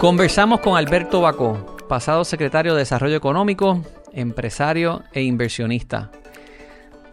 Conversamos 0.00 0.60
con 0.60 0.78
Alberto 0.78 1.20
Bacó, 1.20 1.76
pasado 1.86 2.24
secretario 2.24 2.72
de 2.72 2.78
Desarrollo 2.78 3.16
Económico, 3.16 3.82
empresario 4.14 5.02
e 5.12 5.20
inversionista. 5.24 6.10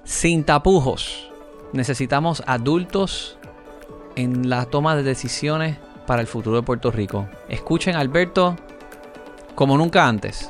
Sin 0.05 0.45
tapujos, 0.45 1.29
necesitamos 1.73 2.41
adultos 2.47 3.37
en 4.15 4.49
la 4.49 4.67
toma 4.67 4.95
de 4.95 5.03
decisiones 5.03 5.75
para 6.05 6.21
el 6.21 6.27
futuro 6.27 6.55
de 6.55 6.63
Puerto 6.63 6.89
Rico. 6.89 7.27
Escuchen 7.49 7.97
Alberto 7.97 8.55
como 9.53 9.77
nunca 9.77 10.07
antes. 10.07 10.49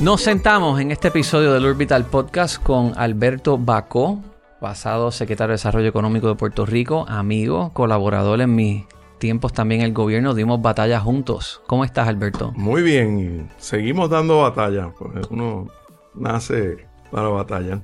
Nos 0.00 0.22
sentamos 0.22 0.80
en 0.80 0.92
este 0.92 1.08
episodio 1.08 1.52
del 1.52 1.66
Orbital 1.66 2.06
Podcast 2.06 2.56
con 2.62 2.94
Alberto 2.96 3.58
Bacó, 3.58 4.18
pasado 4.58 5.10
secretario 5.10 5.50
de 5.50 5.54
Desarrollo 5.56 5.88
Económico 5.88 6.28
de 6.28 6.36
Puerto 6.36 6.64
Rico, 6.64 7.04
amigo, 7.06 7.70
colaborador 7.74 8.40
en 8.40 8.54
mis 8.54 8.84
tiempos 9.18 9.52
también 9.52 9.82
en 9.82 9.88
el 9.88 9.92
gobierno, 9.92 10.32
dimos 10.32 10.62
batalla 10.62 11.00
juntos. 11.00 11.60
¿Cómo 11.66 11.84
estás, 11.84 12.08
Alberto? 12.08 12.50
Muy 12.56 12.80
bien, 12.80 13.50
seguimos 13.58 14.08
dando 14.08 14.40
batalla, 14.40 14.90
pues 14.98 15.26
uno 15.28 15.68
nace 16.14 16.86
para 17.10 17.28
batalla. 17.28 17.82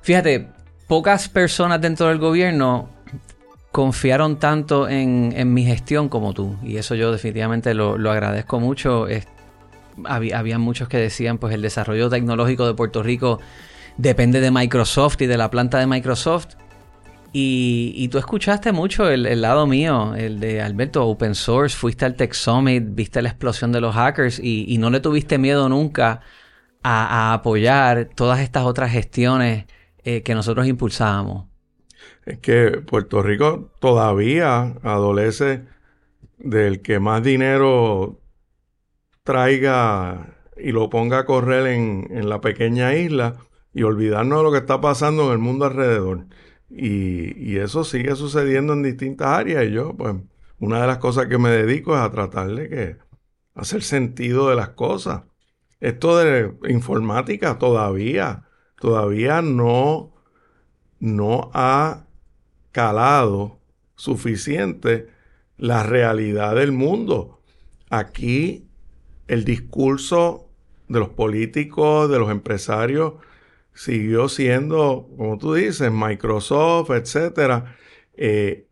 Fíjate, 0.00 0.48
pocas 0.88 1.28
personas 1.28 1.80
dentro 1.80 2.08
del 2.08 2.18
gobierno 2.18 2.88
confiaron 3.70 4.40
tanto 4.40 4.88
en, 4.88 5.54
mi 5.54 5.64
gestión 5.64 6.08
como 6.08 6.32
tú, 6.34 6.56
y 6.64 6.78
eso 6.78 6.96
yo 6.96 7.12
definitivamente 7.12 7.74
lo, 7.74 7.96
lo 7.96 8.10
agradezco 8.10 8.58
mucho 8.58 9.06
había, 10.04 10.58
muchos 10.58 10.88
que 10.88 10.98
decían, 10.98 11.38
pues 11.38 11.54
el 11.54 11.62
desarrollo 11.62 12.08
tecnológico 12.08 12.66
de 12.66 12.74
Puerto 12.74 13.02
Rico 13.02 13.40
depende 13.96 14.40
de 14.40 14.50
Microsoft 14.50 15.20
y 15.20 15.26
de 15.26 15.36
la 15.36 15.50
planta 15.50 15.78
de 15.78 15.86
Microsoft. 15.86 16.56
Y, 17.34 18.08
tú 18.08 18.18
escuchaste 18.18 18.72
mucho 18.72 19.08
el, 19.08 19.40
lado 19.40 19.66
mío, 19.66 20.14
el 20.14 20.38
de 20.38 20.60
Alberto, 20.60 21.06
Open 21.06 21.34
Source, 21.34 21.74
fuiste 21.74 22.04
al 22.04 22.14
Tech 22.14 22.34
Summit, 22.34 22.84
viste 22.88 23.22
la 23.22 23.30
explosión 23.30 23.72
de 23.72 23.80
los 23.80 23.94
hackers 23.94 24.38
y, 24.38 24.76
no 24.78 24.90
le 24.90 25.00
tuviste 25.00 25.38
miedo 25.38 25.68
nunca 25.70 26.20
a, 26.82 27.32
apoyar 27.32 28.10
todas 28.14 28.40
estas 28.40 28.64
otras 28.64 28.90
gestiones 28.90 29.64
eh, 30.04 30.22
que 30.22 30.34
nosotros 30.34 30.66
impulsábamos. 30.66 31.46
Es 32.26 32.38
que 32.38 32.82
Puerto 32.86 33.22
Rico 33.22 33.70
todavía 33.80 34.74
adolece 34.82 35.62
del 36.38 36.82
que 36.82 37.00
más 37.00 37.22
dinero 37.22 38.21
traiga 39.24 40.36
y 40.56 40.72
lo 40.72 40.90
ponga 40.90 41.20
a 41.20 41.24
correr 41.24 41.66
en, 41.66 42.28
la 42.28 42.40
pequeña 42.40 42.94
isla 42.94 43.36
y 43.72 43.82
olvidarnos 43.82 44.38
de 44.38 44.44
lo 44.44 44.52
que 44.52 44.58
está 44.58 44.80
pasando 44.80 45.26
en 45.26 45.32
el 45.32 45.38
mundo 45.38 45.64
alrededor. 45.64 46.26
Y, 46.68 47.56
eso 47.58 47.84
sigue 47.84 48.16
sucediendo 48.16 48.72
en 48.72 48.82
distintas 48.82 49.28
áreas 49.28 49.64
y 49.66 49.72
yo, 49.72 49.94
pues, 49.94 50.14
una 50.58 50.80
de 50.80 50.86
las 50.86 50.98
cosas 50.98 51.26
que 51.26 51.38
me 51.38 51.50
dedico 51.50 51.94
es 51.94 52.00
a 52.00 52.10
tratar 52.10 52.48
de 52.54 52.68
que 52.68 52.96
hacer 53.54 53.82
sentido 53.82 54.48
de 54.48 54.56
las 54.56 54.70
cosas. 54.70 55.22
Esto 55.80 56.18
de 56.18 56.52
informática 56.68 57.58
todavía, 57.58 58.44
todavía 58.80 59.42
no, 59.42 60.14
no 60.98 61.50
ha 61.52 62.06
calado 62.72 63.60
suficiente 63.96 65.08
la 65.56 65.82
realidad 65.82 66.54
del 66.54 66.72
mundo. 66.72 67.42
Aquí 67.90 68.71
el 69.32 69.44
discurso 69.44 70.50
de 70.88 70.98
los 70.98 71.08
políticos, 71.08 72.10
de 72.10 72.18
los 72.18 72.30
empresarios, 72.30 73.14
siguió 73.72 74.28
siendo, 74.28 75.08
como 75.16 75.38
tú 75.38 75.54
dices, 75.54 75.90
Microsoft, 75.90 76.90
etcétera. 76.90 77.76
Eh, 78.12 78.68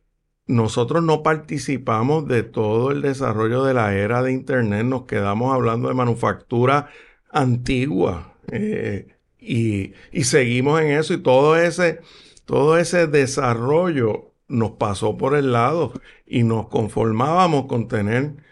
nosotros 0.46 1.02
no 1.02 1.22
participamos 1.22 2.28
de 2.28 2.42
todo 2.42 2.90
el 2.90 3.00
desarrollo 3.00 3.64
de 3.64 3.72
la 3.72 3.94
era 3.94 4.22
de 4.22 4.32
Internet, 4.32 4.84
nos 4.84 5.04
quedamos 5.04 5.54
hablando 5.54 5.88
de 5.88 5.94
manufactura 5.94 6.90
antigua 7.30 8.34
eh, 8.52 9.16
y, 9.38 9.94
y, 10.12 10.24
seguimos 10.24 10.78
en 10.82 10.90
eso 10.90 11.14
y 11.14 11.22
todo 11.22 11.56
ese, 11.56 12.00
todo 12.44 12.76
ese 12.76 13.06
desarrollo 13.06 14.32
nos 14.48 14.72
pasó 14.72 15.16
por 15.16 15.34
el 15.36 15.52
lado 15.52 15.94
y 16.26 16.42
nos 16.42 16.68
conformábamos 16.68 17.64
con 17.64 17.88
tener 17.88 18.49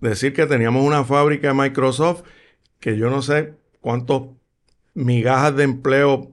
decir 0.00 0.32
que 0.32 0.46
teníamos 0.46 0.84
una 0.84 1.04
fábrica 1.04 1.48
de 1.48 1.54
Microsoft 1.54 2.22
que 2.80 2.96
yo 2.96 3.10
no 3.10 3.22
sé 3.22 3.54
cuántos 3.80 4.28
migajas 4.94 5.56
de 5.56 5.64
empleo 5.64 6.32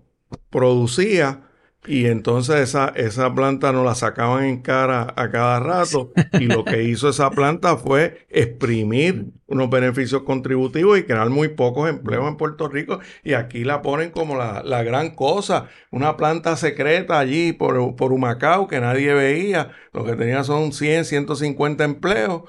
producía 0.49 1.41
y 1.87 2.07
entonces 2.07 2.55
esa, 2.61 2.91
esa 2.95 3.33
planta 3.33 3.71
nos 3.71 3.85
la 3.85 3.93
sacaban 3.93 4.45
en 4.45 4.61
cara 4.61 5.13
a 5.15 5.29
cada 5.29 5.59
rato 5.59 6.11
y 6.33 6.45
lo 6.45 6.65
que 6.65 6.83
hizo 6.83 7.09
esa 7.09 7.29
planta 7.29 7.77
fue 7.77 8.25
exprimir 8.29 9.27
unos 9.45 9.69
beneficios 9.69 10.23
contributivos 10.23 10.97
y 10.97 11.03
crear 11.03 11.29
muy 11.29 11.49
pocos 11.49 11.87
empleos 11.87 12.27
en 12.27 12.37
Puerto 12.37 12.67
Rico 12.67 12.99
y 13.23 13.33
aquí 13.33 13.63
la 13.63 13.83
ponen 13.83 14.09
como 14.09 14.35
la, 14.35 14.63
la 14.63 14.83
gran 14.83 15.13
cosa, 15.13 15.69
una 15.91 16.17
planta 16.17 16.57
secreta 16.57 17.19
allí 17.19 17.53
por, 17.53 17.95
por 17.95 18.11
Humacao 18.11 18.67
que 18.67 18.79
nadie 18.79 19.13
veía, 19.13 19.71
lo 19.93 20.03
que 20.05 20.15
tenía 20.15 20.43
son 20.43 20.71
100, 20.71 21.05
150 21.05 21.83
empleos 21.83 22.43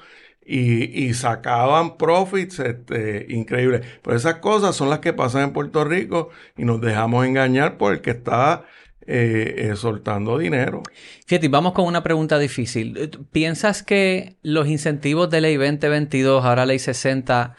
y, 0.47 1.13
sacaban 1.13 1.97
profits 1.97 2.59
este, 2.59 3.25
increíbles. 3.29 3.85
Pero 4.01 4.15
esas 4.15 4.35
cosas 4.35 4.75
son 4.75 4.89
las 4.89 4.99
que 4.99 5.13
pasan 5.13 5.43
en 5.43 5.53
Puerto 5.53 5.83
Rico 5.83 6.29
y 6.57 6.63
nos 6.63 6.79
dejamos 6.79 7.25
engañar 7.25 7.77
por 7.77 7.93
el 7.93 8.01
que 8.01 8.11
está 8.11 8.63
eh, 9.05 9.55
eh, 9.57 9.75
soltando 9.75 10.37
dinero. 10.37 10.83
Fíjate, 11.25 11.49
vamos 11.49 11.73
con 11.73 11.85
una 11.85 12.01
pregunta 12.01 12.39
difícil. 12.39 13.11
¿Piensas 13.31 13.83
que 13.83 14.37
los 14.41 14.67
incentivos 14.67 15.29
de 15.29 15.41
ley 15.41 15.57
2022, 15.57 16.45
ahora 16.45 16.65
ley 16.65 16.79
60, 16.79 17.55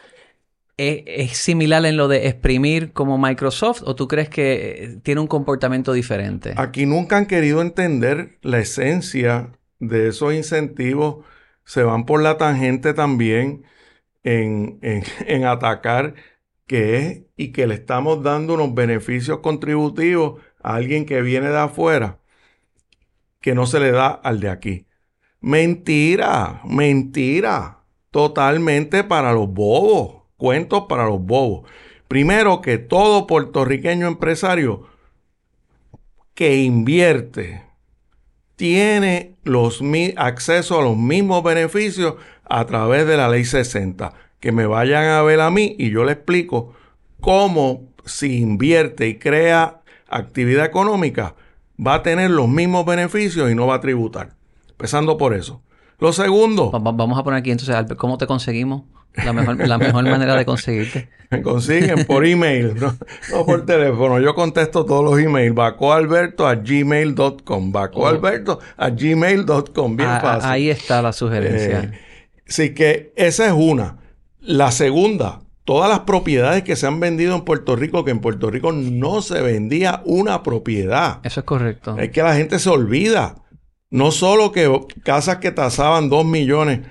es, 0.77 1.03
es, 1.05 1.37
similar 1.37 1.85
en 1.85 1.95
lo 1.95 2.07
de 2.07 2.27
exprimir 2.27 2.91
como 2.91 3.19
Microsoft 3.19 3.83
o 3.85 3.95
tú 3.95 4.07
crees 4.07 4.29
que 4.29 4.97
tiene 5.03 5.21
un 5.21 5.27
comportamiento 5.27 5.93
diferente? 5.93 6.53
Aquí 6.57 6.87
nunca 6.87 7.17
han 7.17 7.27
querido 7.27 7.61
entender 7.61 8.39
la 8.41 8.59
esencia 8.59 9.51
de 9.79 10.07
esos 10.07 10.33
incentivos 10.33 11.25
se 11.69 11.83
van 11.83 12.07
por 12.07 12.23
la 12.23 12.37
tangente 12.37 12.95
también 12.95 13.63
en, 14.23 15.45
atacar 15.45 16.15
que 16.65 16.97
es 16.97 17.21
y 17.37 17.51
que 17.51 17.67
le 17.67 17.75
estamos 17.75 18.23
dando 18.23 18.55
unos 18.55 18.73
beneficios 18.73 19.39
contributivos 19.39 20.41
a 20.63 20.75
alguien 20.75 21.05
que 21.05 21.21
viene 21.21 21.49
de 21.49 21.59
afuera 21.59 22.17
que 23.39 23.53
no 23.53 23.67
se 23.67 23.79
le 23.79 23.91
da 23.91 24.07
al 24.07 24.39
de 24.39 24.49
aquí. 24.49 24.87
Mentira, 25.41 26.59
mentira. 26.65 27.83
Totalmente 28.09 29.03
para 29.03 29.31
los 29.33 29.47
bobos. 29.47 30.23
Cuentos 30.37 30.85
para 30.89 31.05
los 31.05 31.21
bobos. 31.21 31.69
Primero 32.07 32.61
que 32.61 32.79
todo 32.79 33.27
puertorriqueño 33.27 34.07
empresario 34.07 34.87
que 36.33 36.63
invierte 36.63 37.68
tiene 38.59 39.35
los, 39.45 39.81
acceso 40.17 40.77
a 40.77 40.83
los 40.83 40.97
mismos 40.97 41.43
beneficios 41.43 42.15
a 42.43 42.65
través 42.65 43.07
de 43.07 43.15
la 43.15 43.29
ley 43.29 43.45
60. 43.45 44.11
Que 44.41 44.51
me 44.51 44.65
vayan 44.65 45.05
a 45.05 45.21
ver 45.21 45.39
a 45.39 45.49
mí 45.49 45.77
y 45.79 45.91
yo 45.91 46.03
le 46.03 46.11
explico 46.11 46.73
cómo 47.21 47.83
si 48.03 48.41
invierte 48.41 49.07
y 49.07 49.17
crea 49.17 49.79
actividad 50.09 50.65
económica 50.65 51.35
va 51.79 51.93
a 51.93 52.03
tener 52.03 52.31
los 52.31 52.49
mismos 52.49 52.85
beneficios 52.85 53.49
y 53.49 53.55
no 53.55 53.65
va 53.65 53.75
a 53.75 53.79
tributar. 53.79 54.35
Empezando 54.71 55.17
por 55.17 55.33
eso. 55.33 55.61
Lo 55.97 56.11
segundo. 56.11 56.69
Vamos 56.69 57.17
a 57.17 57.23
poner 57.23 57.39
aquí 57.39 57.51
entonces, 57.51 57.77
¿cómo 57.97 58.17
te 58.17 58.27
conseguimos? 58.27 58.83
La 59.13 59.33
mejor, 59.33 59.67
la 59.67 59.77
mejor 59.77 60.03
manera 60.03 60.35
de 60.35 60.45
conseguirte. 60.45 61.09
Me 61.29 61.43
consiguen 61.43 62.05
por 62.05 62.25
email, 62.25 62.73
no, 62.75 63.45
por 63.45 63.65
teléfono. 63.65 64.19
Yo 64.19 64.33
contesto 64.33 64.83
todos 64.85 65.03
los 65.03 65.19
emails. 65.19 65.53
Bacoalberto 65.53 66.47
a 66.47 66.55
gmail.com. 66.55 67.71
Bacoalberto 67.71 68.59
a 68.77 68.89
gmail.com. 68.89 69.95
Bien 69.95 70.09
ah, 70.09 70.19
fácil. 70.21 70.49
Ahí 70.49 70.69
está 70.69 71.01
la 71.03 71.13
sugerencia. 71.13 71.81
Eh, 71.81 71.99
así 72.47 72.73
que 72.73 73.13
esa 73.15 73.45
es 73.45 73.53
una. 73.53 73.97
La 74.39 74.71
segunda, 74.71 75.41
todas 75.65 75.87
las 75.87 75.99
propiedades 75.99 76.63
que 76.63 76.75
se 76.75 76.87
han 76.87 76.99
vendido 76.99 77.35
en 77.35 77.41
Puerto 77.41 77.75
Rico, 77.75 78.03
que 78.03 78.11
en 78.11 78.21
Puerto 78.21 78.49
Rico 78.49 78.71
no 78.71 79.21
se 79.21 79.41
vendía 79.41 80.01
una 80.05 80.41
propiedad. 80.41 81.19
Eso 81.23 81.41
es 81.41 81.45
correcto. 81.45 81.95
Es 81.99 82.09
que 82.09 82.23
la 82.23 82.35
gente 82.35 82.57
se 82.57 82.69
olvida. 82.69 83.35
No 83.91 84.11
solo 84.11 84.51
que 84.51 84.71
casas 85.03 85.37
que 85.37 85.51
tasaban 85.51 86.09
dos 86.09 86.25
millones 86.25 86.81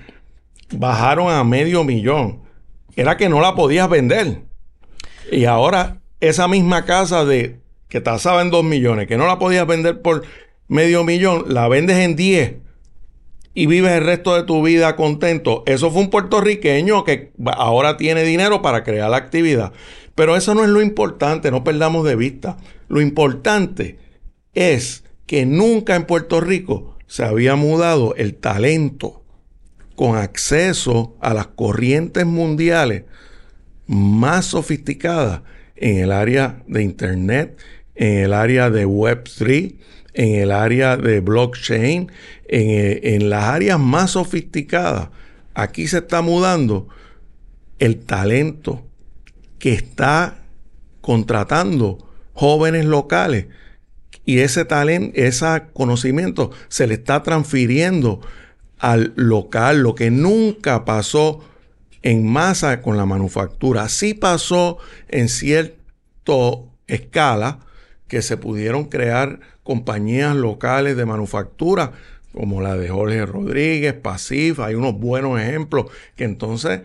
bajaron 0.71 1.31
a 1.31 1.43
medio 1.43 1.83
millón. 1.83 2.41
Era 2.95 3.17
que 3.17 3.29
no 3.29 3.41
la 3.41 3.55
podías 3.55 3.89
vender. 3.89 4.43
Y 5.31 5.45
ahora 5.45 6.01
esa 6.19 6.47
misma 6.47 6.85
casa 6.85 7.25
de 7.25 7.59
que 7.87 8.01
tasaba 8.01 8.41
en 8.41 8.51
dos 8.51 8.63
millones, 8.63 9.07
que 9.07 9.17
no 9.17 9.25
la 9.25 9.39
podías 9.39 9.65
vender 9.65 10.01
por 10.01 10.23
medio 10.67 11.03
millón, 11.03 11.45
la 11.47 11.67
vendes 11.67 11.97
en 11.97 12.15
10 12.15 12.55
y 13.53 13.65
vives 13.65 13.91
el 13.91 14.05
resto 14.05 14.35
de 14.35 14.43
tu 14.43 14.61
vida 14.63 14.95
contento. 14.95 15.63
Eso 15.65 15.91
fue 15.91 16.01
un 16.01 16.09
puertorriqueño 16.09 17.03
que 17.03 17.31
ahora 17.57 17.97
tiene 17.97 18.23
dinero 18.23 18.61
para 18.61 18.83
crear 18.83 19.09
la 19.09 19.17
actividad. 19.17 19.73
Pero 20.15 20.35
eso 20.35 20.53
no 20.53 20.63
es 20.63 20.69
lo 20.69 20.81
importante, 20.81 21.51
no 21.51 21.63
perdamos 21.63 22.05
de 22.05 22.15
vista. 22.15 22.57
Lo 22.87 23.01
importante 23.01 23.97
es 24.53 25.03
que 25.25 25.45
nunca 25.45 25.95
en 25.95 26.05
Puerto 26.05 26.41
Rico 26.41 26.97
se 27.07 27.23
había 27.23 27.55
mudado 27.55 28.13
el 28.15 28.35
talento 28.35 29.18
con 29.99 30.15
acceso 30.15 31.17
a 31.19 31.33
las 31.33 31.47
corrientes 31.47 32.25
mundiales 32.25 33.03
más 33.85 34.45
sofisticadas 34.45 35.41
en 35.75 35.97
el 35.97 36.13
área 36.13 36.63
de 36.67 36.83
Internet, 36.83 37.57
en 37.95 38.19
el 38.19 38.31
área 38.31 38.69
de 38.69 38.87
Web3, 38.87 39.75
en 40.13 40.35
el 40.35 40.51
área 40.53 40.95
de 40.95 41.19
blockchain, 41.19 42.09
en, 42.47 43.13
en, 43.13 43.29
las 43.29 43.43
áreas 43.43 43.77
más 43.77 44.11
sofisticadas. 44.11 45.09
Aquí 45.53 45.85
se 45.85 45.97
está 45.97 46.21
mudando 46.21 46.87
el 47.77 47.99
talento 47.99 48.87
que 49.57 49.73
está 49.73 50.45
contratando 51.01 51.97
jóvenes 52.31 52.85
locales 52.85 53.47
y 54.23 54.39
ese 54.39 54.63
talento, 54.63 55.11
ese 55.19 55.63
conocimiento 55.73 56.51
se 56.69 56.87
le 56.87 56.93
está 56.93 57.21
transfiriendo 57.21 58.21
al 58.79 59.13
local, 59.15 59.81
lo 59.81 59.93
que 59.93 60.09
nunca 60.09 60.85
pasó 60.85 61.43
en 62.01 62.25
masa 62.25 62.81
con 62.81 62.97
la 62.97 63.05
manufactura. 63.05 63.89
Sí 63.89 64.13
pasó 64.13 64.77
en 65.09 65.29
cierta 65.29 65.79
escala 66.87 67.59
que 68.07 68.21
se 68.21 68.37
pudieron 68.37 68.85
crear 68.85 69.39
compañías 69.63 70.35
locales 70.35 70.97
de 70.97 71.05
manufactura, 71.05 71.91
como 72.33 72.61
la 72.61 72.75
de 72.75 72.89
Jorge 72.89 73.25
Rodríguez, 73.25 73.93
Pasif, 73.93 74.59
hay 74.59 74.75
unos 74.75 74.99
buenos 74.99 75.39
ejemplos 75.39 75.87
que 76.15 76.23
entonces 76.23 76.81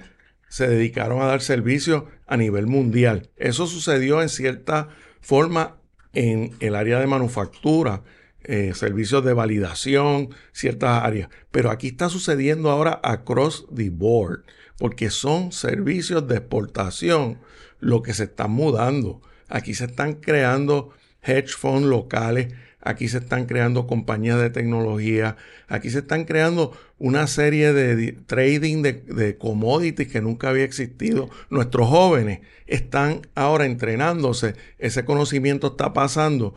se 0.49 0.69
dedicaron 0.69 1.21
a 1.21 1.27
dar 1.27 1.43
servicios 1.43 2.05
a 2.27 2.37
nivel 2.37 2.67
mundial. 2.67 3.31
Eso 3.37 3.67
sucedió 3.67 4.23
en 4.23 4.29
cierta 4.29 4.89
forma 5.21 5.77
en 6.13 6.53
el 6.61 6.75
área 6.75 7.01
de 7.01 7.07
manufactura, 7.07 8.03
eh, 8.45 8.73
servicios 8.75 9.25
de 9.25 9.33
validación, 9.33 10.31
ciertas 10.53 11.03
áreas. 11.03 11.29
Pero 11.51 11.71
aquí 11.71 11.89
está 11.89 12.09
sucediendo 12.09 12.71
ahora 12.71 13.01
across 13.03 13.67
the 13.75 13.91
board, 13.91 14.45
porque 14.79 15.11
son 15.11 15.51
servicios 15.51 16.29
de 16.29 16.37
exportación 16.37 17.39
lo 17.81 18.03
que 18.03 18.13
se 18.15 18.25
están 18.25 18.51
mudando. 18.51 19.23
Aquí 19.49 19.75
se 19.75 19.87
están 19.87 20.15
creando 20.15 20.91
hedge 21.23 21.55
funds 21.57 21.87
locales, 21.87 22.55
aquí 22.81 23.09
se 23.09 23.19
están 23.19 23.47
creando 23.47 23.87
compañías 23.87 24.39
de 24.39 24.51
tecnología, 24.51 25.37
aquí 25.69 25.89
se 25.89 26.01
están 26.01 26.25
creando 26.25 26.77
una 26.99 27.27
serie 27.27 27.73
de 27.73 28.13
trading 28.13 28.83
de, 28.83 28.93
de, 28.93 29.39
commodities 29.39 30.09
que 30.09 30.21
nunca 30.21 30.51
había 30.51 30.65
existido. 30.65 31.31
Nuestros 31.49 31.89
jóvenes 31.89 32.41
están 32.67 33.23
ahora 33.35 33.65
entrenándose, 33.65 34.55
ese 34.79 35.05
conocimiento 35.05 35.69
está 35.69 35.93
pasando 35.95 36.55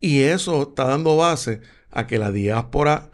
y 0.00 0.22
eso 0.22 0.62
está 0.62 0.84
dando 0.84 1.16
base 1.16 1.60
a 1.90 2.06
que 2.06 2.18
la 2.18 2.32
diáspora 2.32 3.10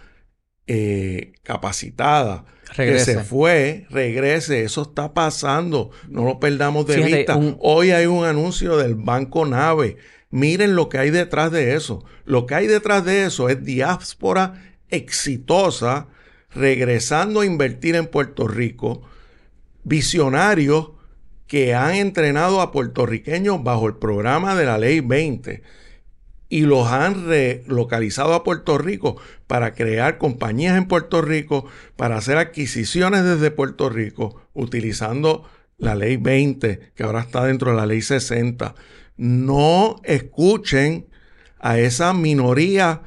eh, 0.67 1.33
capacitada 1.43 2.45
que 2.75 2.99
se 3.01 3.23
fue, 3.23 3.87
regrese. 3.91 4.63
Eso 4.65 4.83
está 4.83 5.13
pasando. 5.13 5.91
No 6.09 6.25
lo 6.25 6.41
perdamos 6.41 6.87
de 6.87 7.03
vista. 7.03 7.39
Hoy 7.59 7.91
hay 7.91 8.07
un 8.07 8.25
anuncio 8.25 8.79
del 8.79 8.95
Banco 8.95 9.45
Nave 9.45 9.99
Miren 10.33 10.75
lo 10.75 10.89
que 10.89 10.97
hay 10.97 11.11
detrás 11.11 11.53
de 11.53 11.75
eso. 11.75 12.05
Lo 12.25 12.47
que 12.47 12.55
hay 12.55 12.67
detrás 12.67 13.05
de 13.05 13.27
eso 13.27 13.51
es 13.51 13.63
diáspora 13.63 14.75
exitosa 14.89 16.09
regresando 16.55 17.41
a 17.41 17.47
invertir 17.47 17.97
en 17.97 18.07
Puerto 18.07 18.49
Rico, 18.49 19.03
visionarios 19.85 20.93
que 21.47 21.75
han 21.75 21.95
entrenado 21.97 22.63
a 22.63 22.73
puertorriqueños 22.73 23.63
bajo 23.63 23.87
el 23.87 23.97
programa 23.97 24.57
de 24.57 24.65
la 24.65 24.79
Ley 24.79 25.01
20 25.01 25.63
y 26.53 26.63
los 26.63 26.89
han 26.89 27.27
relocalizado 27.27 28.35
a 28.35 28.45
Puerto 28.45 28.77
Rico 28.77 29.17
para 29.47 29.73
crear 29.75 30.19
compañías 30.19 30.77
en 30.77 30.87
Puerto 30.87 31.23
Rico, 31.23 31.65
para 31.97 32.17
hacer 32.17 32.37
adquisiciones 32.37 33.25
desde 33.25 33.51
Puerto 33.51 33.89
Rico, 33.89 34.43
utilizando 34.53 35.49
la 35.79 35.95
Ley 35.95 36.17
20, 36.19 36.93
que 36.95 37.03
ahora 37.03 37.21
está 37.21 37.45
dentro 37.45 37.71
de 37.71 37.77
la 37.77 37.87
Ley 37.87 38.03
60 38.03 38.75
no 39.17 40.01
escuchen 40.05 41.07
a 41.59 41.79
esa 41.79 42.13
minoría 42.13 43.03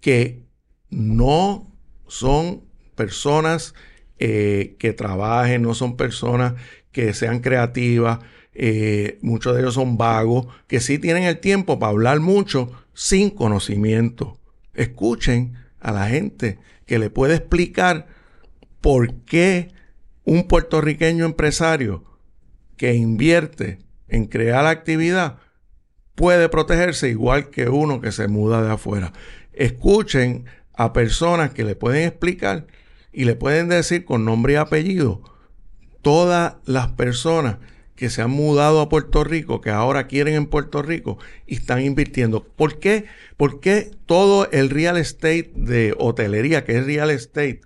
que 0.00 0.44
no 0.90 1.72
son 2.06 2.64
personas 2.94 3.74
eh, 4.18 4.76
que 4.78 4.92
trabajen, 4.92 5.62
no 5.62 5.74
son 5.74 5.96
personas 5.96 6.54
que 6.92 7.14
sean 7.14 7.40
creativas, 7.40 8.18
eh, 8.54 9.18
muchos 9.22 9.54
de 9.54 9.62
ellos 9.62 9.74
son 9.74 9.98
vagos, 9.98 10.46
que 10.68 10.80
sí 10.80 10.98
tienen 10.98 11.24
el 11.24 11.38
tiempo 11.38 11.78
para 11.78 11.90
hablar 11.90 12.20
mucho 12.20 12.70
sin 12.92 13.30
conocimiento. 13.30 14.38
Escuchen 14.74 15.54
a 15.80 15.92
la 15.92 16.08
gente 16.08 16.58
que 16.86 16.98
le 16.98 17.10
puede 17.10 17.34
explicar 17.34 18.06
por 18.80 19.14
qué 19.24 19.72
un 20.24 20.46
puertorriqueño 20.46 21.24
empresario 21.24 22.04
que 22.76 22.94
invierte 22.94 23.78
en 24.08 24.26
crear 24.26 24.66
actividad 24.66 25.38
puede 26.14 26.48
protegerse 26.48 27.08
igual 27.08 27.50
que 27.50 27.68
uno 27.68 28.00
que 28.00 28.12
se 28.12 28.28
muda 28.28 28.62
de 28.62 28.72
afuera. 28.72 29.12
Escuchen 29.52 30.44
a 30.72 30.92
personas 30.92 31.50
que 31.50 31.64
le 31.64 31.76
pueden 31.76 32.06
explicar 32.06 32.66
y 33.12 33.24
le 33.24 33.36
pueden 33.36 33.68
decir 33.68 34.04
con 34.04 34.24
nombre 34.24 34.54
y 34.54 34.56
apellido 34.56 35.22
todas 36.02 36.56
las 36.64 36.88
personas 36.88 37.58
que 37.96 38.10
se 38.10 38.22
han 38.22 38.30
mudado 38.30 38.80
a 38.80 38.88
Puerto 38.88 39.24
Rico, 39.24 39.60
que 39.60 39.70
ahora 39.70 40.06
quieren 40.06 40.34
en 40.34 40.46
Puerto 40.46 40.82
Rico 40.82 41.18
y 41.46 41.54
están 41.54 41.82
invirtiendo. 41.82 42.44
¿Por 42.44 42.78
qué? 42.78 43.06
Porque 43.36 43.90
todo 44.06 44.50
el 44.50 44.70
real 44.70 44.96
estate 44.96 45.52
de 45.54 45.94
hotelería, 45.98 46.64
que 46.64 46.78
es 46.78 46.86
real 46.86 47.10
estate, 47.10 47.60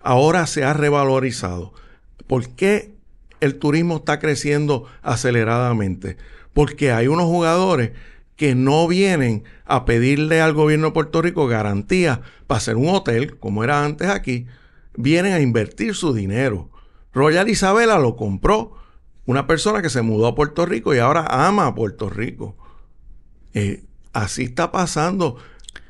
ahora 0.00 0.46
se 0.46 0.64
ha 0.64 0.72
revalorizado. 0.72 1.74
¿Por 2.26 2.48
qué 2.50 2.96
el 3.40 3.56
turismo 3.56 3.96
está 3.96 4.18
creciendo 4.18 4.84
aceleradamente. 5.02 6.16
Porque 6.52 6.92
hay 6.92 7.08
unos 7.08 7.26
jugadores 7.26 7.92
que 8.36 8.54
no 8.54 8.86
vienen 8.86 9.44
a 9.64 9.84
pedirle 9.84 10.40
al 10.40 10.52
gobierno 10.52 10.88
de 10.88 10.92
Puerto 10.92 11.22
Rico 11.22 11.46
garantía 11.46 12.20
para 12.46 12.58
hacer 12.58 12.76
un 12.76 12.88
hotel, 12.88 13.38
como 13.38 13.64
era 13.64 13.84
antes 13.84 14.08
aquí, 14.08 14.46
vienen 14.96 15.32
a 15.32 15.40
invertir 15.40 15.94
su 15.94 16.12
dinero. 16.12 16.70
Royal 17.12 17.48
Isabela 17.48 17.98
lo 17.98 18.16
compró 18.16 18.74
una 19.26 19.46
persona 19.46 19.82
que 19.82 19.90
se 19.90 20.02
mudó 20.02 20.28
a 20.28 20.34
Puerto 20.34 20.64
Rico 20.66 20.94
y 20.94 20.98
ahora 20.98 21.26
ama 21.28 21.66
a 21.66 21.74
Puerto 21.74 22.08
Rico. 22.08 22.56
Eh, 23.54 23.84
así 24.12 24.44
está 24.44 24.70
pasando 24.70 25.36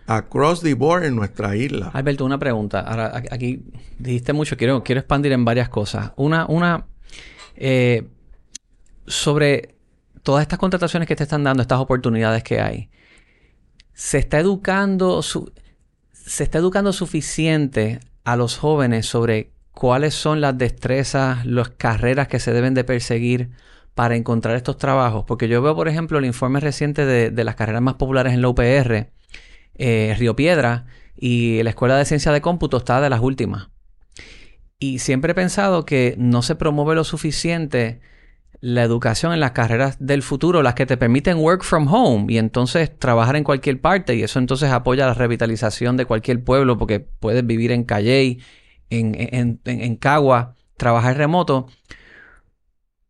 across 0.07 0.63
the 0.63 0.75
board 0.75 1.05
en 1.05 1.17
nuestra 1.17 1.57
isla. 1.57 1.91
Alberto, 1.93 2.25
una 2.25 2.39
pregunta. 2.39 2.81
Ahora, 2.81 3.23
aquí 3.31 3.65
dijiste 3.99 4.33
mucho, 4.33 4.57
quiero, 4.57 4.83
quiero 4.83 5.01
expandir 5.01 5.33
en 5.33 5.45
varias 5.45 5.69
cosas. 5.69 6.13
Una, 6.17 6.47
una, 6.47 6.87
eh, 7.57 8.09
sobre 9.07 9.75
todas 10.23 10.43
estas 10.43 10.59
contrataciones 10.59 11.07
que 11.07 11.17
te 11.17 11.25
están 11.25 11.45
dando, 11.45 11.63
estas 11.63 11.79
oportunidades 11.79 12.43
que 12.43 12.61
hay, 12.61 12.91
se 13.93 14.19
está 14.19 14.39
educando, 14.39 15.23
se 15.23 16.43
está 16.43 16.59
educando 16.59 16.93
suficiente 16.93 18.01
a 18.25 18.37
los 18.37 18.59
jóvenes 18.59 19.07
sobre 19.07 19.53
cuáles 19.77 20.15
son 20.15 20.41
las 20.41 20.57
destrezas, 20.57 21.45
las 21.45 21.69
carreras 21.69 22.29
que 22.29 22.41
se 22.41 22.51
deben 22.51 22.73
de 22.73 22.83
perseguir 22.83 23.51
para 23.95 24.17
encontrar 24.17 24.57
estos 24.57 24.79
trabajos. 24.79 25.25
Porque 25.27 25.49
yo 25.49 25.61
veo, 25.61 25.77
por 25.77 25.87
ejemplo, 25.87 26.19
el 26.19 26.25
informe 26.25 26.61
reciente 26.61 27.05
de, 27.05 27.45
las 27.45 27.57
carreras 27.57 27.83
más 27.83 27.97
populares 27.97 28.33
en 28.33 28.41
la 28.41 28.49
UPR, 28.49 29.11
eh, 29.75 30.17
Río 30.19 30.35
Piedra, 30.35 30.87
y 31.15 31.63
la 31.63 31.69
Escuela 31.69 31.99
de 31.99 32.07
Ciencia 32.07 32.33
de 32.33 32.41
Cómputo 32.41 32.79
está 32.79 33.03
de 33.03 33.11
las 33.11 33.21
últimas. 33.21 33.69
Y 34.79 35.01
siempre 35.01 35.33
he 35.33 35.35
pensado 35.35 35.85
que 35.85 36.15
no 36.17 36.41
se 36.41 36.55
promueve 36.55 36.95
lo 36.95 37.05
suficiente 37.05 38.01
la 38.63 38.83
educación 38.83 39.35
en 39.35 39.41
las 39.41 39.51
carreras 39.51 39.99
del 40.01 40.23
futuro, 40.23 40.63
las 40.63 40.73
que 40.73 40.87
te 40.87 40.97
permiten 40.97 41.37
work 41.37 41.63
from 41.63 41.87
home 41.93 42.33
y 42.33 42.39
entonces 42.39 42.99
trabajar 42.99 43.37
en 43.37 43.45
cualquier 43.45 43.79
parte 43.79 44.15
y 44.15 44.23
eso 44.23 44.39
entonces 44.39 44.71
apoya 44.71 45.05
la 45.05 45.13
revitalización 45.13 45.99
de 45.99 46.07
cualquier 46.07 46.43
pueblo 46.43 46.79
porque 46.79 47.01
puedes 47.01 47.47
vivir 47.47 47.73
en 47.73 47.85
Calley, 47.85 48.41
en, 48.91 49.15
en, 49.19 49.61
en, 49.65 49.97
Cagua, 49.97 50.55
trabajar 50.77 51.17
remoto. 51.17 51.67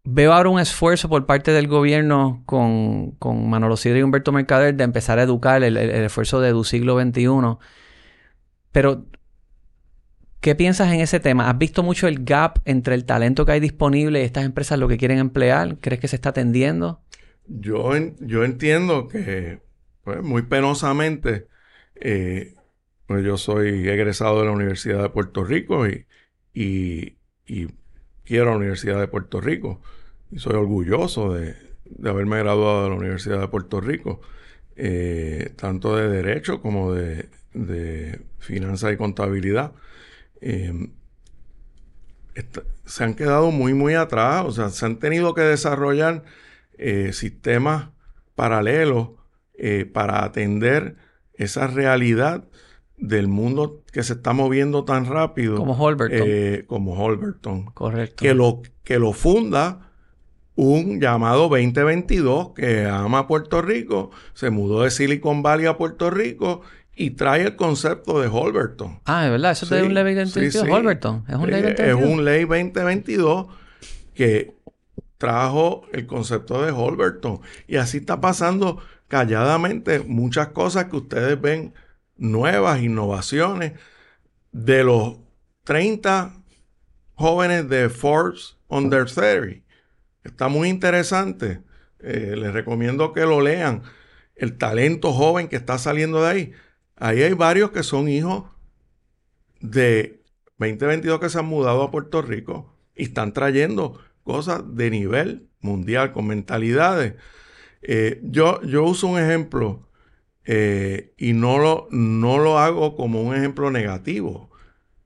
Veo 0.04 0.32
ahora 0.32 0.48
un 0.48 0.60
esfuerzo 0.60 1.08
por 1.08 1.26
parte 1.26 1.50
del 1.52 1.66
gobierno 1.66 2.42
con, 2.46 3.12
con 3.12 3.50
Manolo 3.50 3.76
Sidre 3.76 3.98
y 3.98 4.02
Humberto 4.02 4.30
Mercader 4.32 4.74
de 4.74 4.84
empezar 4.84 5.18
a 5.18 5.22
educar 5.22 5.62
el, 5.62 5.76
el, 5.76 5.90
esfuerzo 6.04 6.40
de 6.40 6.52
siglo 6.64 7.00
XXI. 7.00 7.58
Pero 8.70 9.06
¿Qué 10.46 10.54
piensas 10.54 10.92
en 10.92 11.00
ese 11.00 11.18
tema? 11.18 11.50
¿Has 11.50 11.58
visto 11.58 11.82
mucho 11.82 12.06
el 12.06 12.24
gap 12.24 12.60
entre 12.66 12.94
el 12.94 13.04
talento 13.04 13.44
que 13.44 13.50
hay 13.50 13.58
disponible 13.58 14.20
y 14.20 14.24
estas 14.24 14.44
empresas 14.44 14.78
lo 14.78 14.86
que 14.86 14.96
quieren 14.96 15.18
emplear? 15.18 15.78
¿Crees 15.80 16.00
que 16.00 16.06
se 16.06 16.14
está 16.14 16.28
atendiendo? 16.28 17.00
Yo, 17.48 17.90
yo 18.20 18.44
entiendo 18.44 19.08
que, 19.08 19.60
pues, 20.04 20.22
muy 20.22 20.42
penosamente, 20.42 21.48
eh, 21.96 22.54
yo 23.08 23.36
soy 23.36 23.88
egresado 23.88 24.40
de 24.40 24.46
la 24.46 24.52
Universidad 24.52 25.02
de 25.02 25.08
Puerto 25.10 25.44
Rico 25.44 25.86
y, 25.88 26.06
y, 26.52 27.16
y 27.46 27.68
quiero 28.24 28.50
la 28.50 28.56
Universidad 28.56 28.98
de 28.98 29.08
Puerto 29.08 29.40
Rico. 29.40 29.80
Y 30.30 30.38
soy 30.38 30.54
orgulloso 30.54 31.32
de, 31.32 31.54
de 31.84 32.10
haberme 32.10 32.38
graduado 32.38 32.84
de 32.84 32.90
la 32.90 32.96
Universidad 32.96 33.40
de 33.40 33.48
Puerto 33.48 33.80
Rico, 33.80 34.20
eh, 34.74 35.52
tanto 35.56 35.96
de 35.96 36.08
Derecho 36.08 36.60
como 36.60 36.92
de, 36.92 37.28
de 37.54 38.20
Finanzas 38.38 38.92
y 38.92 38.96
Contabilidad. 38.96 39.72
Eh, 40.40 40.90
se 42.84 43.04
han 43.04 43.14
quedado 43.14 43.50
muy, 43.50 43.72
muy 43.72 43.94
atrás, 43.94 44.44
o 44.44 44.50
sea, 44.50 44.68
se 44.68 44.84
han 44.84 44.98
tenido 44.98 45.32
que 45.32 45.40
desarrollar 45.40 46.24
eh, 46.76 47.12
sistemas 47.12 47.90
paralelos 48.34 49.10
para 49.94 50.22
atender 50.22 50.96
esa 51.32 51.66
realidad 51.66 52.44
del 52.98 53.28
mundo 53.28 53.82
que 53.92 54.02
se 54.02 54.14
está 54.14 54.32
moviendo 54.32 54.84
tan 54.84 55.06
rápido. 55.06 55.56
Como 55.56 55.74
Holberton. 55.74 56.64
como 56.66 56.94
Holberton. 56.94 57.66
Correcto. 57.66 58.16
Que 58.16 58.34
lo, 58.34 58.62
que 58.84 58.98
lo 58.98 59.12
funda 59.12 59.86
un 60.56 61.00
llamado 61.00 61.48
2022 61.48 62.54
que 62.54 62.86
ama 62.86 63.28
Puerto 63.28 63.62
Rico, 63.62 64.10
se 64.32 64.50
mudó 64.50 64.82
de 64.82 64.90
Silicon 64.90 65.42
Valley 65.42 65.66
a 65.66 65.76
Puerto 65.76 66.10
Rico 66.10 66.62
y 66.96 67.10
trae 67.10 67.42
el 67.42 67.56
concepto 67.56 68.20
de 68.20 68.28
Holberton. 68.28 69.00
Ah, 69.04 69.26
es 69.26 69.30
verdad, 69.30 69.52
eso 69.52 69.66
es 69.66 69.82
un 69.82 69.92
ley 69.92 70.14
2022, 70.14 70.68
Holberton. 70.68 71.24
Es 71.28 71.34
un 71.36 71.50
ley 71.50 71.62
2022. 71.62 71.78
Eh, 71.78 71.90
es 71.90 72.10
un 72.10 72.24
ley 72.24 72.40
2022 72.44 73.46
que 74.14 74.56
trajo 75.18 75.82
el 75.92 76.06
concepto 76.06 76.62
de 76.62 76.72
Holberton. 76.72 77.40
Y 77.68 77.76
así 77.76 77.98
está 77.98 78.20
pasando 78.20 78.78
calladamente 79.08 80.00
muchas 80.00 80.48
cosas 80.48 80.86
que 80.86 80.96
ustedes 80.96 81.38
ven 81.38 81.74
nuevas, 82.16 82.82
innovaciones 82.82 83.72
de 84.52 84.84
los 84.84 85.18
30 85.64 86.34
jóvenes 87.14 87.68
de 87.68 87.88
Forbes 87.88 88.56
Under 88.68 89.10
30 89.10 89.64
Está 90.24 90.48
muy 90.48 90.68
interesante. 90.68 91.62
Eh, 92.00 92.34
les 92.36 92.52
recomiendo 92.52 93.12
que 93.12 93.20
lo 93.20 93.40
lean. 93.40 93.82
El 94.34 94.58
talento 94.58 95.12
joven 95.12 95.48
que 95.48 95.56
está 95.56 95.78
saliendo 95.78 96.22
de 96.22 96.28
ahí. 96.28 96.52
Ahí 96.96 97.22
hay 97.22 97.32
varios 97.32 97.70
que 97.70 97.82
son 97.82 98.08
hijos 98.08 98.44
de 99.60 100.22
2022 100.58 101.20
que 101.20 101.28
se 101.28 101.38
han 101.38 101.46
mudado 101.46 101.82
a 101.82 101.90
Puerto 101.90 102.22
Rico 102.22 102.74
y 102.94 103.04
están 103.04 103.32
trayendo 103.32 104.00
cosas 104.24 104.62
de 104.74 104.90
nivel 104.90 105.48
mundial, 105.60 106.12
con 106.12 106.26
mentalidades. 106.26 107.14
Eh, 107.82 108.20
yo, 108.24 108.60
yo 108.62 108.84
uso 108.84 109.06
un 109.06 109.20
ejemplo 109.20 109.88
eh, 110.46 111.12
y 111.18 111.32
no 111.32 111.58
lo, 111.58 111.88
no 111.90 112.38
lo 112.38 112.58
hago 112.58 112.96
como 112.96 113.22
un 113.22 113.34
ejemplo 113.34 113.70
negativo. 113.70 114.50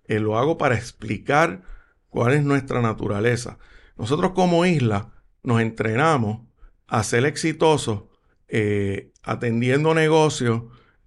lo 0.07 0.39
hago 0.39 0.59
para 0.59 0.77
explicar 0.77 1.63
cuál 2.11 2.35
es 2.35 2.45
nuestra 2.45 2.83
naturaleza. 2.83 3.59
Nosotros 3.97 4.33
como 4.33 4.67
isla 4.67 5.13
nos 5.43 5.61
entrenamos 5.61 6.41
a 6.87 7.03
ser 7.03 7.25
exitosos 7.25 8.05
eh, 8.49 9.13
atendiendo 9.23 9.95
negocios 9.95 10.65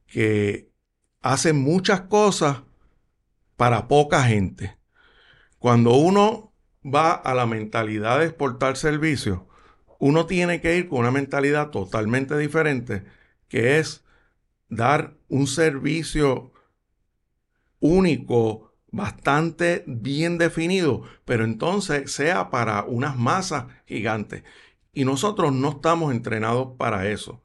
que 0.08 0.72
hacen 1.22 1.58
muchas 1.58 2.02
cosas 2.02 2.64
para 3.58 3.88
poca 3.88 4.24
gente. 4.24 4.78
Cuando 5.60 5.94
uno 5.94 6.54
va 6.84 7.12
a 7.12 7.34
la 7.34 7.46
mentalidad 7.46 8.20
de 8.20 8.26
exportar 8.26 8.78
servicios, 8.78 9.42
uno 10.00 10.26
tiene 10.26 10.62
que 10.62 10.78
ir 10.78 10.90
con 10.90 11.00
una 11.00 11.12
mentalidad 11.12 11.70
totalmente 11.70 12.38
diferente, 12.38 13.04
que 13.48 13.80
es 13.80 14.03
dar 14.76 15.16
un 15.30 15.48
servicio 15.48 16.52
único, 17.80 18.72
bastante 18.92 19.84
bien 19.88 20.38
definido, 20.38 21.04
pero 21.26 21.44
entonces 21.44 22.12
sea 22.12 22.50
para 22.50 22.84
unas 22.84 23.18
masas 23.18 23.66
gigantes. 23.86 24.44
Y 24.94 25.06
nosotros 25.06 25.52
no 25.52 25.70
estamos 25.70 26.14
entrenados 26.14 26.70
para 26.78 27.08
eso. 27.10 27.42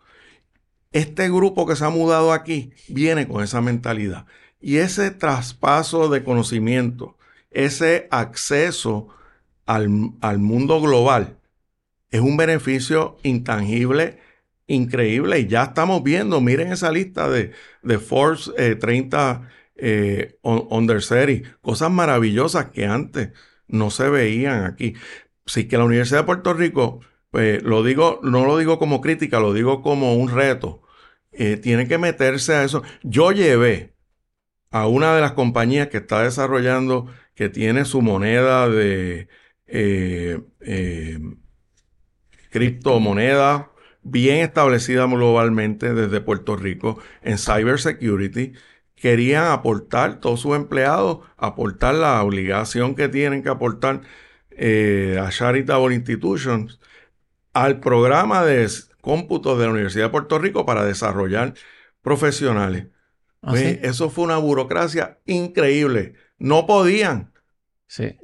Este 0.93 1.29
grupo 1.29 1.67
que 1.67 1.77
se 1.77 1.85
ha 1.85 1.91
mudado 1.91 2.33
aquí 2.33 2.73
viene 2.89 3.27
con 3.27 3.43
esa 3.43 3.61
mentalidad. 3.61 4.27
Y 4.61 4.79
ese 4.79 5.11
traspaso 5.11 6.09
de 6.09 6.25
conocimiento, 6.25 7.17
ese 7.51 8.09
acceso 8.11 9.09
al, 9.67 9.89
mundo 10.39 10.81
global, 10.81 11.39
es 12.11 12.21
un 12.21 12.37
beneficio 12.37 13.19
intangible, 13.23 14.19
increíble. 14.69 15.41
Y 15.41 15.49
ya 15.49 15.65
estamos 15.65 16.03
viendo, 16.05 16.41
miren 16.41 16.73
esa 16.73 16.93
lista 16.93 17.29
de, 17.29 17.53
de 17.83 17.99
Forbes 17.99 18.53
30 18.81 19.49
eh, 19.77 20.39
underseries, 20.43 21.49
cosas 21.61 21.91
maravillosas 21.91 22.71
que 22.71 22.87
antes 22.87 23.31
no 23.69 23.91
se 23.91 24.09
veían 24.09 24.65
aquí. 24.65 24.95
Sí 25.47 25.69
que 25.69 25.79
la 25.79 25.85
Universidad 25.85 26.21
de 26.21 26.27
Puerto 26.27 26.55
Rico, 26.55 27.01
pues 27.31 27.63
lo 27.63 27.83
digo, 27.83 28.21
no 28.23 28.45
lo 28.47 28.59
digo 28.59 28.79
como 28.79 29.01
crítica, 29.01 29.41
lo 29.41 29.53
digo 29.53 29.83
como 29.83 30.15
un 30.17 30.29
reto. 30.29 30.83
Eh, 31.33 31.57
tiene 31.57 31.89
que 31.89 31.99
meterse 31.99 32.55
a 32.55 32.65
eso. 32.65 32.83
Yo 33.03 33.33
llevé 33.33 33.95
a 34.71 34.87
una 34.87 35.15
de 35.15 35.21
las 35.21 35.33
compañías 35.33 35.89
que 35.89 35.99
está 35.99 36.23
desarrollando, 36.23 37.07
que 37.35 37.49
tiene 37.49 37.85
su 37.85 38.03
moneda 38.03 38.69
de 38.69 39.29
eh, 39.67 40.41
eh, 40.61 41.19
criptomoneda 42.51 43.71
bien 44.03 44.39
establecida 44.39 45.07
globalmente 45.07 45.95
desde 45.95 46.21
Puerto 46.21 46.57
Rico 46.57 46.99
en 47.23 47.39
cybersecurity 47.39 48.53
querían 48.95 49.47
aportar, 49.47 50.21
todos 50.21 50.41
sus 50.41 50.57
empleados, 50.57 51.19
aportar 51.37 51.95
la 51.95 52.23
obligación 52.23 52.95
que 52.95 53.09
tienen 53.09 53.43
que 53.43 53.49
aportar 53.49 54.01
eh, 54.51 55.19
a 55.21 55.31
Charitable 55.31 55.95
Institutions 55.95 56.81
al 57.53 57.81
programa 57.81 58.45
de 58.45 58.69
cómputo 59.01 59.57
de 59.57 59.67
la 59.67 59.73
Universidad 59.73 60.07
de 60.07 60.11
Puerto 60.11 60.39
Rico 60.39 60.67
para 60.67 60.85
desarrollar 60.85 61.55
profesionales. 62.03 62.87
¿Ah, 63.43 63.55
eso 63.57 64.11
fue 64.11 64.25
una 64.25 64.39
burocracia 64.39 65.19
increíble. 65.27 66.15
No 66.39 66.67
podían. 66.67 67.33
Sí. 67.87 68.17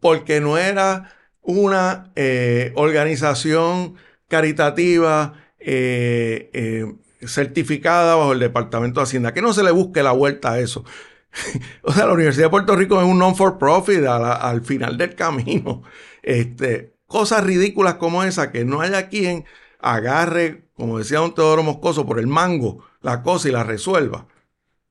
porque 0.00 0.40
no 0.40 0.58
era 0.58 1.10
una 1.42 2.12
eh, 2.14 2.72
organización 2.76 3.96
caritativa 4.28 5.34
eh, 5.58 6.94
certificada 7.26 8.14
bajo 8.14 8.32
el 8.32 8.38
Departamento 8.38 9.00
de 9.00 9.04
Hacienda. 9.04 9.34
Que 9.34 9.42
no 9.42 9.52
se 9.52 9.62
le 9.62 9.70
busque 9.70 10.02
la 10.02 10.12
vuelta 10.12 10.52
a 10.52 10.60
eso. 10.60 10.84
o 11.82 11.92
sea, 11.92 12.06
la 12.06 12.12
Universidad 12.12 12.46
de 12.46 12.50
Puerto 12.50 12.76
Rico 12.76 13.00
es 13.00 13.06
un 13.06 13.18
non-for-profit 13.18 14.04
al, 14.04 14.62
final 14.62 14.96
del 14.96 15.14
camino. 15.14 15.82
Este, 16.22 16.94
cosas 17.06 17.44
ridículas 17.44 17.94
como 17.94 18.24
esa, 18.24 18.50
que 18.50 18.64
no 18.64 18.80
haya 18.80 19.08
quien 19.08 19.44
agarre, 19.80 20.68
como 20.74 20.98
decía 20.98 21.18
don 21.18 21.34
Teodoro 21.34 21.62
Moscoso, 21.62 22.06
por 22.06 22.18
el 22.18 22.26
mango 22.26 22.84
la 23.00 23.22
cosa 23.22 23.48
y 23.48 23.52
la 23.52 23.64
resuelva. 23.64 24.26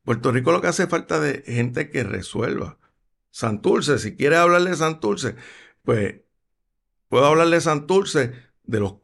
Puerto 0.04 0.32
Rico 0.32 0.52
lo 0.52 0.62
que 0.62 0.68
hace 0.68 0.88
falta 0.88 1.20
de 1.20 1.44
gente 1.46 1.90
que 1.90 2.04
resuelva. 2.04 2.78
Santurce, 3.30 4.00
si 4.00 4.16
quiere 4.16 4.38
hablarle 4.38 4.72
de 4.72 4.78
Santurce, 4.78 5.36
pues 5.84 6.22
puedo 7.10 7.26
hablarle 7.26 7.58
de 7.58 7.62
Santurce 7.62 8.34
de 8.64 8.80
los 8.80 8.96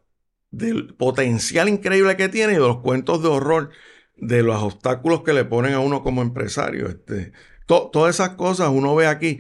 del 0.54 0.94
potencial 0.94 1.68
increíble 1.68 2.16
que 2.16 2.30
tiene 2.30 2.54
y 2.54 2.58
de 2.58 2.62
los 2.62 2.78
cuentos 2.78 3.24
de 3.24 3.28
horror 3.28 3.72
de 4.16 4.44
los 4.44 4.62
obstáculos 4.62 5.24
que 5.24 5.34
le 5.34 5.46
ponen 5.46 5.74
a 5.74 5.80
uno 5.80 6.04
como 6.04 6.22
empresario. 6.22 6.88
Este, 6.88 7.34
todas 7.66 8.16
esas 8.16 8.36
cosas 8.36 8.70
uno 8.70 8.94
ve 8.94 9.08
aquí 9.08 9.40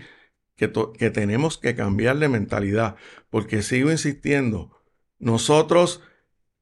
que, 0.55 0.71
que 0.97 1.11
tenemos 1.11 1.59
que 1.59 1.75
cambiar 1.75 2.17
de 2.17 2.29
mentalidad, 2.29 2.95
porque 3.29 3.61
sigo 3.61 3.91
insistiendo, 3.91 4.71
nosotros, 5.19 6.01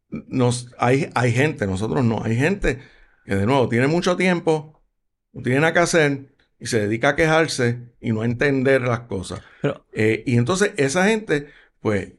nos, 0.10 0.74
hay, 0.78 1.10
hay 1.16 1.32
gente, 1.32 1.66
nosotros 1.66 2.04
no, 2.04 2.22
hay 2.22 2.36
gente 2.36 2.80
que 3.26 3.36
de 3.36 3.46
nuevo 3.46 3.70
tiene 3.70 3.88
mucho 3.88 4.18
tiempo, 4.18 4.84
no 5.32 5.44
tiene 5.44 5.62
nada 5.62 5.72
que 5.72 5.80
hacer 5.80 6.36
y 6.60 6.66
se 6.66 6.82
dedica 6.82 7.10
a 7.10 7.16
quejarse 7.16 7.94
y 8.02 8.12
no 8.12 8.22
a 8.22 8.26
entender 8.26 8.82
las 8.82 9.02
cosas. 9.02 9.42
Eh, 9.94 10.24
y 10.26 10.38
entonces 10.38 10.72
esa 10.78 11.06
gente, 11.06 11.48
pues 11.82 12.14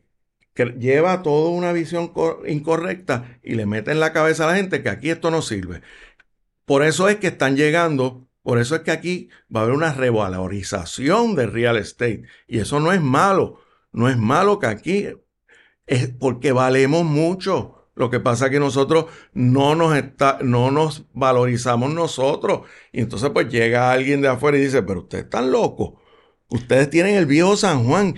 que 0.54 0.66
lleva 0.78 1.22
toda 1.22 1.50
una 1.50 1.72
visión 1.72 2.12
incorrecta 2.46 3.38
y 3.42 3.54
le 3.54 3.66
mete 3.66 3.90
en 3.90 4.00
la 4.00 4.12
cabeza 4.12 4.44
a 4.44 4.48
la 4.48 4.56
gente 4.56 4.82
que 4.82 4.90
aquí 4.90 5.10
esto 5.10 5.30
no 5.30 5.42
sirve. 5.42 5.82
Por 6.64 6.84
eso 6.84 7.08
es 7.08 7.16
que 7.16 7.28
están 7.28 7.56
llegando, 7.56 8.28
por 8.42 8.58
eso 8.58 8.76
es 8.76 8.82
que 8.82 8.90
aquí 8.90 9.28
va 9.54 9.60
a 9.60 9.62
haber 9.64 9.74
una 9.74 9.94
revalorización 9.94 11.34
del 11.34 11.52
real 11.52 11.76
estate. 11.76 12.24
Y 12.46 12.58
eso 12.58 12.80
no 12.80 12.92
es 12.92 13.00
malo, 13.00 13.60
no 13.92 14.08
es 14.08 14.16
malo 14.16 14.58
que 14.58 14.66
aquí 14.66 15.08
es 15.86 16.08
porque 16.08 16.52
valemos 16.52 17.04
mucho. 17.04 17.78
Lo 17.94 18.08
que 18.08 18.20
pasa 18.20 18.46
es 18.46 18.50
que 18.50 18.60
nosotros 18.60 19.06
no 19.34 19.74
nos, 19.74 19.96
está, 19.96 20.38
no 20.42 20.70
nos 20.70 21.04
valorizamos 21.12 21.92
nosotros. 21.92 22.62
Y 22.90 23.00
entonces 23.00 23.30
pues 23.30 23.48
llega 23.48 23.92
alguien 23.92 24.22
de 24.22 24.28
afuera 24.28 24.56
y 24.56 24.62
dice, 24.62 24.82
pero 24.82 25.00
ustedes 25.00 25.24
están 25.24 25.50
locos. 25.50 25.94
Ustedes 26.48 26.90
tienen 26.90 27.16
el 27.16 27.26
viejo 27.26 27.56
San 27.56 27.84
Juan 27.84 28.14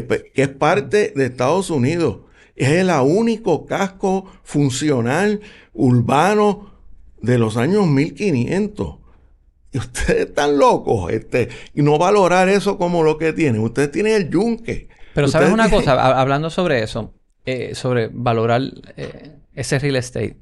que, 0.00 0.32
es 0.34 0.48
parte 0.48 1.12
de 1.14 1.26
Estados 1.26 1.70
Unidos. 1.70 2.20
Es 2.56 2.68
el 2.68 2.90
único 2.90 3.66
casco 3.66 4.26
funcional 4.42 5.40
urbano 5.72 6.72
de 7.20 7.38
los 7.38 7.56
años 7.56 7.86
1500. 7.86 8.96
Y 9.72 9.78
ustedes 9.78 10.28
están 10.28 10.58
locos, 10.58 11.10
este, 11.10 11.48
y 11.74 11.80
no 11.80 11.96
valorar 11.98 12.48
eso 12.48 12.76
como 12.76 13.02
lo 13.02 13.16
que 13.16 13.32
tienen. 13.32 13.62
Ustedes 13.62 13.90
tienen 13.90 14.14
el 14.14 14.28
yunque. 14.28 14.88
Pero 15.14 15.28
sabes 15.28 15.50
una 15.50 15.70
cosa, 15.70 16.20
hablando 16.20 16.50
sobre 16.50 16.82
eso, 16.82 17.14
eh, 17.46 17.74
sobre 17.74 18.08
valorar 18.12 18.62
eh, 18.96 19.32
ese 19.54 19.78
real 19.78 19.96
estate, 19.96 20.36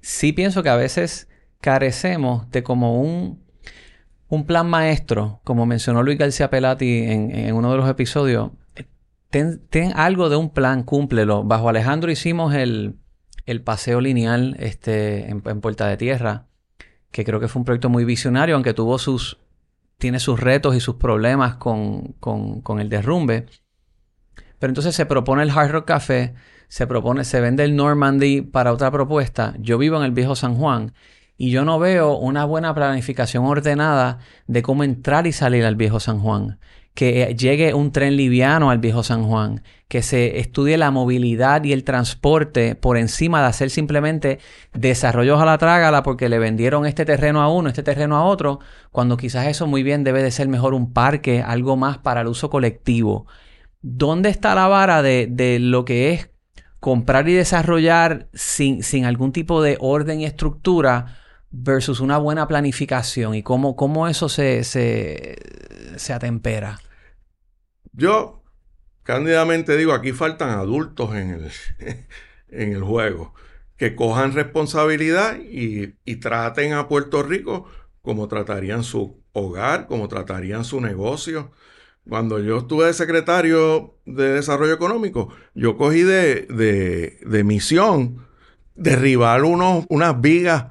sí 0.00 0.32
pienso 0.32 0.62
que 0.62 0.68
a 0.68 0.76
veces 0.76 1.28
carecemos 1.60 2.50
de 2.50 2.62
como 2.62 3.00
un, 3.00 3.42
un 4.28 4.46
plan 4.46 4.68
maestro, 4.68 5.40
como 5.44 5.66
mencionó 5.66 6.02
Luis 6.02 6.18
García 6.18 6.50
Pelati 6.50 7.04
en, 7.04 7.54
uno 7.54 7.70
de 7.70 7.76
los 7.76 7.88
episodios. 7.88 8.50
Ten, 9.34 9.92
algo 9.96 10.28
de 10.28 10.36
un 10.36 10.50
plan, 10.50 10.84
cúmplelo. 10.84 11.42
Bajo 11.42 11.68
Alejandro 11.68 12.12
hicimos 12.12 12.54
el, 12.54 13.00
el 13.46 13.62
paseo 13.62 14.00
lineal 14.00 14.54
este, 14.60 15.28
en, 15.28 15.40
Puerta 15.40 15.88
de 15.88 15.96
Tierra, 15.96 16.46
que 17.10 17.24
creo 17.24 17.40
que 17.40 17.48
fue 17.48 17.58
un 17.58 17.64
proyecto 17.64 17.88
muy 17.88 18.04
visionario, 18.04 18.54
aunque 18.54 18.74
tuvo 18.74 18.96
sus, 18.96 19.38
tiene 19.98 20.20
sus 20.20 20.38
retos 20.38 20.76
y 20.76 20.80
sus 20.80 20.94
problemas 20.96 21.56
con, 21.56 22.12
con, 22.20 22.60
con 22.60 22.78
el 22.78 22.88
derrumbe. 22.88 23.46
Pero 24.60 24.70
entonces 24.70 24.94
se 24.94 25.04
propone 25.04 25.42
el 25.42 25.50
Hard 25.50 25.72
Rock 25.72 25.88
Café, 25.88 26.34
se 26.68 26.86
propone, 26.86 27.24
se 27.24 27.40
vende 27.40 27.64
el 27.64 27.74
Normandy 27.74 28.40
para 28.40 28.72
otra 28.72 28.92
propuesta. 28.92 29.54
Yo 29.58 29.78
vivo 29.78 29.96
en 29.96 30.04
el 30.04 30.12
viejo 30.12 30.36
San 30.36 30.54
Juan 30.54 30.94
y 31.36 31.50
yo 31.50 31.64
no 31.64 31.80
veo 31.80 32.16
una 32.16 32.44
buena 32.44 32.72
planificación 32.72 33.46
ordenada 33.46 34.20
de 34.46 34.62
cómo 34.62 34.84
entrar 34.84 35.26
y 35.26 35.32
salir 35.32 35.64
al 35.64 35.74
viejo 35.74 35.98
San 35.98 36.20
Juan. 36.20 36.60
Que 36.94 37.34
llegue 37.36 37.74
un 37.74 37.90
tren 37.90 38.16
liviano 38.16 38.70
al 38.70 38.78
viejo 38.78 39.02
San 39.02 39.24
Juan, 39.24 39.62
que 39.88 40.02
se 40.02 40.38
estudie 40.38 40.76
la 40.76 40.90
movilidad 40.90 41.64
y 41.64 41.72
el 41.72 41.84
transporte 41.84 42.76
por 42.76 42.96
encima 42.96 43.40
de 43.40 43.48
hacer 43.48 43.70
simplemente 43.70 44.38
desarrollos 44.72 45.40
a 45.40 45.44
la 45.44 45.58
trágala 45.58 46.02
porque 46.02 46.28
le 46.28 46.38
vendieron 46.38 46.86
este 46.86 47.04
terreno 47.04 47.42
a 47.42 47.48
uno, 47.48 47.68
este 47.68 47.82
terreno 47.82 48.16
a 48.16 48.24
otro, 48.24 48.60
cuando 48.92 49.16
quizás 49.16 49.46
eso 49.46 49.66
muy 49.66 49.82
bien 49.82 50.04
debe 50.04 50.22
de 50.22 50.30
ser 50.30 50.48
mejor 50.48 50.72
un 50.72 50.92
parque, 50.92 51.42
algo 51.42 51.76
más 51.76 51.98
para 51.98 52.20
el 52.22 52.28
uso 52.28 52.48
colectivo. 52.48 53.26
¿Dónde 53.82 54.30
está 54.30 54.54
la 54.54 54.68
vara 54.68 55.02
de, 55.02 55.26
de 55.30 55.58
lo 55.58 55.84
que 55.84 56.12
es 56.12 56.30
comprar 56.80 57.28
y 57.28 57.34
desarrollar 57.34 58.28
sin, 58.34 58.82
sin 58.82 59.04
algún 59.04 59.32
tipo 59.32 59.62
de 59.62 59.76
orden 59.80 60.20
y 60.20 60.26
estructura? 60.26 61.18
versus 61.56 62.00
una 62.00 62.18
buena 62.18 62.48
planificación 62.48 63.36
y 63.36 63.42
cómo, 63.44 63.76
cómo 63.76 64.08
eso 64.08 64.28
se, 64.28 64.64
se, 64.64 65.36
se 65.98 66.12
atempera? 66.12 66.78
Yo 67.92 68.42
cándidamente 69.04 69.76
digo, 69.76 69.92
aquí 69.92 70.12
faltan 70.12 70.50
adultos 70.50 71.14
en 71.14 71.30
el, 71.30 71.50
en 72.48 72.72
el 72.72 72.82
juego, 72.82 73.34
que 73.76 73.94
cojan 73.94 74.32
responsabilidad 74.32 75.38
y, 75.38 75.94
y, 76.04 76.16
traten 76.16 76.72
a 76.72 76.88
Puerto 76.88 77.22
Rico 77.22 77.66
como 78.02 78.28
tratarían 78.28 78.84
su 78.84 79.22
hogar, 79.32 79.86
como 79.86 80.08
tratarían 80.08 80.64
su 80.64 80.80
negocio. 80.80 81.52
Cuando 82.08 82.38
yo 82.38 82.58
estuve 82.58 82.86
de 82.86 82.92
secretario 82.92 83.98
de 84.04 84.34
Desarrollo 84.34 84.74
Económico, 84.74 85.30
yo 85.54 85.76
cogí 85.76 86.02
de, 86.02 86.42
de, 86.42 87.18
de 87.24 87.44
misión 87.44 88.26
derribar 88.74 89.44
unos, 89.44 89.86
unas 89.88 90.20
vigas 90.20 90.66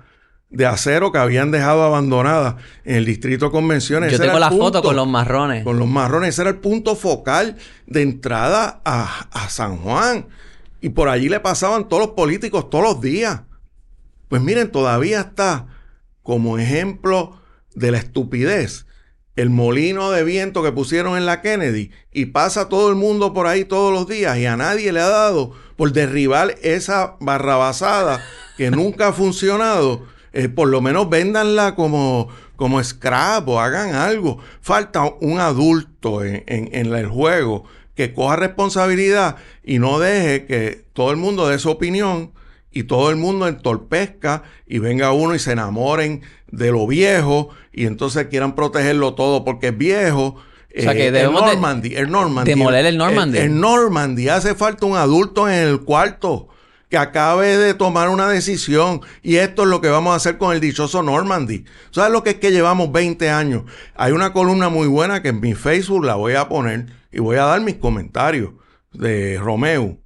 de 0.54 0.66
acero 0.66 1.12
que 1.12 1.18
habían 1.18 1.52
dejado 1.52 1.84
abandonadas 1.84 2.56
en 2.86 2.96
el 2.96 3.06
distrito 3.06 3.46
de 3.46 3.52
convenciones. 3.52 4.12
Yo 4.12 4.20
tengo 4.20 4.40
la 4.40 4.52
foto 4.52 4.82
con 4.82 4.96
los 4.96 5.08
marrones. 5.08 5.64
Con 5.64 5.80
los 5.80 5.88
marrones. 5.88 6.30
Ese 6.30 6.44
era 6.44 6.52
el 6.52 6.60
punto 6.60 6.96
focal 6.96 7.58
de 7.88 8.04
entrada 8.04 8.80
a, 8.86 9.28
a 9.32 9.50
San 9.50 9.78
Juan. 9.78 10.28
Y 10.80 10.90
por 10.90 11.10
allí 11.10 11.28
le 11.28 11.40
pasaban 11.40 11.90
todos 11.90 12.04
los 12.04 12.12
políticos 12.12 12.70
todos 12.70 12.84
los 12.84 13.02
días. 13.02 13.42
Pues 14.28 14.42
miren, 14.42 14.72
todavía 14.72 15.22
está 15.22 15.68
como 16.22 16.58
ejemplo 16.58 17.40
de 17.74 17.92
la 17.92 17.98
estupidez 17.98 18.86
el 19.36 19.50
molino 19.50 20.12
de 20.12 20.24
viento 20.24 20.62
que 20.62 20.72
pusieron 20.72 21.18
en 21.18 21.26
la 21.26 21.42
Kennedy 21.42 21.90
y 22.12 22.28
pasa 22.28 22.70
todo 22.70 22.90
el 22.90 22.96
mundo 22.96 23.34
por 23.34 23.48
ahí 23.48 23.66
todos 23.66 23.92
los 23.92 24.08
días 24.08 24.38
y 24.38 24.46
a 24.46 24.56
nadie 24.56 24.92
le 24.92 25.02
ha 25.02 25.10
dado 25.10 25.54
por 25.76 25.92
derribar 25.92 26.56
esa 26.62 27.18
barrabasada 27.20 28.24
que 28.58 28.70
nunca 28.70 29.08
ha 29.08 29.14
funcionado 29.14 30.06
eh, 30.34 30.50
por 30.50 30.68
lo 30.68 30.82
menos 30.82 31.10
véndanla 31.10 31.76
como, 31.76 32.28
como 32.56 32.84
scrap 32.84 33.48
o 33.48 33.60
hagan 33.60 33.94
algo. 33.94 34.40
Falta 34.62 35.04
un 35.22 35.40
adulto 35.40 36.24
en, 36.24 36.44
el 36.48 37.08
juego 37.08 37.66
que 37.96 38.14
coja 38.14 38.36
responsabilidad 38.36 39.36
y 39.64 39.78
no 39.78 40.00
deje 40.00 40.46
que 40.46 40.86
todo 40.94 41.12
el 41.12 41.18
mundo 41.18 41.48
dé 41.48 41.60
su 41.60 41.70
opinión 41.70 42.32
y 42.72 42.84
todo 42.84 43.12
el 43.12 43.16
mundo 43.18 43.48
entorpezca 43.48 44.42
y 44.66 44.80
venga 44.80 45.12
uno 45.12 45.36
y 45.36 45.40
se 45.40 45.52
enamoren 45.52 46.24
de 46.50 46.72
lo 46.72 46.88
viejo 46.88 47.50
y 47.72 47.86
entonces 47.86 48.26
quieran 48.28 48.56
protegerlo 48.56 49.14
todo 49.14 49.46
porque 49.46 49.68
es 49.68 49.78
viejo. 49.78 50.38
O 50.76 50.82
sea 50.82 50.96
que 50.96 51.10
eh, 51.10 51.22
el 51.22 51.32
Normandy, 51.32 51.94
el 51.94 52.10
Normandy. 52.10 52.50
Demoler 52.50 52.88
el 52.88 52.98
Normandy. 52.98 53.38
el 53.38 53.60
Normandy. 53.60 54.30
Hace 54.30 54.56
falta 54.56 54.88
un 54.88 54.98
adulto 54.98 55.48
en 55.48 55.68
el 55.68 55.82
cuarto 55.82 56.48
que 56.94 56.98
acabe 57.00 57.58
de 57.58 57.74
tomar 57.74 58.10
una 58.10 58.30
decisión 58.30 59.02
y 59.24 59.38
esto 59.38 59.64
es 59.64 59.70
lo 59.70 59.82
que 59.82 59.90
vamos 59.90 60.14
a 60.14 60.18
hacer 60.18 60.38
con 60.38 60.54
el 60.54 60.60
dichoso 60.60 61.02
Normandy. 61.02 61.66
¿Sabes 61.90 62.12
lo 62.12 62.22
que 62.22 62.30
es 62.30 62.36
que 62.36 62.52
llevamos 62.52 62.92
20 62.92 63.32
años? 63.32 63.64
Hay 63.96 64.12
una 64.12 64.32
columna 64.32 64.70
muy 64.70 64.88
buena 64.88 65.24
que 65.24 65.30
en 65.30 65.40
mi 65.40 65.56
Facebook 65.56 66.06
la 66.06 66.14
voy 66.14 66.36
a 66.36 66.48
poner 66.48 66.86
y 67.12 67.18
voy 67.18 67.38
a 67.38 67.46
dar 67.46 67.62
mis 67.62 67.78
comentarios 67.78 68.52
de 68.92 69.40
Romeo. 69.40 69.98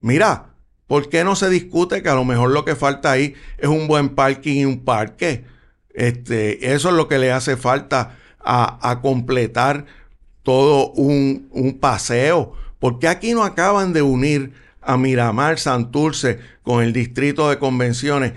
Mira, 0.00 0.54
¿por 0.86 1.10
qué 1.10 1.22
no 1.22 1.36
se 1.36 1.50
discute 1.50 2.02
que 2.02 2.08
a 2.08 2.14
lo 2.14 2.24
mejor 2.24 2.48
lo 2.48 2.64
que 2.64 2.76
falta 2.76 3.10
ahí 3.10 3.34
es 3.58 3.68
un 3.68 3.86
buen 3.86 4.14
parking 4.14 4.54
y 4.54 4.64
un 4.64 4.86
parque? 4.86 5.44
Este, 5.90 6.72
eso 6.72 6.88
es 6.88 6.94
lo 6.94 7.08
que 7.08 7.18
le 7.18 7.30
hace 7.30 7.58
falta 7.58 8.16
a, 8.40 9.00
completar 9.02 9.84
todo 10.42 10.92
un, 10.92 11.48
un 11.50 11.78
paseo. 11.78 12.54
Porque 12.78 13.06
aquí 13.06 13.34
no 13.34 13.44
acaban 13.44 13.92
de 13.92 14.00
unir 14.00 14.54
a 14.82 14.96
Miramar, 14.96 15.58
Santurce, 15.58 16.38
con 16.62 16.82
el 16.82 16.92
distrito 16.92 17.48
de 17.48 17.58
convenciones, 17.58 18.32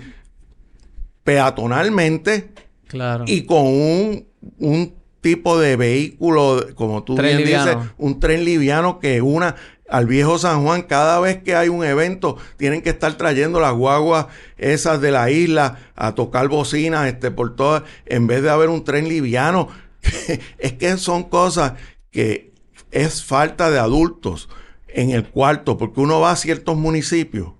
peatonalmente 1.24 2.52
claro. 2.86 3.24
y 3.26 3.42
con 3.42 3.66
un, 3.66 4.26
un 4.58 4.94
tipo 5.20 5.58
de 5.58 5.74
vehículo, 5.74 6.66
como 6.76 7.02
tú 7.02 7.16
bien 7.16 7.38
dices, 7.38 7.76
un 7.98 8.20
tren 8.20 8.44
liviano 8.44 9.00
que 9.00 9.20
una 9.20 9.56
al 9.88 10.06
viejo 10.06 10.38
San 10.38 10.62
Juan, 10.62 10.82
cada 10.82 11.20
vez 11.20 11.42
que 11.42 11.54
hay 11.54 11.68
un 11.68 11.84
evento, 11.84 12.36
tienen 12.56 12.82
que 12.82 12.90
estar 12.90 13.14
trayendo 13.14 13.60
las 13.60 13.72
guaguas 13.72 14.26
esas 14.56 15.00
de 15.00 15.10
la 15.10 15.30
isla 15.30 15.78
a 15.94 16.14
tocar 16.14 16.48
bocinas 16.48 17.06
este, 17.06 17.30
por 17.30 17.56
todas, 17.56 17.82
en 18.04 18.26
vez 18.26 18.42
de 18.42 18.50
haber 18.50 18.68
un 18.68 18.84
tren 18.84 19.08
liviano. 19.08 19.68
es 20.58 20.72
que 20.74 20.96
son 20.96 21.24
cosas 21.24 21.74
que 22.10 22.52
es 22.90 23.24
falta 23.24 23.70
de 23.70 23.78
adultos 23.78 24.48
en 24.96 25.10
el 25.10 25.28
cuarto, 25.28 25.76
porque 25.76 26.00
uno 26.00 26.20
va 26.20 26.30
a 26.30 26.36
ciertos 26.36 26.74
municipios 26.74 27.52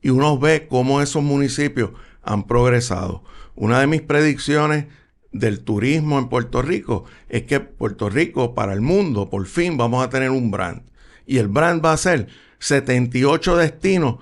y 0.00 0.08
uno 0.08 0.38
ve 0.38 0.66
cómo 0.68 1.02
esos 1.02 1.22
municipios 1.22 1.90
han 2.22 2.44
progresado. 2.46 3.22
Una 3.54 3.78
de 3.78 3.86
mis 3.86 4.00
predicciones 4.00 4.86
del 5.32 5.60
turismo 5.60 6.18
en 6.18 6.30
Puerto 6.30 6.62
Rico 6.62 7.04
es 7.28 7.42
que 7.42 7.60
Puerto 7.60 8.08
Rico 8.08 8.54
para 8.54 8.72
el 8.72 8.80
mundo 8.80 9.28
por 9.28 9.44
fin 9.46 9.76
vamos 9.76 10.02
a 10.02 10.08
tener 10.08 10.30
un 10.30 10.50
brand. 10.50 10.82
Y 11.26 11.36
el 11.36 11.48
brand 11.48 11.84
va 11.84 11.92
a 11.92 11.98
ser 11.98 12.28
78 12.58 13.56
destinos 13.58 14.16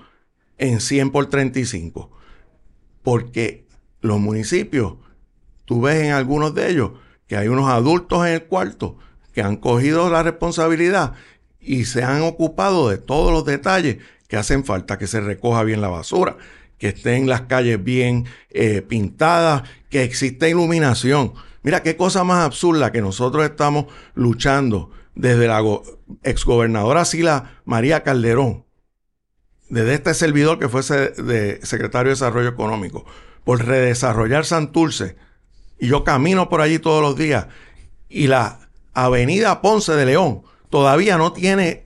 en 0.57 0.81
100 0.81 1.11
por 1.11 1.27
35. 1.27 2.11
Porque 3.01 3.65
los 4.01 4.19
municipios, 4.19 4.95
tú 5.63 5.79
ves 5.79 6.03
en 6.03 6.11
algunos 6.11 6.53
de 6.53 6.69
ellos 6.69 6.91
que 7.27 7.37
hay 7.37 7.47
unos 7.47 7.69
adultos 7.69 8.27
en 8.27 8.33
el 8.33 8.43
cuarto 8.43 8.97
que 9.33 9.41
han 9.41 9.55
cogido 9.55 10.09
la 10.09 10.23
responsabilidad 10.23 11.13
y 11.61 11.85
se 11.85 12.03
han 12.03 12.23
ocupado 12.23 12.89
de 12.89 12.97
todos 12.97 13.31
los 13.31 13.45
detalles 13.45 13.97
que 14.27 14.37
hacen 14.37 14.65
falta, 14.65 14.97
que 14.97 15.07
se 15.07 15.21
recoja 15.21 15.63
bien 15.63 15.81
la 15.81 15.89
basura, 15.89 16.37
que 16.77 16.89
estén 16.89 17.29
las 17.29 17.41
calles 17.41 17.83
bien 17.83 18.25
eh, 18.49 18.81
pintadas, 18.81 19.63
que 19.89 20.03
exista 20.03 20.47
iluminación. 20.47 21.33
Mira 21.63 21.83
qué 21.83 21.95
cosa 21.95 22.23
más 22.23 22.43
absurda 22.43 22.91
que 22.91 23.01
nosotros 23.01 23.45
estamos 23.45 23.85
luchando 24.15 24.89
desde 25.13 25.47
la 25.47 25.61
exgobernadora 26.23 27.05
Sila 27.05 27.59
María 27.65 28.03
Calderón, 28.03 28.65
desde 29.69 29.93
este 29.93 30.13
servidor 30.13 30.57
que 30.57 30.69
fue 30.69 30.81
de 30.81 31.59
secretario 31.63 32.09
de 32.09 32.15
Desarrollo 32.15 32.49
Económico, 32.49 33.05
por 33.43 33.63
redesarrollar 33.63 34.45
Santurce. 34.45 35.17
Y 35.79 35.87
yo 35.87 36.03
camino 36.03 36.49
por 36.49 36.61
allí 36.61 36.79
todos 36.79 37.01
los 37.01 37.15
días. 37.15 37.47
Y 38.09 38.27
la 38.27 38.59
avenida 38.93 39.61
Ponce 39.61 39.93
de 39.93 40.05
León, 40.05 40.43
todavía 40.71 41.17
no 41.17 41.33
tiene 41.33 41.85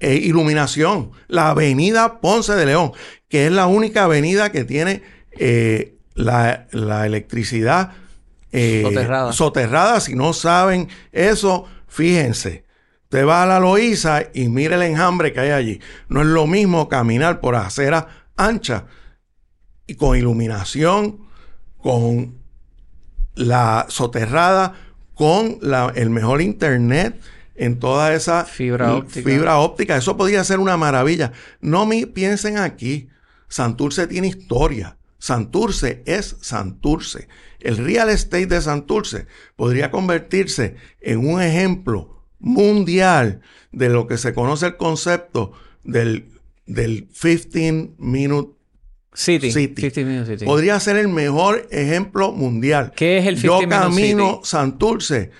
eh, 0.00 0.14
iluminación. 0.14 1.10
La 1.28 1.50
avenida 1.50 2.20
Ponce 2.20 2.54
de 2.54 2.64
León, 2.64 2.92
que 3.28 3.46
es 3.46 3.52
la 3.52 3.66
única 3.66 4.04
avenida 4.04 4.50
que 4.50 4.64
tiene 4.64 5.02
eh, 5.32 5.96
la, 6.14 6.66
electricidad 7.04 7.92
eh, 8.52 8.82
soterrada. 9.32 10.00
Si 10.00 10.14
no 10.14 10.32
saben 10.32 10.88
eso, 11.12 11.66
fíjense. 11.88 12.64
Usted 13.04 13.26
va 13.26 13.42
a 13.42 13.46
la 13.46 13.60
Loíza 13.60 14.22
y 14.32 14.48
mire 14.48 14.76
el 14.76 14.82
enjambre 14.82 15.34
que 15.34 15.40
hay 15.40 15.50
allí. 15.50 15.80
No 16.08 16.22
es 16.22 16.28
lo 16.28 16.46
mismo 16.46 16.88
caminar 16.88 17.40
por 17.40 17.56
acera 17.56 18.08
ancha 18.36 18.86
y 19.86 19.96
con 19.96 20.16
iluminación, 20.16 21.26
con 21.76 22.38
la 23.34 23.86
soterrada 23.88 24.74
con 25.14 25.58
el 25.94 26.10
mejor 26.10 26.40
internet 26.40 27.20
en 27.62 27.78
toda 27.78 28.12
esa 28.12 28.44
fibra 28.44 28.92
óptica. 28.96 29.30
fibra 29.30 29.58
óptica. 29.58 29.96
Eso 29.96 30.16
podría 30.16 30.42
ser 30.42 30.58
una 30.58 30.76
maravilla. 30.76 31.30
No 31.60 31.86
me 31.86 32.08
piensen 32.08 32.58
aquí. 32.58 33.08
Santurce 33.48 34.08
tiene 34.08 34.26
historia. 34.26 34.96
Santurce 35.18 36.02
es 36.04 36.36
Santurce. 36.40 37.28
El 37.60 37.76
real 37.76 38.10
estate 38.10 38.46
de 38.46 38.60
Santurce 38.60 39.26
podría 39.54 39.92
convertirse 39.92 40.74
en 41.00 41.24
un 41.24 41.40
ejemplo 41.40 42.24
mundial 42.40 43.42
de 43.70 43.88
lo 43.90 44.08
que 44.08 44.18
se 44.18 44.34
conoce 44.34 44.66
el 44.66 44.76
concepto 44.76 45.52
del, 45.84 46.30
del 46.66 47.06
15 47.10 47.92
minute 47.98 48.54
City. 49.14 49.52
City. 49.52 50.44
Podría 50.44 50.80
ser 50.80 50.96
el 50.96 51.06
mejor 51.06 51.68
ejemplo 51.70 52.32
mundial. 52.32 52.92
¿Qué 52.96 53.18
es 53.18 53.26
el 53.26 53.34
15 53.34 53.46
Yo 53.46 53.68
camino 53.68 54.40
Santurce 54.42 55.30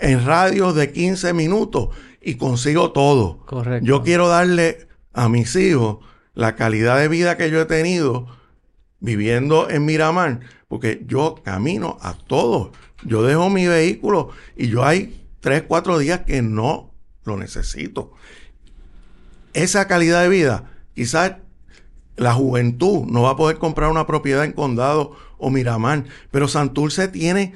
en 0.00 0.24
radios 0.24 0.74
de 0.74 0.92
15 0.92 1.32
minutos 1.32 1.88
y 2.20 2.34
consigo 2.34 2.92
todo. 2.92 3.44
Correcto. 3.46 3.86
Yo 3.86 4.02
quiero 4.02 4.28
darle 4.28 4.88
a 5.12 5.28
mis 5.28 5.54
hijos 5.56 5.98
la 6.34 6.56
calidad 6.56 6.98
de 6.98 7.08
vida 7.08 7.36
que 7.36 7.50
yo 7.50 7.60
he 7.60 7.66
tenido 7.66 8.26
viviendo 9.00 9.70
en 9.70 9.84
Miramar, 9.84 10.40
porque 10.68 11.02
yo 11.06 11.36
camino 11.42 11.98
a 12.00 12.14
todo. 12.14 12.72
Yo 13.02 13.22
dejo 13.22 13.48
mi 13.50 13.66
vehículo 13.66 14.30
y 14.56 14.68
yo 14.68 14.84
hay 14.84 15.26
3, 15.40 15.64
4 15.66 15.98
días 15.98 16.20
que 16.20 16.42
no 16.42 16.92
lo 17.24 17.36
necesito. 17.36 18.12
Esa 19.52 19.88
calidad 19.88 20.22
de 20.22 20.28
vida, 20.28 20.70
quizás 20.94 21.36
la 22.16 22.34
juventud 22.34 23.06
no 23.06 23.22
va 23.22 23.30
a 23.30 23.36
poder 23.36 23.58
comprar 23.58 23.90
una 23.90 24.06
propiedad 24.06 24.44
en 24.44 24.52
Condado 24.52 25.16
o 25.38 25.50
Miramar, 25.50 26.04
pero 26.30 26.48
Santurce 26.48 27.08
tiene 27.08 27.54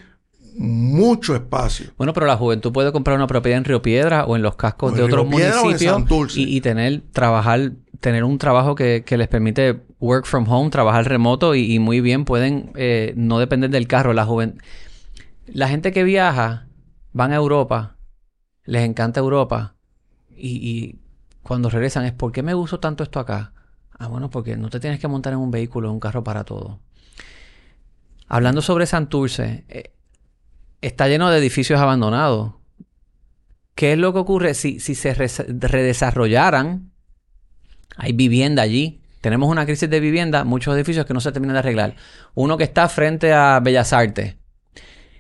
mucho 0.56 1.34
espacio. 1.34 1.92
Bueno, 1.96 2.12
pero 2.12 2.26
la 2.26 2.36
juventud 2.36 2.72
puede 2.72 2.92
comprar 2.92 3.16
una 3.16 3.26
propiedad 3.26 3.58
en 3.58 3.64
Río 3.64 3.82
Piedra 3.82 4.24
o 4.24 4.36
en 4.36 4.42
los 4.42 4.56
cascos 4.56 4.94
de 4.94 5.02
otros 5.02 5.26
municipios 5.26 6.36
y, 6.36 6.56
y, 6.56 6.60
tener, 6.60 7.02
trabajar, 7.12 7.72
tener 8.00 8.24
un 8.24 8.38
trabajo 8.38 8.74
que, 8.74 9.02
que, 9.04 9.16
les 9.16 9.28
permite 9.28 9.82
work 9.98 10.26
from 10.26 10.48
home, 10.48 10.70
trabajar 10.70 11.08
remoto 11.08 11.54
y, 11.54 11.78
muy 11.78 12.00
bien 12.00 12.24
pueden 12.24 12.70
eh, 12.76 13.12
no 13.16 13.38
depender 13.38 13.70
del 13.70 13.86
carro. 13.86 14.12
La 14.12 14.24
joven... 14.24 14.60
La 15.46 15.68
gente 15.68 15.92
que 15.92 16.04
viaja 16.04 16.68
van 17.12 17.32
a 17.32 17.36
Europa, 17.36 17.96
les 18.64 18.82
encanta 18.82 19.20
Europa 19.20 19.74
y, 20.30 20.56
y 20.56 20.98
cuando 21.42 21.68
regresan 21.68 22.06
es 22.06 22.12
¿por 22.12 22.32
qué 22.32 22.42
me 22.42 22.54
uso 22.54 22.80
tanto 22.80 23.04
esto 23.04 23.20
acá? 23.20 23.52
Ah, 23.98 24.08
bueno, 24.08 24.30
porque 24.30 24.56
no 24.56 24.70
te 24.70 24.80
tienes 24.80 25.00
que 25.00 25.06
montar 25.06 25.34
en 25.34 25.38
un 25.38 25.50
vehículo, 25.50 25.88
en 25.88 25.94
un 25.94 26.00
carro 26.00 26.24
para 26.24 26.44
todo. 26.44 26.80
Hablando 28.26 28.62
sobre 28.62 28.86
Santurce, 28.86 29.64
eh, 29.68 29.93
está 30.86 31.08
lleno 31.08 31.30
de 31.30 31.38
edificios 31.38 31.80
abandonados. 31.80 32.54
¿Qué 33.74 33.92
es 33.92 33.98
lo 33.98 34.12
que 34.12 34.20
ocurre 34.20 34.54
si, 34.54 34.78
si 34.80 34.94
se 34.94 35.14
redesarrollaran? 35.14 36.92
Hay 37.96 38.12
vivienda 38.12 38.62
allí. 38.62 39.00
Tenemos 39.20 39.48
una 39.48 39.64
crisis 39.64 39.88
de 39.88 40.00
vivienda, 40.00 40.44
muchos 40.44 40.74
edificios 40.76 41.06
que 41.06 41.14
no 41.14 41.20
se 41.20 41.32
terminan 41.32 41.54
de 41.54 41.60
arreglar. 41.60 41.96
Uno 42.34 42.56
que 42.56 42.64
está 42.64 42.88
frente 42.88 43.32
a 43.32 43.60
Bellas 43.60 43.92
Artes. 43.92 44.36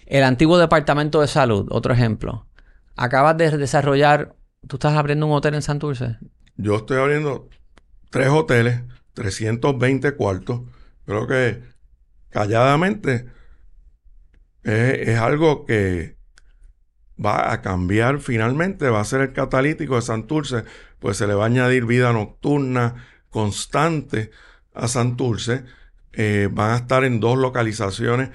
El 0.06 0.24
antiguo 0.24 0.58
departamento 0.58 1.20
de 1.20 1.26
salud, 1.26 1.66
otro 1.70 1.94
ejemplo. 1.94 2.46
Acabas 2.96 3.36
de 3.38 3.56
desarrollar. 3.56 4.36
¿Tú 4.68 4.76
estás 4.76 4.94
abriendo 4.94 5.26
un 5.26 5.32
hotel 5.32 5.54
en 5.54 5.62
Santurce? 5.62 6.18
Yo 6.56 6.76
estoy 6.76 6.98
abriendo 6.98 7.48
tres 8.10 8.28
hoteles, 8.28 8.82
320 9.14 10.12
cuartos. 10.12 10.60
Creo 11.06 11.26
que 11.26 11.62
calladamente 12.30 13.26
es, 14.64 15.18
algo 15.18 15.66
que 15.66 16.16
va 17.22 17.52
a 17.52 17.62
cambiar 17.62 18.20
finalmente, 18.20 18.88
va 18.88 19.00
a 19.00 19.04
ser 19.04 19.20
el 19.20 19.32
catalítico 19.32 19.96
de 19.96 20.02
Santurce, 20.02 20.64
pues 20.98 21.16
se 21.16 21.26
le 21.26 21.34
va 21.34 21.44
a 21.44 21.46
añadir 21.46 21.84
vida 21.84 22.12
nocturna 22.12 23.06
constante 23.30 24.30
a 24.72 24.88
Santurce. 24.88 25.64
Eh, 26.12 26.48
van 26.50 26.70
a 26.70 26.76
estar 26.76 27.04
en 27.04 27.20
dos 27.20 27.38
localizaciones 27.38 28.30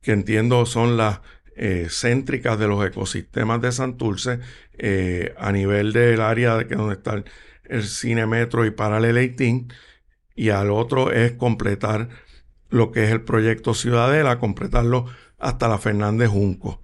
que 0.00 0.12
entiendo 0.12 0.64
son 0.66 0.96
las 0.96 1.20
eh, 1.56 1.88
céntricas 1.90 2.58
de 2.58 2.68
los 2.68 2.86
ecosistemas 2.86 3.60
de 3.62 3.72
Santurce, 3.72 4.40
eh, 4.78 5.34
a 5.38 5.50
nivel 5.52 5.92
del 5.92 6.20
área 6.20 6.56
de 6.56 6.66
que 6.66 6.76
donde 6.76 6.94
está 6.94 7.24
el, 7.64 7.82
cine 7.82 8.26
metro 8.26 8.64
y 8.66 8.70
Paralel 8.70 9.16
18, 9.16 9.74
y 10.34 10.50
al 10.50 10.70
otro 10.70 11.10
es 11.10 11.32
completar 11.32 12.10
lo 12.68 12.92
que 12.92 13.04
es 13.04 13.10
el 13.10 13.22
proyecto 13.22 13.74
Ciudadela, 13.74 14.38
completarlo 14.38 15.06
hasta 15.38 15.68
la 15.68 15.78
Fernández 15.78 16.28
Junco. 16.28 16.80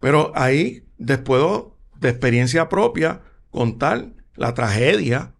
Pero 0.00 0.32
ahí, 0.34 0.84
después 0.98 1.42
de 2.00 2.08
experiencia 2.08 2.68
propia, 2.68 3.20
contar 3.50 4.08
la 4.36 4.54
tragedia, 4.54 5.32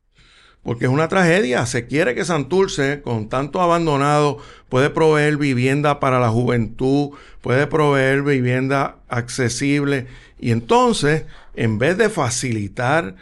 porque 0.62 0.86
es 0.86 0.90
una 0.90 1.08
tragedia. 1.08 1.66
Se 1.66 1.86
quiere 1.86 2.14
que 2.14 2.24
Santurce, 2.24 3.02
con 3.02 3.28
tanto 3.28 3.60
abandonado, 3.60 4.38
puede 4.68 4.88
proveer 4.88 5.36
vivienda 5.36 6.00
para 6.00 6.18
la 6.20 6.30
juventud, 6.30 7.10
puede 7.42 7.66
proveer 7.66 8.22
vivienda 8.22 8.96
accesible. 9.08 10.06
Y 10.38 10.50
entonces, 10.52 11.26
en 11.54 11.78
vez 11.78 11.98
de 11.98 12.08
facilitar 12.08 13.16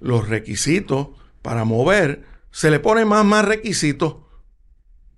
los 0.00 0.28
requisitos 0.28 1.08
para 1.42 1.64
mover, 1.64 2.24
se 2.50 2.70
le 2.70 2.80
pone 2.80 3.04
más, 3.04 3.24
más 3.24 3.44
requisitos. 3.44 4.16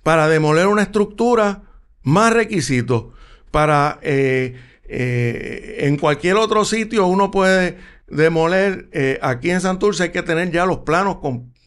Para 0.02 0.28
demoler 0.28 0.66
una 0.66 0.82
estructura, 0.82 1.62
más 2.02 2.32
requisitos 2.34 3.06
para 3.52 4.00
eh, 4.02 4.56
eh, 4.84 5.76
en 5.80 5.96
cualquier 5.96 6.36
otro 6.36 6.64
sitio 6.64 7.06
uno 7.06 7.30
puede 7.30 7.78
demoler. 8.08 8.88
Eh, 8.92 9.20
aquí 9.22 9.50
en 9.50 9.60
Santurce 9.60 10.04
hay 10.04 10.10
que 10.10 10.24
tener 10.24 10.50
ya 10.50 10.66
los 10.66 10.78
planos 10.78 11.18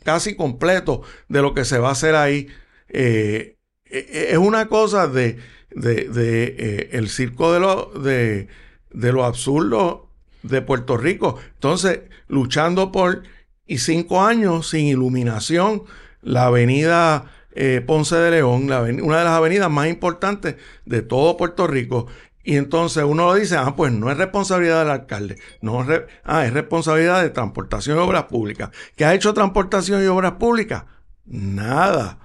casi 0.03 0.35
completos 0.35 1.07
de 1.29 1.41
lo 1.41 1.53
que 1.53 1.63
se 1.63 1.77
va 1.79 1.89
a 1.89 1.93
hacer 1.93 2.15
ahí. 2.15 2.47
es 2.89 4.37
una 4.37 4.67
cosa 4.67 5.07
de, 5.07 5.37
de, 5.71 6.89
el 6.91 7.07
circo 7.07 7.53
de 7.53 7.59
lo, 7.59 7.91
de, 7.97 8.47
de 8.91 9.13
lo 9.13 9.23
absurdo 9.23 10.09
de 10.43 10.61
Puerto 10.61 10.97
Rico. 10.97 11.39
Entonces, 11.53 12.01
luchando 12.27 12.91
por 12.91 13.23
y 13.67 13.77
cinco 13.77 14.23
años 14.23 14.69
sin 14.69 14.87
iluminación, 14.87 15.83
la 16.21 16.45
avenida 16.45 17.31
eh, 17.55 17.81
Ponce 17.85 18.15
de 18.15 18.31
León, 18.31 18.63
una 18.65 19.17
de 19.19 19.23
las 19.23 19.33
avenidas 19.33 19.71
más 19.71 19.87
importantes 19.87 20.55
de 20.85 21.01
todo 21.01 21.37
Puerto 21.37 21.67
Rico. 21.67 22.07
Y 22.43 22.57
entonces 22.57 23.03
uno 23.03 23.25
lo 23.25 23.33
dice, 23.33 23.57
ah, 23.57 23.73
pues 23.75 23.91
no 23.91 24.11
es 24.11 24.17
responsabilidad 24.17 24.79
del 24.81 24.91
alcalde, 24.91 25.39
no 25.61 25.81
es, 25.81 26.01
ah, 26.23 26.45
es 26.45 26.53
responsabilidad 26.53 27.23
de 27.23 27.31
Transportación 27.31 27.97
y 27.97 28.01
Obras 28.01 28.25
Públicas. 28.25 28.69
¿Qué 28.95 29.03
ha 29.03 29.15
hecho 29.15 29.33
Transportación 29.33 30.03
y 30.03 30.05
Obras 30.05 30.33
Públicas? 30.33 30.83
Nada. 31.25 32.19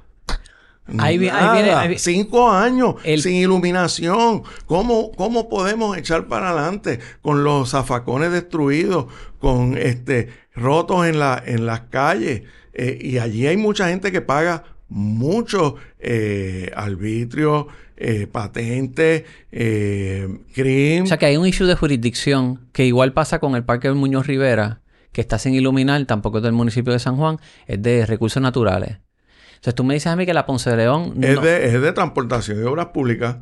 Ahí, 0.99 1.19
viene, 1.19 1.99
Cinco 1.99 2.51
años 2.51 2.97
sin 3.19 3.35
iluminación. 3.35 4.43
¿Cómo, 4.67 5.13
¿Cómo 5.13 5.49
podemos 5.49 5.97
echar 5.97 6.27
para 6.27 6.51
adelante 6.51 6.99
con 7.23 7.45
los 7.45 7.71
zafacones 7.71 8.33
destruidos, 8.33 9.07
con 9.39 9.79
este 9.79 10.29
rotos 10.55 11.07
en, 11.07 11.19
la, 11.19 11.43
en 11.45 11.67
las 11.67 11.83
calles? 11.83 12.43
Eh, 12.73 12.99
y 13.01 13.19
allí 13.19 13.47
hay 13.47 13.57
mucha 13.57 13.89
gente 13.89 14.13
que 14.13 14.21
paga 14.21 14.65
muchos 14.91 15.75
eh, 15.99 16.71
arbitrios, 16.75 17.67
eh, 17.97 18.27
patentes, 18.27 19.25
eh, 19.51 20.29
crimen. 20.53 21.05
O 21.05 21.07
sea 21.07 21.17
que 21.17 21.27
hay 21.27 21.37
un 21.37 21.47
issue 21.47 21.67
de 21.67 21.77
jurisdicción 21.77 22.69
que 22.73 22.85
igual 22.85 23.13
pasa 23.13 23.39
con 23.39 23.55
el 23.55 23.65
Parque 23.65 23.91
Muñoz 23.93 24.27
Rivera, 24.27 24.83
que 25.13 25.21
está 25.21 25.39
sin 25.39 25.55
iluminar, 25.55 26.05
tampoco 26.07 26.39
es 26.39 26.45
del 26.45 26.53
municipio 26.53 26.93
de 26.93 26.99
San 26.99 27.17
Juan, 27.17 27.39
es 27.67 27.81
de 27.81 28.05
recursos 28.05 28.43
naturales. 28.43 28.99
Entonces 29.55 29.75
tú 29.75 29.85
me 29.85 29.95
dices 29.95 30.09
a 30.09 30.17
mí 30.17 30.27
que 30.27 30.35
la 30.35 30.47
Ponce 30.47 30.71
de 30.71 30.77
León... 30.77 31.23
Es, 31.23 31.41
de, 31.41 31.67
es 31.67 31.81
de 31.81 31.93
transportación 31.93 32.61
y 32.61 32.63
obras 32.63 32.87
públicas. 32.87 33.37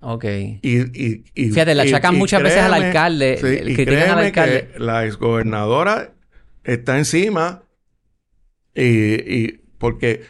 Ok. 0.00 0.24
Y, 0.62 1.22
Fíjate, 1.34 1.76
le 1.76 1.82
achacan 1.82 2.16
muchas 2.16 2.42
veces 2.42 2.58
al 2.58 2.74
alcalde. 2.74 3.38
Sí, 3.40 3.84
al 3.86 4.18
alcalde. 4.18 4.70
Que 4.72 4.78
la 4.80 5.06
exgobernadora 5.06 6.12
está 6.64 6.98
encima 6.98 7.62
y 8.74 9.62
porque 9.82 10.22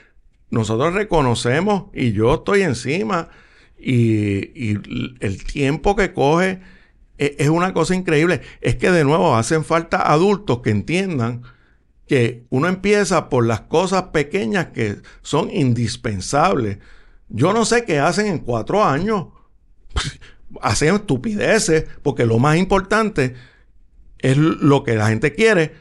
nosotros 0.52 0.92
reconocemos 0.92 1.84
y 1.94 2.12
yo 2.12 2.34
estoy 2.34 2.60
encima 2.60 3.30
y, 3.78 4.76
el 5.20 5.44
tiempo 5.44 5.96
que 5.96 6.12
coge 6.12 6.60
es, 7.16 7.32
es, 7.38 7.48
una 7.48 7.72
cosa 7.72 7.94
increíble. 7.94 8.42
Es 8.60 8.76
que 8.76 8.90
de 8.90 9.02
nuevo 9.02 9.34
hacen 9.34 9.64
falta 9.64 10.12
adultos 10.12 10.60
que 10.60 10.68
entiendan 10.68 11.42
que 12.06 12.44
uno 12.50 12.68
empieza 12.68 13.30
por 13.30 13.46
las 13.46 13.62
cosas 13.62 14.04
pequeñas 14.12 14.66
que 14.68 14.98
son 15.22 15.50
indispensables. 15.50 16.78
Yo 17.30 17.54
no 17.54 17.64
sé 17.64 17.86
qué 17.86 17.98
hacen 17.98 18.26
en 18.26 18.38
cuatro 18.38 18.84
años. 18.84 19.28
hacen 20.60 20.96
estupideces 20.96 21.86
porque 22.02 22.26
lo 22.26 22.38
más 22.38 22.58
importante 22.58 23.34
es 24.18 24.36
lo 24.36 24.84
que 24.84 24.96
la 24.96 25.08
gente 25.08 25.32
quiere 25.32 25.72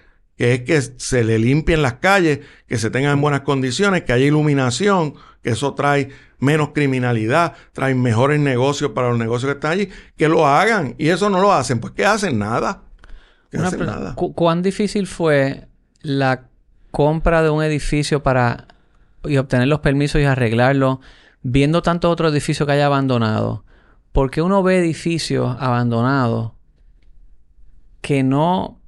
que 0.41 0.56
es 0.56 0.62
que 0.62 0.82
se 0.97 1.23
le 1.23 1.38
limpien 1.38 1.84
las 1.84 1.93
calles, 1.99 2.39
que 2.65 2.80
se 2.80 2.89
tengan 2.89 3.13
en 3.13 3.21
buenas 3.21 3.41
condiciones, 3.41 4.06
que 4.06 4.13
haya 4.13 4.25
iluminación, 4.25 5.13
que 5.43 5.51
eso 5.51 5.75
trae 5.75 6.10
menos 6.39 6.69
criminalidad, 6.69 7.54
traen 7.73 8.01
mejores 8.01 8.39
negocios 8.39 8.89
para 8.95 9.10
los 9.10 9.19
negocios 9.19 9.51
que 9.51 9.58
están 9.58 9.73
allí, 9.73 9.89
que 10.17 10.27
lo 10.27 10.47
hagan. 10.47 10.95
Y 10.97 11.10
eso 11.10 11.30
no 11.30 11.41
lo 11.41 11.54
hacen. 11.54 11.80
Pues, 11.80 11.93
¿qué 11.93 12.08
hacen? 12.08 12.39
Nada. 12.39 12.82
¿Qué 13.51 13.60
hacen? 13.60 13.86
Nada. 13.86 14.15
¿Cuán 14.15 14.63
difícil 14.63 15.06
fue 15.06 15.67
la 16.01 16.47
compra 16.89 17.43
de 17.43 17.51
un 17.51 17.62
edificio 17.62 18.23
para 18.23 18.65
y 19.23 19.38
obtener 19.38 19.67
los 19.67 19.82
permisos 19.82 20.21
y 20.21 20.23
arreglarlo, 20.23 21.01
viendo 21.43 21.84
tantos 21.84 22.12
otros 22.12 22.32
edificios 22.32 22.65
que 22.65 22.73
hay 22.73 22.82
abandonados? 22.82 23.62
Porque 24.12 24.41
uno 24.41 24.63
ve 24.63 24.80
edificios 24.80 25.56
abandonados 25.60 26.54
que 28.01 28.23
no 28.23 28.81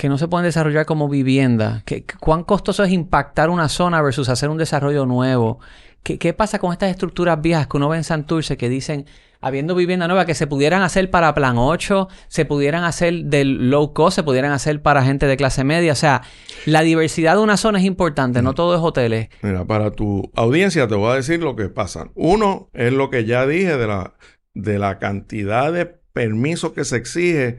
que 0.00 0.08
no 0.08 0.16
se 0.16 0.28
pueden 0.28 0.46
desarrollar 0.46 0.86
como 0.86 1.10
vivienda. 1.10 1.82
¿Qué, 1.84 2.06
¿Cuán 2.20 2.42
costoso 2.44 2.82
es 2.82 2.90
impactar 2.90 3.50
una 3.50 3.68
zona 3.68 4.00
versus 4.00 4.30
hacer 4.30 4.48
un 4.48 4.56
desarrollo 4.56 5.04
nuevo? 5.04 5.60
¿Qué, 6.02 6.18
¿Qué, 6.18 6.32
pasa 6.32 6.58
con 6.58 6.72
estas 6.72 6.90
estructuras 6.90 7.42
viejas 7.42 7.66
que 7.66 7.76
uno 7.76 7.90
ve 7.90 7.98
en 7.98 8.04
Santurce 8.04 8.56
que 8.56 8.70
dicen, 8.70 9.04
habiendo 9.42 9.74
vivienda 9.74 10.08
nueva, 10.08 10.24
que 10.24 10.34
se 10.34 10.46
pudieran 10.46 10.80
hacer 10.80 11.10
para 11.10 11.34
Plan 11.34 11.58
8, 11.58 12.08
se 12.28 12.46
pudieran 12.46 12.84
hacer 12.84 13.24
del 13.24 13.68
low 13.68 13.92
cost, 13.92 14.16
se 14.16 14.22
pudieran 14.22 14.52
hacer 14.52 14.80
para 14.80 15.04
gente 15.04 15.26
de 15.26 15.36
clase 15.36 15.64
media? 15.64 15.92
O 15.92 15.96
sea, 15.96 16.22
la 16.64 16.80
diversidad 16.80 17.34
de 17.34 17.42
una 17.42 17.58
zona 17.58 17.78
es 17.78 17.84
importante, 17.84 18.40
no 18.40 18.54
todo 18.54 18.74
es 18.74 18.80
hoteles. 18.80 19.28
Mira, 19.42 19.66
para 19.66 19.90
tu 19.90 20.30
audiencia 20.34 20.88
te 20.88 20.94
voy 20.94 21.12
a 21.12 21.16
decir 21.16 21.40
lo 21.40 21.56
que 21.56 21.68
pasa. 21.68 22.08
Uno 22.14 22.70
es 22.72 22.90
lo 22.94 23.10
que 23.10 23.26
ya 23.26 23.46
dije 23.46 23.76
de 23.76 23.86
la, 23.86 24.14
de 24.54 24.78
la 24.78 24.98
cantidad 24.98 25.70
de 25.70 25.84
permisos 25.84 26.72
que 26.72 26.86
se 26.86 26.96
exige 26.96 27.58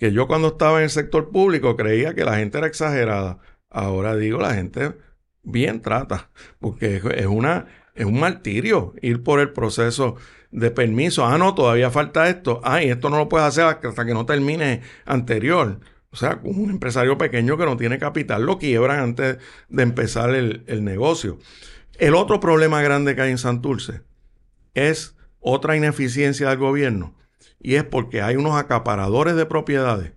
que 0.00 0.12
yo 0.12 0.26
cuando 0.26 0.48
estaba 0.48 0.78
en 0.78 0.84
el 0.84 0.90
sector 0.90 1.28
público 1.28 1.76
creía 1.76 2.14
que 2.14 2.24
la 2.24 2.38
gente 2.38 2.56
era 2.56 2.66
exagerada. 2.66 3.38
Ahora 3.68 4.16
digo, 4.16 4.40
la 4.40 4.54
gente 4.54 4.94
bien 5.42 5.82
trata, 5.82 6.30
porque 6.58 6.96
es, 6.96 7.26
una, 7.26 7.66
es 7.94 8.06
un 8.06 8.18
martirio 8.18 8.94
ir 9.02 9.22
por 9.22 9.40
el 9.40 9.50
proceso 9.52 10.16
de 10.50 10.70
permiso. 10.70 11.26
Ah, 11.26 11.36
no, 11.36 11.54
todavía 11.54 11.90
falta 11.90 12.30
esto. 12.30 12.62
Ay, 12.64 12.88
esto 12.88 13.10
no 13.10 13.18
lo 13.18 13.28
puedes 13.28 13.46
hacer 13.46 13.64
hasta 13.64 14.06
que 14.06 14.14
no 14.14 14.24
termine 14.24 14.80
anterior. 15.04 15.80
O 16.10 16.16
sea, 16.16 16.40
un 16.44 16.70
empresario 16.70 17.18
pequeño 17.18 17.58
que 17.58 17.66
no 17.66 17.76
tiene 17.76 17.98
capital 17.98 18.46
lo 18.46 18.58
quiebran 18.58 19.00
antes 19.00 19.36
de 19.68 19.82
empezar 19.82 20.34
el, 20.34 20.64
el 20.66 20.82
negocio. 20.82 21.38
El 21.98 22.14
otro 22.14 22.40
problema 22.40 22.80
grande 22.80 23.14
que 23.14 23.20
hay 23.20 23.30
en 23.32 23.38
Santurce 23.38 24.00
es 24.72 25.14
otra 25.40 25.76
ineficiencia 25.76 26.48
del 26.48 26.58
gobierno 26.58 27.19
y 27.60 27.74
es 27.74 27.84
porque 27.84 28.22
hay 28.22 28.36
unos 28.36 28.56
acaparadores 28.56 29.36
de 29.36 29.46
propiedades 29.46 30.12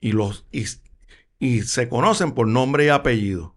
y, 0.00 0.12
los, 0.12 0.44
y, 0.50 1.62
se 1.62 1.88
conocen 1.88 2.32
por 2.32 2.48
nombre 2.48 2.86
y 2.86 2.88
apellido. 2.88 3.56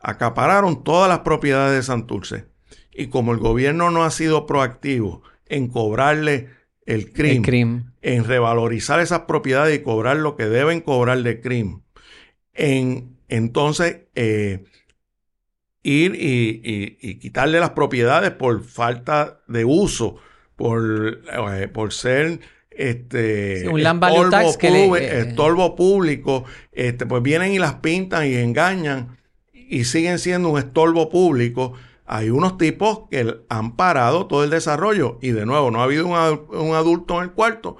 Acapararon 0.00 0.82
todas 0.82 1.08
las 1.08 1.20
propiedades 1.20 1.76
de 1.76 1.82
Santurce 1.82 2.46
y 2.92 3.08
como 3.08 3.32
el 3.32 3.38
gobierno 3.38 3.90
no 3.90 4.04
ha 4.04 4.10
sido 4.10 4.46
proactivo 4.46 5.22
en 5.46 5.68
cobrarle 5.68 6.50
el 6.86 7.12
crimen, 7.12 7.92
en 8.02 8.24
revalorizar 8.24 9.00
esas 9.00 9.20
propiedades 9.20 9.78
y 9.78 9.82
cobrar 9.82 10.16
lo 10.16 10.36
que 10.36 10.46
deben 10.46 10.80
cobrar 10.80 11.22
de 11.22 11.40
crimen, 11.40 11.82
en 12.52 13.16
entonces 13.28 14.02
eh, 14.14 14.64
ir 15.82 16.14
y, 16.14 17.18
quitarle 17.18 17.60
las 17.60 17.70
propiedades 17.70 18.30
por 18.32 18.62
falta 18.62 19.40
de 19.48 19.64
uso 19.64 20.18
por, 20.56 21.20
eh, 21.32 21.68
por 21.68 21.92
ser 21.92 22.40
este 22.70 23.68
un 23.68 23.80
estorbo, 23.80 24.30
tax 24.30 24.56
que 24.56 25.20
estorbo 25.20 25.76
público, 25.76 26.44
este, 26.72 27.06
pues 27.06 27.22
vienen 27.22 27.52
y 27.52 27.58
las 27.58 27.74
pintan 27.74 28.26
y 28.26 28.34
engañan 28.34 29.16
y 29.52 29.84
siguen 29.84 30.18
siendo 30.18 30.50
un 30.50 30.58
estorbo 30.58 31.08
público. 31.08 31.74
Hay 32.06 32.30
unos 32.30 32.58
tipos 32.58 33.08
que 33.10 33.36
han 33.48 33.76
parado 33.76 34.26
todo 34.26 34.44
el 34.44 34.50
desarrollo 34.50 35.18
y 35.22 35.30
de 35.30 35.46
nuevo 35.46 35.70
no 35.70 35.80
ha 35.80 35.84
habido 35.84 36.06
un, 36.06 36.74
adulto 36.74 37.16
en 37.16 37.24
el 37.24 37.30
cuarto 37.32 37.76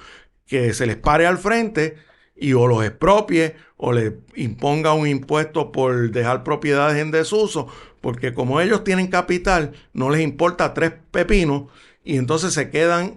que 0.47 0.73
se 0.73 0.87
les 0.87 0.97
pare 0.97 1.27
al 1.27 1.39
frente 1.39 1.97
y 2.37 2.55
o 2.55 2.67
los 2.67 2.85
expropie 2.85 3.55
o 3.77 3.93
le 3.93 4.19
imponga 4.35 4.95
un 4.95 5.07
impuesto 5.07 5.73
por 5.73 6.11
dejar 6.11 6.43
propiedades 6.43 7.03
en 7.03 7.11
desuso, 7.11 7.69
porque 8.01 8.33
como 8.33 8.61
ellos 8.61 8.83
tienen 8.83 9.09
capital, 9.09 9.73
no 9.93 10.09
les 10.11 10.23
importa 10.23 10.73
tres 10.73 10.93
pepinos 11.11 11.65
y 12.05 12.19
entonces 12.19 12.53
se 12.53 12.71
quedan, 12.71 13.17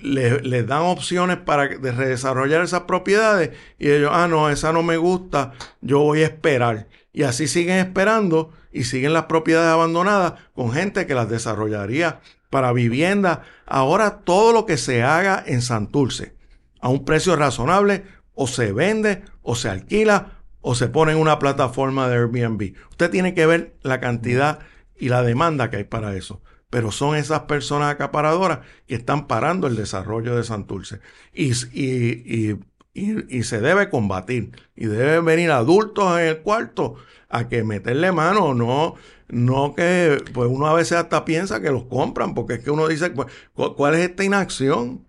les 0.00 0.66
dan 0.66 0.82
opciones 0.82 1.38
para 1.38 1.68
redesarrollar 1.68 2.62
esas 2.62 2.82
propiedades 2.82 3.50
y 3.78 3.90
ellos, 3.90 4.10
ah, 4.12 4.26
no, 4.28 4.50
esa 4.50 4.72
no 4.72 4.82
me 4.82 4.96
gusta, 4.96 5.52
yo 5.80 6.00
voy 6.00 6.22
a 6.22 6.26
esperar. 6.26 6.88
Y 7.12 7.22
así 7.22 7.46
siguen 7.46 7.78
esperando 7.78 8.52
y 8.72 8.84
siguen 8.84 9.12
las 9.12 9.26
propiedades 9.26 9.72
abandonadas 9.72 10.34
con 10.52 10.72
gente 10.72 11.06
que 11.06 11.14
las 11.14 11.30
desarrollaría 11.30 12.20
para 12.50 12.72
vivienda. 12.72 13.42
Ahora 13.66 14.18
todo 14.24 14.52
lo 14.52 14.66
que 14.66 14.76
se 14.76 15.04
haga 15.04 15.42
en 15.46 15.62
Santurce 15.62 16.34
a 16.80 16.88
un 16.88 17.04
precio 17.04 17.36
razonable 17.36 18.04
o 18.34 18.48
se 18.48 18.72
vende 18.72 19.22
o 19.42 19.54
se 19.54 19.68
alquila 19.68 20.40
o 20.60 20.74
se 20.74 20.88
pone 20.88 21.12
en 21.12 21.18
una 21.18 21.38
plataforma 21.38 22.08
de 22.08 22.16
Airbnb. 22.16 22.74
Usted 22.90 23.10
tiene 23.10 23.32
que 23.34 23.46
ver 23.46 23.76
la 23.82 24.00
cantidad 24.00 24.58
y 24.96 25.08
la 25.08 25.22
demanda 25.22 25.70
que 25.70 25.76
hay 25.76 25.84
para 25.84 26.16
eso 26.16 26.42
pero 26.74 26.90
son 26.90 27.14
esas 27.14 27.42
personas 27.42 27.92
acaparadoras 27.92 28.58
que 28.88 28.96
están 28.96 29.28
parando 29.28 29.68
el 29.68 29.76
desarrollo 29.76 30.34
de 30.34 30.42
Santurce. 30.42 30.98
Y, 31.32 31.52
y, 31.72 32.58
y, 32.92 33.42
se 33.44 33.60
debe 33.60 33.90
combatir. 33.90 34.50
Y 34.74 34.86
deben 34.86 35.24
venir 35.24 35.52
adultos 35.52 36.18
en 36.18 36.26
el 36.26 36.38
cuarto 36.38 36.96
a 37.28 37.48
que 37.48 37.62
meterle 37.62 38.10
mano, 38.10 38.54
no, 38.54 38.96
no 39.28 39.76
que 39.76 40.20
pues 40.32 40.50
uno 40.50 40.66
a 40.66 40.74
veces 40.74 40.98
hasta 40.98 41.24
piensa 41.24 41.62
que 41.62 41.70
los 41.70 41.84
compran, 41.84 42.34
porque 42.34 42.54
es 42.54 42.64
que 42.64 42.72
uno 42.72 42.88
dice, 42.88 43.12
¿cuál 43.54 43.94
es 43.94 44.00
esta 44.10 44.24
inacción? 44.24 45.06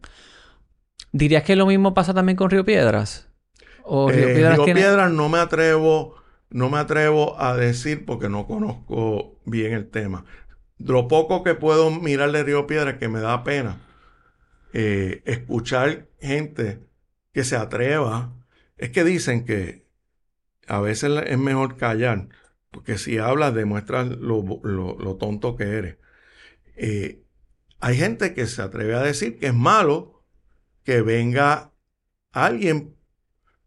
¿Dirías 1.14 1.42
que 1.42 1.56
lo 1.56 1.66
mismo 1.66 1.96
pasa 1.96 2.14
también 2.14 2.36
con 2.36 2.52
Río 2.52 2.64
Piedras? 2.64 3.28
¿O 3.82 4.12
Río 4.12 4.30
eh, 4.30 4.34
Piedras, 4.36 4.58
Río 4.58 4.66
Piedras 4.66 5.12
no 5.12 5.30
me 5.30 5.40
atrevo, 5.40 6.14
no 6.52 6.70
me 6.70 6.78
atrevo 6.78 7.42
a 7.42 7.58
decir 7.58 8.06
porque 8.06 8.30
no 8.30 8.46
conozco 8.46 9.40
bien 9.46 9.74
el 9.74 9.90
tema 9.90 10.26
lo 10.78 11.08
poco 11.08 11.44
que 11.44 11.56
puedo 11.56 11.90
mirar 11.92 12.32
de 12.32 12.44
Río 12.44 12.68
Piedra 12.68 12.98
que 12.98 13.08
me 13.08 13.20
da 13.20 13.44
pena 13.44 13.82
eh, 14.74 15.22
escuchar 15.26 16.10
gente 16.20 16.82
que 17.32 17.44
se 17.44 17.56
atreva. 17.56 18.34
Es 18.78 18.90
que 18.90 19.04
dicen 19.04 19.46
que 19.46 19.86
a 20.68 20.80
veces 20.80 21.12
es 21.28 21.38
mejor 21.38 21.78
callar, 21.78 22.28
porque 22.72 22.98
si 22.98 23.18
hablas 23.18 23.54
demuestras 23.54 24.08
lo, 24.08 25.18
tonto 25.18 25.56
que 25.56 25.64
eres. 25.64 25.98
Eh, 26.76 27.24
hay 27.80 27.98
gente 27.98 28.34
que 28.34 28.48
se 28.48 28.62
atreve 28.62 28.96
a 28.96 29.02
decir 29.02 29.38
que 29.38 29.48
es 29.48 29.54
malo 29.54 30.24
que 30.84 31.02
venga 31.02 31.72
alguien 32.32 32.96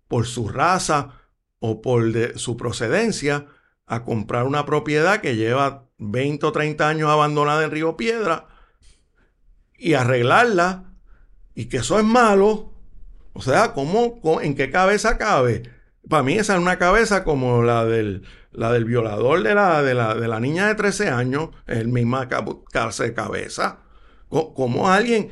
por 0.08 0.26
su 0.26 0.48
raza 0.48 1.22
o 1.58 1.80
por 1.80 2.38
su 2.38 2.56
procedencia 2.56 3.46
a 3.88 4.04
comprar 4.04 4.44
una 4.44 4.66
propiedad 4.66 5.20
que 5.20 5.36
lleva 5.36 5.88
20 5.98 6.46
o 6.46 6.52
30 6.52 6.88
años 6.88 7.10
abandonada 7.10 7.64
en 7.64 7.70
Río 7.70 7.96
Piedra 7.96 8.46
y 9.76 9.94
arreglarla 9.94 10.92
y 11.54 11.66
que 11.66 11.78
eso 11.78 11.98
es 11.98 12.04
malo. 12.04 12.72
O 13.32 13.42
sea, 13.42 13.72
¿cómo, 13.72 14.20
¿en 14.42 14.54
qué 14.54 14.70
cabeza 14.70 15.16
cabe? 15.16 15.70
Para 16.08 16.22
mí 16.22 16.34
esa 16.34 16.54
es 16.54 16.60
una 16.60 16.78
cabeza 16.78 17.24
como 17.24 17.62
la 17.62 17.84
del, 17.84 18.24
la 18.52 18.72
del 18.72 18.84
violador 18.84 19.42
de 19.42 19.54
la, 19.54 19.82
de, 19.82 19.94
la, 19.94 20.14
de 20.14 20.28
la 20.28 20.40
niña 20.40 20.68
de 20.68 20.74
13 20.74 21.08
años, 21.08 21.50
el 21.66 21.88
misma 21.88 22.26
de 22.26 23.14
cabeza. 23.14 23.80
¿Cómo 24.28 24.90
alguien 24.90 25.30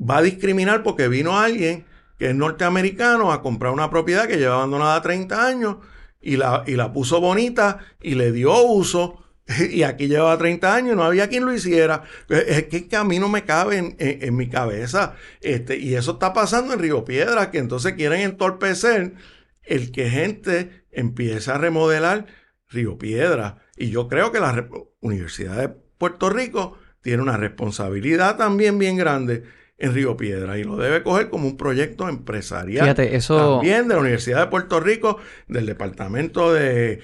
va 0.00 0.18
a 0.18 0.22
discriminar 0.22 0.82
porque 0.82 1.08
vino 1.08 1.38
alguien 1.38 1.86
que 2.18 2.30
es 2.30 2.34
norteamericano 2.34 3.32
a 3.32 3.42
comprar 3.42 3.72
una 3.72 3.90
propiedad 3.90 4.28
que 4.28 4.36
lleva 4.36 4.56
abandonada 4.56 5.02
30 5.02 5.46
años 5.46 5.76
y 6.20 6.36
la, 6.36 6.64
y 6.66 6.76
la 6.76 6.92
puso 6.92 7.20
bonita 7.20 7.78
y 8.00 8.14
le 8.14 8.32
dio 8.32 8.62
uso 8.62 9.20
y 9.70 9.82
aquí 9.82 10.08
llevaba 10.08 10.36
30 10.38 10.74
años, 10.74 10.96
no 10.96 11.04
había 11.04 11.28
quien 11.28 11.44
lo 11.44 11.54
hiciera. 11.54 12.04
Es 12.28 12.64
que, 12.64 12.88
a 12.96 13.04
mí 13.04 13.18
no 13.18 13.28
me 13.28 13.44
cabe 13.44 13.96
en, 13.98 14.36
mi 14.36 14.48
cabeza. 14.48 15.14
Este, 15.40 15.78
y 15.78 15.94
eso 15.94 16.12
está 16.12 16.32
pasando 16.32 16.72
en 16.72 16.78
Río 16.78 17.04
Piedra, 17.04 17.50
que 17.50 17.58
entonces 17.58 17.94
quieren 17.94 18.20
entorpecer 18.20 19.14
el 19.62 19.92
que 19.92 20.10
gente 20.10 20.84
empiece 20.90 21.50
a 21.50 21.58
remodelar 21.58 22.26
Río 22.68 22.98
Piedra. 22.98 23.58
Y 23.76 23.90
yo 23.90 24.08
creo 24.08 24.32
que 24.32 24.40
la 24.40 24.68
Universidad 25.00 25.56
de 25.56 25.68
Puerto 25.68 26.30
Rico 26.30 26.78
tiene 27.02 27.22
una 27.22 27.36
responsabilidad 27.36 28.36
también 28.36 28.78
bien 28.78 28.96
grande 28.96 29.44
en 29.80 29.94
Río 29.94 30.16
Piedra 30.16 30.58
y 30.58 30.64
lo 30.64 30.76
debe 30.76 31.02
coger 31.02 31.30
como 31.30 31.46
un 31.46 31.56
proyecto 31.56 32.08
empresarial. 32.08 32.84
Fíjate, 32.84 33.16
eso... 33.16 33.56
También 33.56 33.88
de 33.88 33.94
la 33.94 34.00
Universidad 34.00 34.40
de 34.40 34.46
Puerto 34.48 34.78
Rico, 34.78 35.18
del 35.48 35.64
Departamento 35.66 36.52
de, 36.52 37.00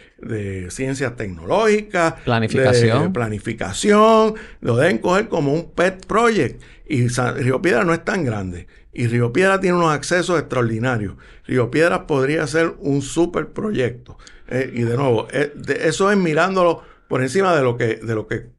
Ciencias 0.69 1.17
Tecnológicas. 1.17 2.15
Planificación. 2.25 3.13
planificación. 3.13 4.35
Lo 4.61 4.77
deben 4.77 4.99
coger 4.99 5.29
como 5.29 5.55
un 5.55 5.73
pet 5.73 6.07
project. 6.07 6.63
Y 6.87 7.09
Río 7.09 7.63
Piedra 7.63 7.85
no 7.85 7.95
es 7.95 8.05
tan 8.05 8.25
grande. 8.25 8.67
Y 8.93 9.09
Río 9.09 9.33
Piedra 9.33 9.59
tiene 9.59 9.77
unos 9.77 9.93
accesos 9.93 10.39
extraordinarios. 10.39 11.17
Río 11.45 11.71
Piedra 11.71 12.07
podría 12.07 12.47
ser 12.47 12.75
un 12.79 13.01
super 13.01 13.49
proyecto. 13.49 14.19
Eh, 14.49 14.71
y 14.75 14.83
de 14.83 14.97
nuevo, 14.97 15.29
eh, 15.33 15.53
eso 15.81 16.11
es 16.11 16.19
mirándolo 16.19 16.83
por 17.09 17.23
encima 17.23 17.57
de 17.57 17.63
lo 17.63 17.77
que, 17.77 17.97
de 17.97 18.15
lo 18.15 18.27
que 18.27 18.51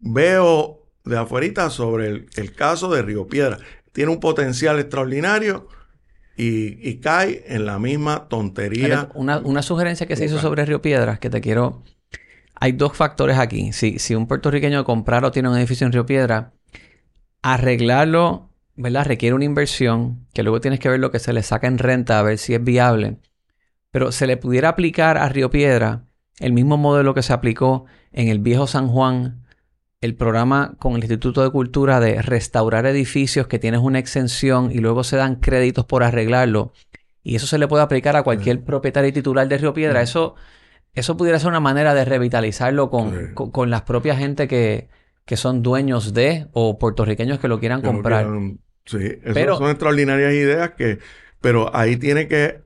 veo 0.00 0.81
de 1.04 1.18
afuerita 1.18 1.70
sobre 1.70 2.26
el, 2.34 2.52
caso 2.54 2.90
de 2.90 3.02
Río 3.02 3.26
Piedra. 3.26 3.58
Tiene 3.92 4.12
un 4.12 4.20
potencial 4.20 4.78
extraordinario 4.78 5.68
y, 6.36 6.96
cae 6.96 7.44
en 7.46 7.66
la 7.66 7.78
misma 7.78 8.28
tontería. 8.28 9.08
Una, 9.14 9.62
sugerencia 9.62 10.06
que 10.06 10.16
se 10.16 10.24
hizo 10.24 10.38
sobre 10.38 10.64
Río 10.64 10.82
Piedra, 10.82 11.18
que 11.18 11.30
te 11.30 11.40
quiero... 11.40 11.82
Hay 12.54 12.72
dos 12.72 12.96
factores 12.96 13.38
aquí. 13.38 13.72
Si, 13.72 13.98
si 13.98 14.14
un 14.14 14.28
puertorriqueño 14.28 14.84
comprar 14.84 15.24
o 15.24 15.32
tiene 15.32 15.48
un 15.48 15.56
edificio 15.56 15.84
en 15.84 15.92
Río 15.92 16.06
Piedra, 16.06 16.52
arreglarlo, 17.42 18.50
¿verdad? 18.76 19.04
Requiere 19.06 19.34
una 19.34 19.44
inversión, 19.44 20.26
que 20.32 20.44
luego 20.44 20.60
tienes 20.60 20.78
que 20.78 20.88
ver 20.88 21.00
lo 21.00 21.10
que 21.10 21.18
se 21.18 21.32
le 21.32 21.42
saca 21.42 21.66
en 21.66 21.78
renta, 21.78 22.20
a 22.20 22.22
ver 22.22 22.38
si 22.38 22.54
es 22.54 22.62
viable. 22.62 23.18
Pero 23.90 24.12
se 24.12 24.28
le 24.28 24.36
pudiera 24.36 24.70
aplicar 24.70 25.18
a 25.18 25.28
Río 25.28 25.50
Piedra 25.50 26.04
el 26.38 26.52
mismo 26.52 26.76
modelo 26.76 27.14
que 27.14 27.22
se 27.22 27.32
aplicó 27.32 27.84
en 28.12 28.28
el 28.28 28.38
viejo 28.38 28.66
San 28.66 28.88
Juan, 28.88 29.41
el 30.02 30.16
programa 30.16 30.74
con 30.78 30.94
el 30.94 30.98
Instituto 30.98 31.42
de 31.44 31.50
Cultura 31.50 32.00
de 32.00 32.20
restaurar 32.20 32.86
edificios 32.86 33.46
que 33.46 33.60
tienes 33.60 33.80
una 33.80 34.00
exención 34.00 34.70
y 34.72 34.78
luego 34.78 35.04
se 35.04 35.16
dan 35.16 35.36
créditos 35.36 35.86
por 35.86 36.02
arreglarlo. 36.02 36.72
Y 37.22 37.36
eso 37.36 37.46
se 37.46 37.56
le 37.56 37.68
puede 37.68 37.84
aplicar 37.84 38.16
a 38.16 38.24
cualquier 38.24 38.64
propietario 38.64 39.08
y 39.08 39.12
titular 39.12 39.46
de 39.46 39.58
Río 39.58 39.72
Piedra. 39.72 40.02
Eso, 40.02 40.34
eso 40.92 41.16
pudiera 41.16 41.38
ser 41.38 41.50
una 41.50 41.60
manera 41.60 41.94
de 41.94 42.04
revitalizarlo 42.04 42.90
con, 42.90 43.32
con, 43.34 43.70
las 43.70 43.82
propias 43.82 44.18
gente 44.18 44.48
que, 44.48 44.88
que, 45.24 45.36
son 45.36 45.62
dueños 45.62 46.12
de 46.12 46.48
o 46.52 46.80
puertorriqueños 46.80 47.38
que 47.38 47.46
lo 47.46 47.60
quieran 47.60 47.80
comprar. 47.80 48.26
sí, 48.84 48.98
esas 49.22 49.58
son 49.58 49.70
extraordinarias 49.70 50.32
ideas 50.34 50.72
que... 50.72 50.98
Pero 51.40 51.74
ahí 51.74 51.96
tiene 51.96 52.26
que 52.26 52.62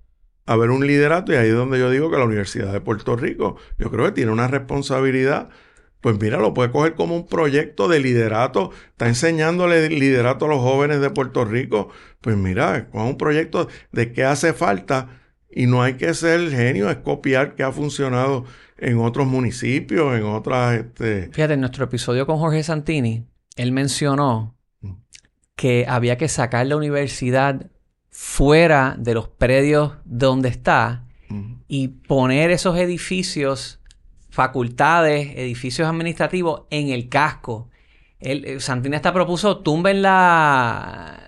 haber 0.47 0.71
un 0.71 0.87
liderato 0.87 1.33
y 1.33 1.37
ahí 1.37 1.49
es 1.49 1.55
donde 1.55 1.79
yo 1.79 1.91
digo 1.91 2.11
que 2.11 2.17
la 2.17 2.25
Universidad 2.25 2.73
de 2.73 2.81
Puerto 2.81 3.15
Rico, 3.17 3.57
yo 3.79 3.91
creo 3.91 4.07
que 4.07 4.13
tiene 4.13 4.33
una 4.33 4.49
responsabilidad. 4.49 5.51
Pues 6.01 6.21
mira, 6.21 6.39
lo 6.39 6.55
puede 6.55 6.71
coger 6.71 6.95
como 6.95 7.17
un 7.17 7.27
proyecto 7.27 7.89
de 7.89 8.01
liderato. 8.01 8.71
Está 8.91 9.09
enseñándole 9.09 9.89
liderato 9.89 10.45
a 10.47 10.49
los 10.49 10.61
jóvenes 10.61 11.01
de 11.01 11.11
Puerto 11.11 11.45
Rico. 11.45 11.89
Pues 12.21 12.37
mira, 12.37 12.89
con 12.91 13.03
un 13.03 13.17
proyecto 13.17 13.69
de 13.93 14.13
qué 14.13 14.25
hace 14.25 14.53
falta. 14.53 15.21
Y 15.51 15.67
no 15.67 15.83
hay 15.83 15.95
que 15.95 16.13
ser 16.15 16.51
genio, 16.51 16.91
es 16.91 16.99
copiar 16.99 17.55
qué 17.55 17.63
ha 17.63 17.73
funcionado 17.73 18.45
en 18.79 18.99
otros 18.99 19.27
municipios, 19.27 20.15
en 20.17 20.25
otras... 20.25 20.75
Este... 20.75 21.31
Fíjate, 21.33 21.55
en 21.55 21.61
nuestro 21.61 21.85
episodio 21.85 22.27
con 22.27 22.39
Jorge 22.39 22.63
Santini, 22.63 23.25
él 23.57 23.73
mencionó 23.73 24.55
mm. 24.83 24.93
que 25.55 25.87
había 25.89 26.19
que 26.19 26.29
sacar 26.29 26.67
la 26.67 26.77
universidad 26.77 27.71
fuera 28.11 28.97
de 28.99 29.15
los 29.15 29.29
predios 29.29 29.95
donde 30.05 30.49
está 30.49 31.07
y 31.69 31.89
poner 31.89 32.51
esos 32.51 32.79
edificios, 32.79 33.81
facultades, 34.37 35.31
edificios 35.35 35.89
administrativos 35.89 36.65
en 36.69 36.91
el 36.91 37.09
casco. 37.09 37.71
El, 38.21 38.45
eh, 38.45 38.61
Santina 38.61 38.97
está 38.97 39.15
propuso 39.15 39.61
tumben 39.61 40.03
la, 40.03 41.19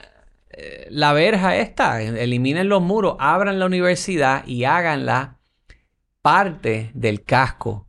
eh, 0.50 0.88
la 0.90 1.14
verja 1.14 1.56
esta, 1.56 2.02
eliminen 2.02 2.68
los 2.68 2.82
muros, 2.82 3.16
abran 3.18 3.58
la 3.58 3.64
universidad 3.64 4.46
y 4.46 4.64
háganla 4.64 5.38
parte 6.20 6.90
del 6.92 7.24
casco. 7.24 7.86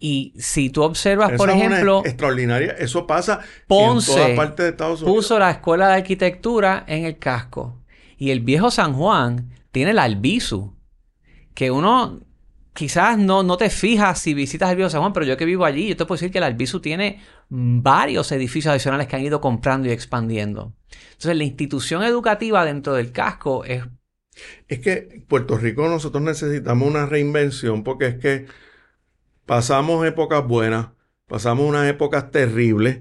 Y 0.00 0.34
si 0.38 0.70
tú 0.70 0.82
observas, 0.82 1.32
por 1.36 1.50
ejemplo. 1.50 2.02
extraordinaria. 2.04 2.72
Eso 2.72 3.06
pasa 3.06 3.40
Ponce 3.68 4.10
en 4.10 4.16
toda 4.16 4.34
parte 4.34 4.64
de 4.64 4.70
Estados 4.70 5.02
Unidos. 5.02 5.18
Puso 5.18 5.38
la 5.38 5.52
escuela 5.52 5.86
de 5.86 5.94
arquitectura 5.94 6.82
en 6.88 7.04
el 7.04 7.18
casco. 7.18 7.80
Y 8.16 8.32
el 8.32 8.40
viejo 8.40 8.72
San 8.72 8.92
Juan 8.94 9.50
tiene 9.70 9.92
el 9.92 10.00
albizu, 10.00 10.74
que 11.54 11.70
uno 11.70 12.20
quizás 12.78 13.18
no, 13.18 13.42
no 13.42 13.56
te 13.56 13.70
fijas 13.70 14.20
si 14.20 14.34
visitas 14.34 14.70
el 14.70 14.76
viejo 14.76 14.88
San 14.88 15.00
Juan, 15.00 15.12
pero 15.12 15.26
yo 15.26 15.36
que 15.36 15.44
vivo 15.44 15.64
allí, 15.64 15.88
yo 15.88 15.96
te 15.96 16.04
puedo 16.04 16.16
decir 16.16 16.30
que 16.30 16.38
el 16.38 16.44
albizu 16.44 16.78
tiene 16.78 17.20
varios 17.48 18.30
edificios 18.30 18.70
adicionales 18.70 19.08
que 19.08 19.16
han 19.16 19.24
ido 19.24 19.40
comprando 19.40 19.88
y 19.88 19.90
expandiendo. 19.90 20.74
Entonces, 21.10 21.36
la 21.36 21.42
institución 21.42 22.04
educativa 22.04 22.64
dentro 22.64 22.94
del 22.94 23.10
casco 23.10 23.64
es... 23.64 23.82
Es 24.68 24.78
que 24.78 25.24
Puerto 25.26 25.58
Rico 25.58 25.88
nosotros 25.88 26.22
necesitamos 26.22 26.86
una 26.88 27.04
reinvención 27.04 27.82
porque 27.82 28.06
es 28.06 28.14
que 28.18 28.46
pasamos 29.44 30.06
épocas 30.06 30.46
buenas, 30.46 30.90
pasamos 31.26 31.68
unas 31.68 31.90
épocas 31.90 32.30
terribles 32.30 33.00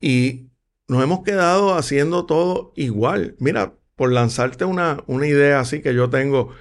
y 0.00 0.50
nos 0.86 1.02
hemos 1.02 1.24
quedado 1.24 1.74
haciendo 1.74 2.26
todo 2.26 2.72
igual. 2.76 3.34
Mira, 3.40 3.74
por 3.96 4.12
lanzarte 4.12 4.64
una, 4.64 5.02
una 5.08 5.26
idea 5.26 5.58
así 5.58 5.82
que 5.82 5.96
yo 5.96 6.10
tengo, 6.10 6.54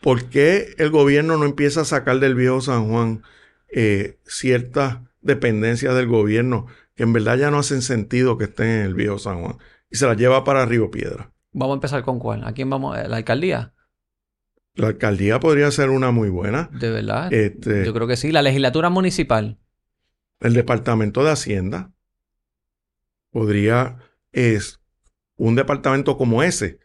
¿por 0.00 0.24
qué 0.26 0.74
el 0.78 0.90
gobierno 0.90 1.36
no 1.36 1.44
empieza 1.44 1.82
a 1.82 1.84
sacar 1.84 2.20
del 2.20 2.34
viejo 2.34 2.60
San 2.60 2.88
Juan 2.88 3.22
eh, 3.68 4.18
ciertas 4.26 4.98
dependencias 5.20 5.94
del 5.94 6.06
gobierno 6.06 6.66
que 6.94 7.02
en 7.04 7.12
verdad 7.12 7.36
ya 7.36 7.50
no 7.50 7.58
hacen 7.58 7.82
sentido 7.82 8.38
que 8.38 8.44
estén 8.44 8.66
en 8.66 8.82
el 8.82 8.94
viejo 8.94 9.18
San 9.18 9.42
Juan 9.42 9.58
y 9.90 9.96
se 9.96 10.06
las 10.06 10.16
lleva 10.16 10.44
para 10.44 10.66
Río 10.66 10.90
Piedra? 10.90 11.32
Vamos 11.52 11.74
a 11.74 11.76
empezar 11.76 12.02
con 12.02 12.18
cuál. 12.18 12.44
¿A 12.44 12.52
quién 12.52 12.70
vamos? 12.70 12.96
¿La 12.96 13.16
alcaldía? 13.16 13.74
La 14.74 14.88
alcaldía 14.88 15.40
podría 15.40 15.70
ser 15.70 15.90
una 15.90 16.12
muy 16.12 16.28
buena. 16.28 16.70
De 16.72 16.90
verdad. 16.90 17.32
Este, 17.32 17.84
yo 17.84 17.92
creo 17.92 18.06
que 18.06 18.16
sí. 18.16 18.30
La 18.30 18.42
legislatura 18.42 18.88
municipal. 18.88 19.58
El 20.38 20.54
departamento 20.54 21.24
de 21.24 21.32
Hacienda 21.32 21.92
podría 23.30 23.98
es, 24.32 24.80
un 25.36 25.54
departamento 25.56 26.16
como 26.16 26.42
ese, 26.42 26.78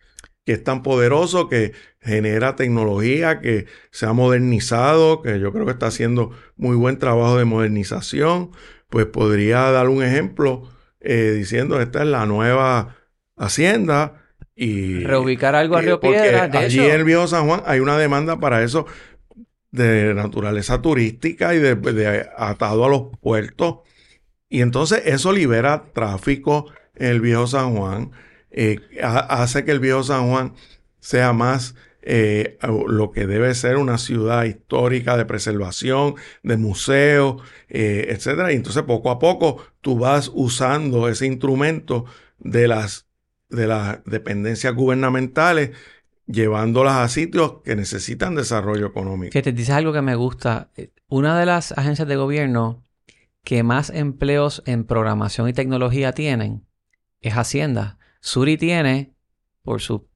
que 0.45 0.53
es 0.53 0.63
tan 0.63 0.83
poderoso, 0.83 1.49
que 1.49 1.73
genera 1.99 2.55
tecnología, 2.55 3.41
que 3.41 3.65
se 3.91 4.05
ha 4.05 4.13
modernizado, 4.13 5.21
que 5.21 5.39
yo 5.39 5.51
creo 5.51 5.65
que 5.65 5.71
está 5.71 5.87
haciendo 5.87 6.31
muy 6.55 6.75
buen 6.75 6.99
trabajo 6.99 7.37
de 7.37 7.45
modernización, 7.45 8.51
pues 8.89 9.07
podría 9.07 9.71
dar 9.71 9.89
un 9.89 10.03
ejemplo 10.03 10.69
eh, 11.01 11.33
diciendo 11.35 11.81
esta 11.81 12.03
es 12.03 12.07
la 12.07 12.25
nueva 12.25 12.95
hacienda 13.35 14.21
y 14.55 15.03
reubicar 15.03 15.55
algo 15.55 15.75
a 15.75 15.81
Río 15.81 15.99
Piedra. 15.99 16.49
allí 16.53 16.79
en 16.79 16.91
el 16.91 17.03
viejo 17.03 17.27
San 17.27 17.47
Juan 17.47 17.61
hay 17.65 17.79
una 17.81 17.97
demanda 17.97 18.39
para 18.39 18.63
eso 18.63 18.85
de 19.71 20.13
naturaleza 20.13 20.81
turística 20.81 21.53
y 21.53 21.59
de 21.59 22.29
atado 22.37 22.85
a 22.85 22.89
los 22.89 23.17
puertos. 23.19 23.79
Y 24.47 24.61
entonces 24.61 25.01
eso 25.05 25.33
libera 25.33 25.91
tráfico 25.91 26.71
en 26.95 27.07
el 27.07 27.19
viejo 27.19 27.47
San 27.47 27.75
Juan 27.75 28.11
eh, 28.57 28.79
hace 29.03 29.65
que 29.65 29.71
el 29.71 29.81
viejo 29.81 30.01
San 30.01 30.29
Juan 30.29 30.53
sea 31.01 31.33
más 31.33 31.75
eh, 32.01 32.57
lo 32.87 33.11
que 33.11 33.27
debe 33.27 33.53
ser 33.53 33.75
una 33.75 33.97
ciudad 33.97 34.45
histórica 34.45 35.17
de 35.17 35.25
preservación, 35.25 36.15
de 36.41 36.55
museos, 36.55 37.41
eh, 37.67 38.07
etc. 38.09 38.49
Y 38.51 38.55
entonces 38.55 38.83
poco 38.83 39.11
a 39.11 39.19
poco 39.19 39.57
tú 39.81 39.99
vas 39.99 40.31
usando 40.33 41.09
ese 41.09 41.25
instrumento 41.25 42.05
de 42.39 42.69
las, 42.69 43.07
de 43.49 43.67
las 43.67 44.03
dependencias 44.05 44.73
gubernamentales 44.73 45.71
llevándolas 46.25 46.95
a 46.95 47.09
sitios 47.09 47.55
que 47.65 47.75
necesitan 47.75 48.35
desarrollo 48.35 48.87
económico. 48.87 49.33
Que 49.33 49.41
te 49.41 49.51
dices 49.51 49.75
algo 49.75 49.91
que 49.91 50.01
me 50.01 50.15
gusta. 50.15 50.69
Una 51.09 51.37
de 51.37 51.45
las 51.45 51.73
agencias 51.73 52.07
de 52.07 52.15
gobierno 52.15 52.83
que 53.43 53.63
más 53.63 53.89
empleos 53.89 54.63
en 54.65 54.85
programación 54.85 55.49
y 55.49 55.53
tecnología 55.53 56.13
tienen 56.13 56.65
es 57.19 57.33
Hacienda. 57.33 57.99
Suri 58.25 58.57
tiene, 58.57 59.13
por 59.61 59.81
su, 59.81 60.07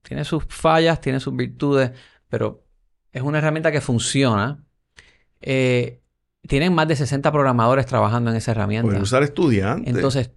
tiene 0.00 0.24
sus 0.24 0.42
fallas, 0.48 1.02
tiene 1.02 1.20
sus 1.20 1.36
virtudes, 1.36 1.90
pero 2.30 2.64
es 3.12 3.20
una 3.20 3.38
herramienta 3.38 3.70
que 3.70 3.82
funciona. 3.82 4.64
Eh, 5.42 6.00
tienen 6.48 6.74
más 6.74 6.88
de 6.88 6.96
60 6.96 7.30
programadores 7.30 7.84
trabajando 7.84 8.30
en 8.30 8.36
esa 8.36 8.52
herramienta. 8.52 8.86
Pueden 8.86 9.02
usar 9.02 9.22
estudiantes. 9.22 9.94
Entonces, 9.94 10.30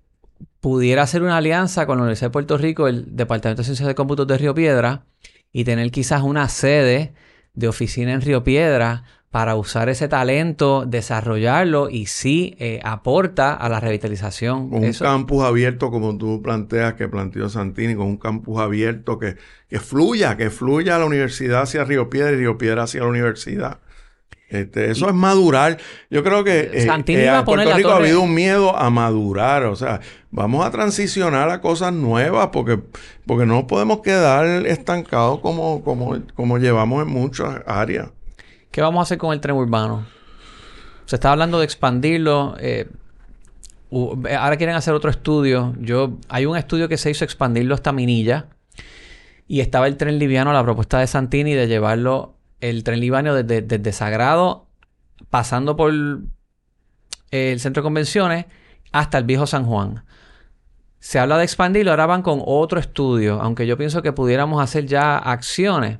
pudiera 0.60 1.04
hacer 1.04 1.24
una 1.24 1.38
alianza 1.38 1.86
con 1.86 1.98
la 1.98 2.04
Universidad 2.04 2.28
de 2.28 2.34
Puerto 2.34 2.58
Rico, 2.58 2.89
el 2.89 3.15
Departamento 3.15 3.62
de 3.62 3.65
Ciencias 3.65 3.88
de 3.88 3.96
Cómputos 3.96 4.28
de 4.28 4.38
Río 4.38 4.54
Piedra, 4.54 5.06
y 5.54 5.63
tener 5.63 5.89
quizás 5.89 6.24
una 6.24 6.50
sede 6.50 7.13
de 7.54 7.67
oficina 7.70 8.12
en 8.12 8.20
Río 8.20 8.44
Piedra 8.44 9.06
para 9.32 9.56
usar 9.56 9.88
ese 9.88 10.10
talento, 10.10 10.84
desarrollarlo 10.86 11.89
y 11.89 12.08
sí 12.08 12.56
eh, 12.60 12.82
aporta 12.84 13.54
a 13.54 13.70
la 13.70 13.80
revitalización. 13.80 14.70
Con 14.70 14.84
un 14.84 14.94
campus 14.94 15.44
abierto 15.46 15.90
como 15.90 16.17
tú 16.17 16.42
planteas, 16.42 16.96
que 16.96 17.08
planteó 17.08 17.48
Santini, 17.48 17.96
con 17.96 18.08
un 18.08 18.17
campus 18.17 18.60
abierto 18.60 19.17
que, 19.17 19.38
que 19.69 19.79
fluya, 19.79 20.36
que 20.36 20.50
fluya 20.50 20.98
a 20.98 21.00
la 21.00 21.06
universidad 21.06 21.62
hacia 21.62 21.86
Río 21.86 22.10
Piedra 22.10 22.34
y 22.34 22.36
Río 22.36 22.58
Piedra 22.58 22.84
hacia 22.84 23.02
la 23.02 23.08
universidad. 23.08 23.79
Este, 24.50 24.92
eso 24.92 25.08
es 25.08 25.15
madurar. 25.15 25.77
Yo 26.10 26.25
creo 26.25 26.44
que 26.44 26.69
eh, 26.73 26.88
eh 27.08 27.29
a 27.29 27.46
Puerto 27.46 27.73
Rico 27.73 27.90
ha 27.90 27.96
habido 27.96 28.19
un 28.19 28.34
miedo 28.34 28.75
a 28.75 28.90
madurar. 28.90 29.63
O 29.63 29.77
sea, 29.77 30.02
vamos 30.29 30.65
a 30.65 30.71
transicionar 30.71 31.50
a 31.50 31.62
cosas 31.62 31.94
nuevas 31.94 32.50
porque, 32.52 32.79
porque 33.25 33.46
no 33.46 33.65
podemos 33.65 34.02
quedar 34.02 34.67
estancados 34.67 35.40
como, 35.40 35.86
como, 35.86 36.19
como 36.36 36.58
llevamos 36.58 37.02
en 37.04 37.13
muchas 37.13 37.62
áreas. 37.65 38.10
¿Qué 38.72 38.82
vamos 38.82 39.00
a 39.00 39.04
hacer 39.04 39.17
con 39.17 39.34
el 39.34 39.42
tren 39.42 39.56
urbano? 39.56 40.06
Se 41.06 41.17
está 41.17 41.32
hablando 41.32 41.60
de 41.60 41.65
expandirlo. 41.65 42.56
Eh, 42.60 42.90
ahora 43.92 44.56
quieren 44.56 44.76
hacer 44.76 44.94
otro 44.94 45.10
estudio. 45.10 45.76
Yo, 45.80 46.17
hay 46.30 46.46
un 46.46 46.56
estudio 46.56 46.88
que 46.88 46.98
se 46.98 47.12
hizo 47.12 47.26
expandirlo 47.26 47.76
hasta 47.76 47.92
Minilla. 47.92 48.48
Y 49.48 49.60
estaba 49.60 49.88
el 49.88 49.98
tren 49.98 50.17
liviano, 50.17 50.54
la 50.54 50.63
propuesta 50.63 51.00
de 51.00 51.08
Santini 51.08 51.54
de 51.54 51.67
llevarlo, 51.67 52.36
el 52.62 52.86
tren 52.86 53.02
liviano 53.02 53.36
desde, 53.36 53.92
Sagrado, 53.92 54.67
pasando 55.30 55.76
por 55.76 55.92
el 55.92 57.60
centro 57.60 57.82
de 57.82 57.84
convenciones 57.84 58.46
hasta 58.94 59.17
el 59.17 59.26
viejo 59.26 59.46
San 59.48 59.65
Juan. 59.65 60.06
Se 61.00 61.19
habla 61.19 61.38
de 61.38 61.44
expandirlo, 61.44 61.92
ahora 61.92 62.06
van 62.06 62.22
con 62.22 62.42
otro 62.46 62.80
estudio, 62.80 63.42
aunque 63.42 63.67
yo 63.67 63.78
pienso 63.78 64.02
que 64.02 64.13
pudiéramos 64.13 64.62
hacer 64.62 64.86
ya 64.86 65.17
acciones. 65.17 66.00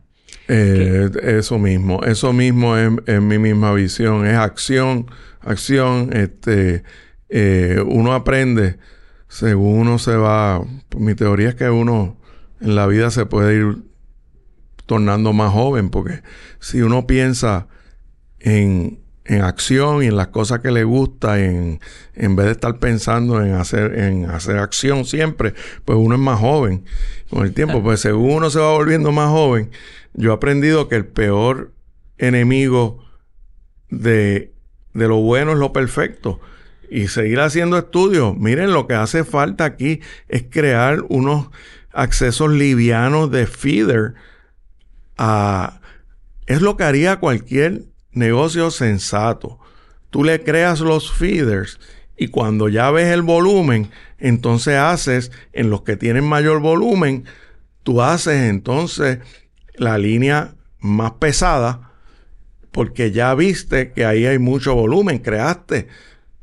Eh, 0.54 1.10
eso 1.24 1.58
mismo, 1.60 2.04
eso 2.04 2.34
mismo 2.34 2.76
es, 2.76 3.22
mi 3.22 3.38
misma 3.38 3.74
visión, 3.74 4.26
es 4.26 4.36
acción, 4.36 5.10
acción, 5.40 6.10
este, 6.12 6.84
eh, 7.30 7.82
uno 7.88 8.14
aprende 8.14 8.78
según 9.32 9.80
uno 9.80 9.98
se 9.98 10.18
va, 10.18 10.62
mi 10.98 11.16
teoría 11.16 11.50
es 11.50 11.56
que 11.56 11.70
uno 11.70 12.18
en 12.60 12.76
la 12.76 12.86
vida 12.86 13.12
se 13.12 13.26
puede 13.26 13.56
ir 13.56 13.78
tornando 14.86 15.32
más 15.32 15.54
joven, 15.54 15.90
porque 15.90 16.22
si 16.60 16.82
uno 16.82 17.08
piensa 17.08 17.68
en, 18.40 19.01
en 19.26 19.42
acción 19.42 20.04
y 20.04 20.08
en 20.08 20.18
las 20.18 20.28
cosas 20.28 20.60
que 20.60 20.72
le 20.72 20.84
gusta, 20.84 21.40
en, 21.40 21.80
en 22.16 22.36
vez 22.36 22.48
de 22.48 22.52
estar 22.54 22.80
pensando 22.80 23.44
en 23.44 23.54
hacer, 23.54 23.98
en 24.00 24.30
hacer 24.30 24.58
acción 24.58 25.06
siempre, 25.06 25.54
pues 25.86 25.98
uno 26.00 26.16
es 26.16 26.22
más 26.22 26.40
joven 26.40 26.86
con 27.30 27.46
el 27.46 27.54
tiempo. 27.54 27.84
Pues 27.84 28.00
según 28.02 28.32
uno 28.32 28.50
se 28.50 28.60
va 28.60 28.72
volviendo 28.72 29.12
más 29.12 29.30
joven, 29.30 29.70
yo 30.14 30.32
he 30.32 30.34
aprendido 30.34 30.88
que 30.88 30.96
el 30.96 31.06
peor 31.06 31.72
enemigo 32.18 33.04
de, 33.90 34.54
de 34.94 35.08
lo 35.08 35.18
bueno 35.18 35.52
es 35.52 35.58
lo 35.58 35.72
perfecto 35.72 36.40
y 36.90 37.08
seguir 37.08 37.40
haciendo 37.40 37.78
estudios. 37.78 38.36
Miren, 38.38 38.74
lo 38.74 38.88
que 38.88 38.96
hace 38.96 39.24
falta 39.24 39.66
aquí 39.66 40.02
es 40.28 40.44
crear 40.50 41.04
unos 41.10 41.50
accesos 41.94 42.52
livianos 42.52 43.32
de 43.32 43.48
feeder 43.48 44.14
a... 45.18 45.80
Es 46.48 46.62
lo 46.62 46.76
que 46.76 46.84
haría 46.84 47.18
cualquier 47.18 47.84
negocio 48.12 48.72
sensato. 48.72 49.60
Tú 50.10 50.24
le 50.24 50.44
creas 50.44 50.80
los 50.82 51.12
feeders 51.12 51.80
y 52.18 52.28
cuando 52.28 52.70
ya 52.70 52.92
ves 52.92 53.08
el 53.08 53.22
volumen, 53.22 53.92
entonces 54.20 54.78
haces 54.78 55.32
en 55.54 55.70
los 55.70 55.82
que 55.84 55.98
tienen 55.98 56.24
mayor 56.24 56.60
volumen, 56.60 57.26
tú 57.84 58.02
haces 58.02 58.50
entonces 58.50 59.20
la 59.76 59.98
línea 59.98 60.56
más 60.80 61.14
pesada 61.14 61.92
porque 62.72 63.12
ya 63.12 63.34
viste 63.36 63.92
que 63.92 64.06
ahí 64.06 64.26
hay 64.26 64.40
mucho 64.40 64.76
volumen, 64.76 65.20
creaste 65.20 65.88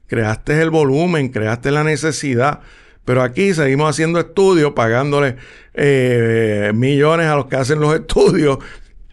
creaste 0.08 0.60
el 0.60 0.70
volumen, 0.70 1.28
creaste 1.28 1.70
la 1.70 1.84
necesidad. 1.84 2.60
Pero 3.04 3.22
aquí 3.22 3.54
seguimos 3.54 3.88
haciendo 3.88 4.18
estudios, 4.18 4.72
pagándole 4.72 5.36
eh, 5.74 6.72
millones 6.74 7.26
a 7.26 7.36
los 7.36 7.46
que 7.46 7.56
hacen 7.56 7.78
los 7.78 7.94
estudios 8.00 8.58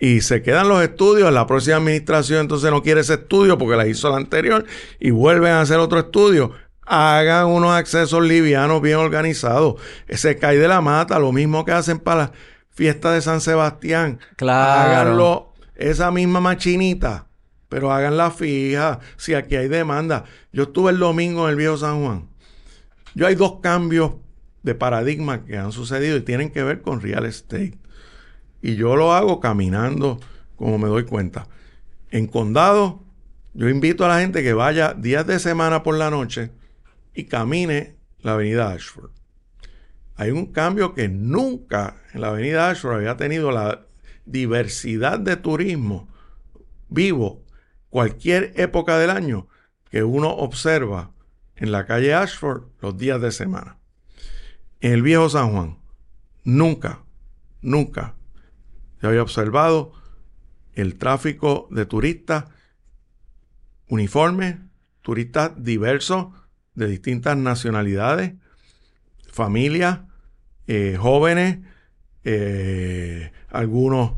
y 0.06 0.22
se 0.22 0.44
quedan 0.44 0.68
los 0.68 0.84
estudios. 0.84 1.34
La 1.34 1.48
próxima 1.48 1.78
administración 1.78 2.42
entonces 2.42 2.70
no 2.70 2.84
quiere 2.84 3.02
ese 3.02 3.16
estudio 3.16 3.58
porque 3.58 3.76
la 3.76 3.88
hizo 3.88 4.08
la 4.12 4.18
anterior 4.18 4.64
y 5.00 5.10
vuelven 5.10 5.52
a 5.54 5.62
hacer 5.62 5.80
otro 5.80 5.98
estudio. 5.98 6.52
Hagan 6.86 7.48
unos 7.48 7.72
accesos 7.72 8.24
livianos 8.24 8.84
bien 8.84 8.98
organizados. 8.98 9.82
Se 10.08 10.38
cae 10.38 10.60
de 10.60 10.68
la 10.68 10.80
mata, 10.82 11.18
lo 11.18 11.32
mismo 11.32 11.66
que 11.66 11.72
hacen 11.72 11.98
para 11.98 12.22
la 12.22 12.32
fiesta 12.70 13.14
de 13.14 13.22
San 13.22 13.42
Sebastián. 13.42 14.20
Claro. 14.36 14.92
Háganlo 14.92 15.54
esa 15.74 16.12
misma 16.12 16.40
machinita 16.40 17.26
pero 17.68 17.92
hagan 17.92 18.16
la 18.16 18.32
fija, 18.32 19.00
si 19.18 19.34
aquí 19.34 19.56
hay 19.56 19.68
demanda. 19.68 20.24
Yo 20.54 20.64
estuve 20.64 20.92
el 20.92 21.00
domingo 21.00 21.46
en 21.46 21.50
el 21.50 21.56
viejo 21.58 21.76
San 21.76 22.02
Juan. 22.02 22.30
Yo 23.16 23.26
hay 23.26 23.36
dos 23.36 23.60
cambios 23.60 24.12
de 24.62 24.76
paradigma 24.76 25.44
que 25.44 25.58
han 25.58 25.72
sucedido 25.72 26.16
y 26.16 26.22
tienen 26.22 26.52
que 26.52 26.64
ver 26.64 26.82
con 26.82 27.02
real 27.02 27.26
estate. 27.26 27.78
Y 28.66 28.78
yo 28.78 28.96
lo 28.96 29.14
hago 29.14 29.40
caminando, 29.40 30.20
como 30.56 30.80
me 30.80 30.88
doy 30.88 31.04
cuenta. 31.04 31.48
En 32.10 32.26
condado, 32.26 33.04
yo 33.54 33.70
invito 33.70 34.04
a 34.04 34.08
la 34.08 34.22
gente 34.22 34.42
que 34.42 34.54
vaya 34.54 34.96
días 34.96 35.28
de 35.28 35.38
semana 35.38 35.84
por 35.84 35.96
la 35.96 36.10
noche 36.10 36.50
y 37.14 37.26
camine 37.26 37.96
la 38.22 38.34
avenida 38.34 38.72
Ashford. 38.72 39.12
Hay 40.16 40.32
un 40.32 40.48
cambio 40.48 40.96
que 40.96 41.08
nunca 41.08 41.98
en 42.12 42.22
la 42.22 42.30
avenida 42.30 42.72
Ashford 42.72 42.96
había 42.96 43.18
tenido 43.18 43.52
la 43.52 43.86
diversidad 44.26 45.20
de 45.20 45.36
turismo 45.36 46.08
vivo 46.90 47.44
cualquier 47.92 48.52
época 48.56 48.98
del 48.98 49.12
año 49.12 49.48
que 49.92 50.04
uno 50.04 50.32
observa 50.32 51.12
en 51.56 51.72
la 51.72 51.86
calle 51.86 52.16
Ashford 52.16 52.64
los 52.82 52.98
días 52.98 53.22
de 53.22 53.32
semana. 53.32 53.78
En 54.82 54.92
el 54.92 55.04
viejo 55.04 55.30
San 55.30 55.52
Juan, 55.52 55.78
nunca, 56.44 57.04
nunca 57.62 58.16
se 59.06 59.10
había 59.10 59.22
observado 59.22 59.92
el 60.74 60.98
tráfico 60.98 61.68
de 61.70 61.86
turistas 61.86 62.46
uniformes, 63.88 64.58
turistas 65.04 65.52
diversos 65.58 66.30
de 66.74 66.88
distintas 66.88 67.38
nacionalidades, 67.38 68.34
familias, 69.32 70.00
eh, 70.66 70.98
jóvenes, 71.00 71.60
eh, 72.24 73.32
algunos 73.52 74.14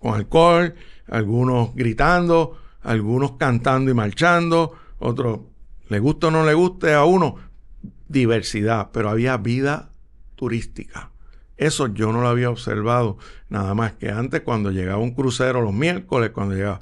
con 0.00 0.14
alcohol, 0.14 0.74
algunos 1.06 1.72
gritando, 1.76 2.60
algunos 2.82 3.36
cantando 3.36 3.92
y 3.92 3.94
marchando, 3.94 4.72
otros 4.98 5.38
le 5.88 6.00
gusta 6.00 6.26
o 6.26 6.30
no 6.32 6.44
le 6.44 6.54
guste 6.54 6.94
a 6.94 7.04
uno, 7.04 7.36
diversidad, 8.08 8.90
pero 8.92 9.08
había 9.08 9.36
vida 9.36 9.92
turística. 10.34 11.13
Eso 11.56 11.86
yo 11.88 12.12
no 12.12 12.20
lo 12.20 12.28
había 12.28 12.50
observado, 12.50 13.18
nada 13.48 13.74
más 13.74 13.92
que 13.92 14.10
antes 14.10 14.40
cuando 14.40 14.70
llegaba 14.70 14.98
un 14.98 15.14
crucero 15.14 15.60
los 15.60 15.72
miércoles, 15.72 16.30
cuando 16.30 16.54
llegaba... 16.54 16.80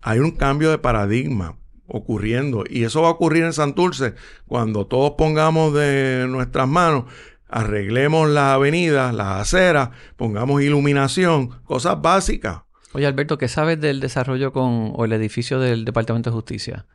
Hay 0.00 0.18
un 0.18 0.30
cambio 0.30 0.70
de 0.70 0.78
paradigma 0.78 1.58
ocurriendo 1.86 2.64
y 2.68 2.84
eso 2.84 3.02
va 3.02 3.08
a 3.08 3.12
ocurrir 3.12 3.44
en 3.44 3.52
Santurce 3.52 4.14
cuando 4.46 4.86
todos 4.86 5.12
pongamos 5.18 5.74
de 5.74 6.26
nuestras 6.28 6.66
manos, 6.66 7.04
arreglemos 7.48 8.30
las 8.30 8.54
avenidas, 8.54 9.12
las 9.14 9.40
aceras, 9.40 9.90
pongamos 10.16 10.62
iluminación, 10.62 11.48
cosas 11.64 12.00
básicas 12.00 12.62
Oye, 12.92 13.06
Alberto, 13.06 13.38
¿qué 13.38 13.46
sabes 13.46 13.80
del 13.80 14.00
desarrollo 14.00 14.52
con 14.52 14.92
o 14.96 15.04
el 15.04 15.12
edificio 15.12 15.60
del 15.60 15.84
Departamento 15.84 16.30
de 16.30 16.34
Justicia? 16.34 16.86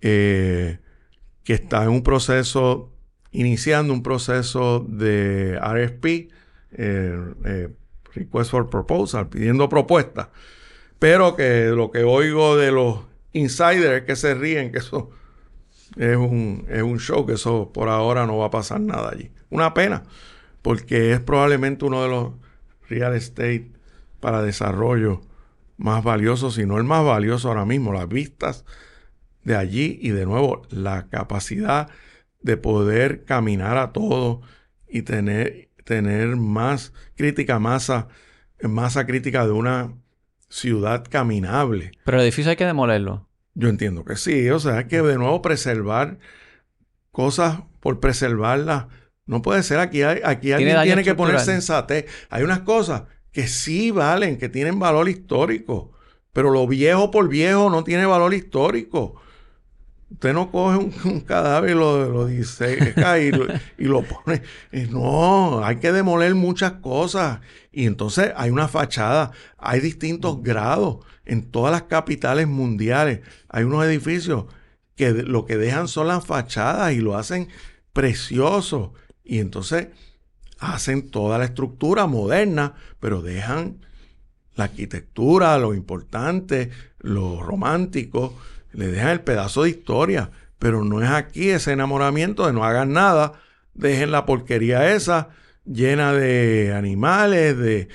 Eh, 0.00 0.78
que 1.44 1.54
está 1.54 1.84
en 1.84 1.90
un 1.90 2.02
proceso, 2.02 2.92
iniciando 3.32 3.92
un 3.92 4.02
proceso 4.02 4.84
de 4.88 5.58
RFP, 5.58 6.30
eh, 6.72 7.34
eh, 7.44 7.68
Request 8.14 8.50
for 8.50 8.70
Proposal, 8.70 9.28
pidiendo 9.28 9.68
propuestas. 9.68 10.28
Pero 10.98 11.36
que 11.36 11.66
lo 11.66 11.90
que 11.90 12.04
oigo 12.04 12.56
de 12.56 12.72
los 12.72 13.00
insiders 13.32 14.00
es 14.00 14.02
que 14.02 14.16
se 14.16 14.34
ríen, 14.34 14.72
que 14.72 14.78
eso 14.78 15.10
es 15.96 16.16
un, 16.16 16.66
es 16.68 16.82
un 16.82 16.98
show, 16.98 17.26
que 17.26 17.34
eso 17.34 17.72
por 17.72 17.88
ahora 17.88 18.26
no 18.26 18.38
va 18.38 18.46
a 18.46 18.50
pasar 18.50 18.80
nada 18.80 19.10
allí. 19.10 19.30
Una 19.48 19.74
pena, 19.74 20.02
porque 20.62 21.12
es 21.12 21.20
probablemente 21.20 21.84
uno 21.84 22.02
de 22.02 22.08
los 22.08 22.32
real 22.88 23.14
estate 23.14 23.70
para 24.20 24.42
desarrollo 24.42 25.22
más 25.76 26.04
valioso, 26.04 26.50
si 26.50 26.66
no 26.66 26.76
el 26.76 26.84
más 26.84 27.04
valioso 27.04 27.48
ahora 27.48 27.64
mismo, 27.64 27.92
las 27.92 28.08
vistas 28.08 28.64
de 29.44 29.56
allí 29.56 29.98
y 30.02 30.10
de 30.10 30.26
nuevo 30.26 30.62
la 30.70 31.06
capacidad 31.08 31.88
de 32.40 32.56
poder 32.56 33.24
caminar 33.24 33.76
a 33.78 33.92
todo 33.92 34.42
y 34.88 35.02
tener, 35.02 35.68
tener 35.84 36.36
más 36.36 36.92
crítica 37.16 37.58
masa, 37.58 38.08
masa 38.62 39.06
crítica 39.06 39.46
de 39.46 39.52
una 39.52 39.94
ciudad 40.48 41.04
caminable. 41.08 41.92
Pero 42.04 42.18
el 42.18 42.24
edificio 42.24 42.50
hay 42.50 42.56
que 42.56 42.66
demolerlo. 42.66 43.28
Yo 43.54 43.68
entiendo 43.68 44.04
que 44.04 44.16
sí, 44.16 44.48
o 44.50 44.58
sea, 44.58 44.78
hay 44.78 44.84
que 44.84 45.02
de 45.02 45.16
nuevo 45.16 45.42
preservar 45.42 46.18
cosas 47.10 47.60
por 47.80 48.00
preservarlas. 48.00 48.86
No 49.26 49.42
puede 49.42 49.62
ser 49.62 49.78
aquí, 49.78 50.02
aquí 50.02 50.52
alguien 50.52 50.82
tiene 50.82 51.04
que 51.04 51.14
poner 51.14 51.40
sensatez. 51.40 52.06
Hay 52.30 52.42
unas 52.42 52.60
cosas 52.60 53.04
que 53.32 53.46
sí 53.46 53.90
valen, 53.90 54.38
que 54.38 54.48
tienen 54.48 54.78
valor 54.78 55.08
histórico. 55.08 55.92
Pero 56.32 56.50
lo 56.50 56.66
viejo 56.66 57.10
por 57.10 57.28
viejo 57.28 57.70
no 57.70 57.84
tiene 57.84 58.06
valor 58.06 58.34
histórico. 58.34 59.20
Usted 60.10 60.32
no 60.32 60.50
coge 60.50 60.76
un, 61.08 61.20
cadáver 61.20 61.70
y 61.70 61.74
lo, 61.74 62.08
lo 62.10 62.26
dice 62.26 62.94
y 63.20 63.30
lo, 63.30 63.46
y 63.78 63.84
lo 63.84 64.02
pone. 64.02 64.42
No, 64.90 65.64
hay 65.64 65.76
que 65.76 65.92
demoler 65.92 66.34
muchas 66.34 66.72
cosas. 66.74 67.40
Y 67.72 67.86
entonces 67.86 68.32
hay 68.36 68.50
una 68.50 68.68
fachada. 68.68 69.32
Hay 69.58 69.80
distintos 69.80 70.42
grados. 70.42 70.98
En 71.24 71.50
todas 71.50 71.70
las 71.70 71.82
capitales 71.82 72.48
mundiales 72.48 73.20
hay 73.48 73.64
unos 73.64 73.84
edificios 73.84 74.46
que 74.96 75.12
lo 75.12 75.46
que 75.46 75.56
dejan 75.56 75.88
son 75.88 76.08
las 76.08 76.26
fachadas 76.26 76.92
y 76.92 77.00
lo 77.00 77.16
hacen 77.16 77.48
precioso. 77.92 78.94
Y 79.24 79.38
entonces 79.38 79.88
hacen 80.58 81.10
toda 81.10 81.38
la 81.38 81.44
estructura 81.44 82.06
moderna, 82.06 82.74
pero 82.98 83.22
dejan 83.22 83.78
la 84.56 84.64
arquitectura, 84.64 85.56
lo 85.58 85.74
importante, 85.74 86.70
lo 86.98 87.42
romántico, 87.42 88.36
le 88.72 88.88
dejan 88.88 89.10
el 89.10 89.20
pedazo 89.20 89.62
de 89.64 89.70
historia. 89.70 90.30
Pero 90.58 90.84
no 90.84 91.02
es 91.02 91.10
aquí 91.10 91.50
ese 91.50 91.72
enamoramiento 91.72 92.46
de 92.46 92.52
no 92.52 92.64
hagan 92.64 92.92
nada, 92.92 93.32
dejen 93.74 94.10
la 94.10 94.26
porquería 94.26 94.94
esa 94.94 95.30
llena 95.64 96.12
de 96.12 96.74
animales, 96.74 97.56
de, 97.56 97.88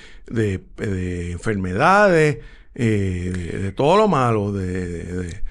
enfermedades, 1.32 2.38
eh, 2.74 3.58
de, 3.62 3.72
todo 3.72 3.96
lo 3.96 4.08
malo, 4.08 4.52
de, 4.52 5.42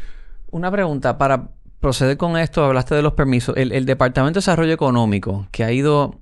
Una 0.52 0.72
pregunta, 0.72 1.18
para 1.18 1.50
proceder 1.80 2.18
con 2.18 2.38
esto, 2.38 2.64
hablaste 2.64 2.96
de 2.96 3.02
los 3.02 3.14
permisos. 3.14 3.56
El, 3.58 3.86
Departamento 3.86 4.40
de 4.40 4.42
Desarrollo 4.42 4.74
Económico, 4.74 5.48
que 5.52 5.64
ha 5.64 5.72
ido 5.72 6.20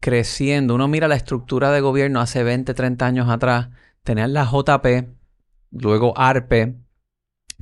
creciendo, 0.00 0.74
uno 0.74 0.88
mira 0.88 1.08
la 1.08 1.16
estructura 1.16 1.70
de 1.70 1.80
gobierno 1.80 2.20
hace 2.20 2.42
20, 2.42 2.74
30 2.74 3.06
años 3.06 3.28
atrás, 3.28 3.68
tenían 4.02 4.32
la 4.34 4.44
JP, 4.44 5.08
luego 5.70 6.18
ARPE, 6.18 6.74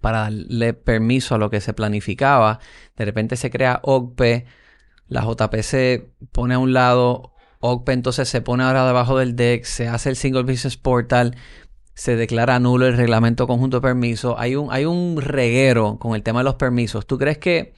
para 0.03 0.24
darle 0.24 0.74
permiso 0.74 1.34
a 1.34 1.38
lo 1.38 1.48
que 1.48 1.62
se 1.62 1.72
planificaba. 1.72 2.59
De 2.96 3.07
repente 3.07 3.36
se 3.36 3.50
crea 3.50 3.80
OCPE, 3.82 4.44
la 5.09 5.22
JP 5.22 5.55
se 5.62 6.11
pone 6.32 6.55
a 6.55 6.59
un 6.59 6.74
lado, 6.74 7.32
OCPE 7.61 7.92
entonces 7.92 8.28
se 8.28 8.42
pone 8.42 8.64
ahora 8.64 8.86
debajo 8.86 9.16
del 9.16 9.36
DEX, 9.36 9.68
se 9.68 9.88
hace 9.88 10.11
el 10.11 10.16
Single 10.16 10.42
Business 10.42 10.76
Portal, 10.76 11.36
se 11.94 12.16
declara 12.16 12.59
nulo 12.59 12.86
el 12.86 12.96
reglamento 12.96 13.46
conjunto 13.46 13.78
de 13.78 13.82
permisos. 13.82 14.34
Hay 14.36 14.57
un, 14.57 14.72
hay 14.72 14.84
un 14.84 15.18
reguero 15.20 15.98
con 15.98 16.14
el 16.14 16.22
tema 16.22 16.40
de 16.40 16.44
los 16.44 16.57
permisos. 16.57 17.07
¿Tú 17.07 17.16
crees 17.16 17.38
que 17.38 17.74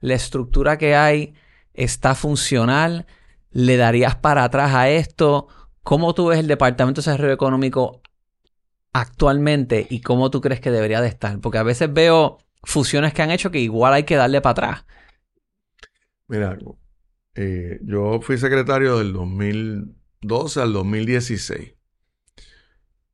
la 0.00 0.14
estructura 0.14 0.78
que 0.78 0.94
hay 0.94 1.34
está 1.74 2.14
funcional? 2.14 3.06
¿Le 3.50 3.76
darías 3.76 4.16
para 4.16 4.44
atrás 4.44 4.74
a 4.74 4.88
esto? 4.88 5.48
¿Cómo 5.82 6.14
tú 6.14 6.26
ves 6.28 6.38
el 6.38 6.46
Departamento 6.46 7.00
de 7.00 7.10
Desarrollo 7.10 7.34
Económico 7.34 8.00
actualmente 8.94 9.86
y 9.90 10.00
cómo 10.00 10.30
tú 10.30 10.40
crees 10.40 10.60
que 10.62 10.70
debería 10.70 11.02
de 11.02 11.08
estar? 11.08 11.38
Porque 11.40 11.58
a 11.58 11.62
veces 11.62 11.92
veo 11.92 12.38
fusiones 12.62 13.12
que 13.12 13.20
han 13.20 13.30
hecho 13.30 13.50
que 13.50 13.60
igual 13.60 13.92
hay 13.92 14.04
que 14.04 14.16
darle 14.16 14.40
para 14.40 14.52
atrás. 14.52 14.84
Mira, 16.28 16.56
eh, 17.34 17.80
yo 17.82 18.20
fui 18.22 18.38
secretario 18.38 18.98
del 18.98 19.12
2012 19.12 20.62
al 20.62 20.72
2016. 20.72 21.74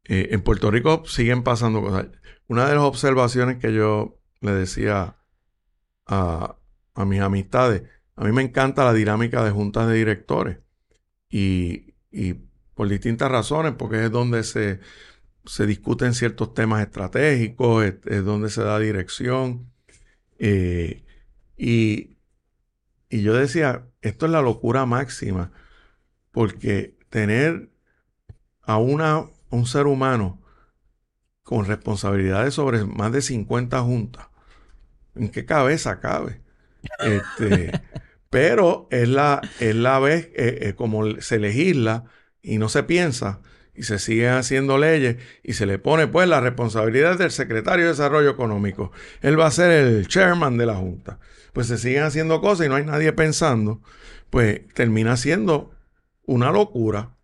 Eh, 0.04 0.28
en 0.32 0.42
Puerto 0.42 0.70
Rico 0.70 1.04
siguen 1.06 1.42
pasando 1.42 1.82
cosas. 1.82 2.08
Una 2.46 2.68
de 2.68 2.74
las 2.74 2.84
observaciones 2.84 3.58
que 3.58 3.72
yo 3.72 4.20
le 4.40 4.52
decía 4.52 5.16
a, 6.06 6.56
mis 7.06 7.20
amistades, 7.20 7.84
a 8.16 8.24
mí 8.24 8.32
me 8.32 8.42
encanta 8.42 8.84
la 8.84 8.92
dinámica 8.92 9.44
de 9.44 9.50
juntas 9.50 9.88
de 9.88 9.94
directores. 9.94 10.58
Y, 11.30 11.94
por 12.74 12.88
distintas 12.88 13.30
razones, 13.30 13.74
porque 13.78 14.04
es 14.04 14.10
donde 14.10 14.42
se, 14.42 14.80
discuten 15.66 16.14
ciertos 16.14 16.54
temas 16.54 16.82
estratégicos, 16.82 17.84
es, 17.84 18.24
donde 18.24 18.50
se 18.50 18.62
da 18.62 18.78
dirección. 18.78 19.70
Eh, 20.38 21.04
y, 21.56 22.16
y 23.08 23.22
yo 23.22 23.34
decía, 23.34 23.86
esto 24.00 24.26
es 24.26 24.32
la 24.32 24.42
locura 24.42 24.86
máxima, 24.86 25.52
porque 26.30 26.96
tener 27.10 27.70
a 28.62 28.78
una 28.78 29.26
un 29.50 29.66
ser 29.66 29.86
humano 29.86 30.40
con 31.42 31.66
responsabilidades 31.66 32.54
sobre 32.54 32.84
más 32.84 33.10
de 33.10 33.22
50 33.22 33.80
juntas. 33.82 34.28
¿En 35.16 35.30
qué 35.30 35.44
cabeza 35.44 35.98
cabe? 35.98 36.40
Este, 37.00 37.72
pero 38.30 38.86
es 38.92 39.08
la, 39.08 39.40
es 39.58 39.74
la 39.74 39.98
vez, 39.98 40.26
eh, 40.36 40.58
eh, 40.62 40.74
como 40.76 41.20
se 41.20 41.40
legisla 41.40 42.04
y 42.40 42.58
no 42.58 42.68
se 42.68 42.84
piensa 42.84 43.40
y 43.74 43.84
se 43.84 43.98
siguen 43.98 44.32
haciendo 44.32 44.78
leyes 44.78 45.16
y 45.42 45.54
se 45.54 45.66
le 45.66 45.78
pone 45.78 46.06
pues 46.06 46.28
la 46.28 46.40
responsabilidad 46.40 47.18
del 47.18 47.30
secretario 47.30 47.86
de 47.86 47.92
Desarrollo 47.92 48.30
Económico. 48.30 48.92
Él 49.22 49.38
va 49.38 49.46
a 49.46 49.50
ser 49.50 49.70
el 49.70 50.06
chairman 50.06 50.56
de 50.56 50.66
la 50.66 50.76
Junta. 50.76 51.18
Pues 51.52 51.66
se 51.66 51.78
siguen 51.78 52.02
haciendo 52.02 52.40
cosas 52.40 52.66
y 52.66 52.68
no 52.68 52.76
hay 52.76 52.84
nadie 52.84 53.12
pensando. 53.12 53.80
Pues 54.30 54.60
termina 54.74 55.16
siendo 55.16 55.72
una 56.26 56.52
locura. 56.52 57.16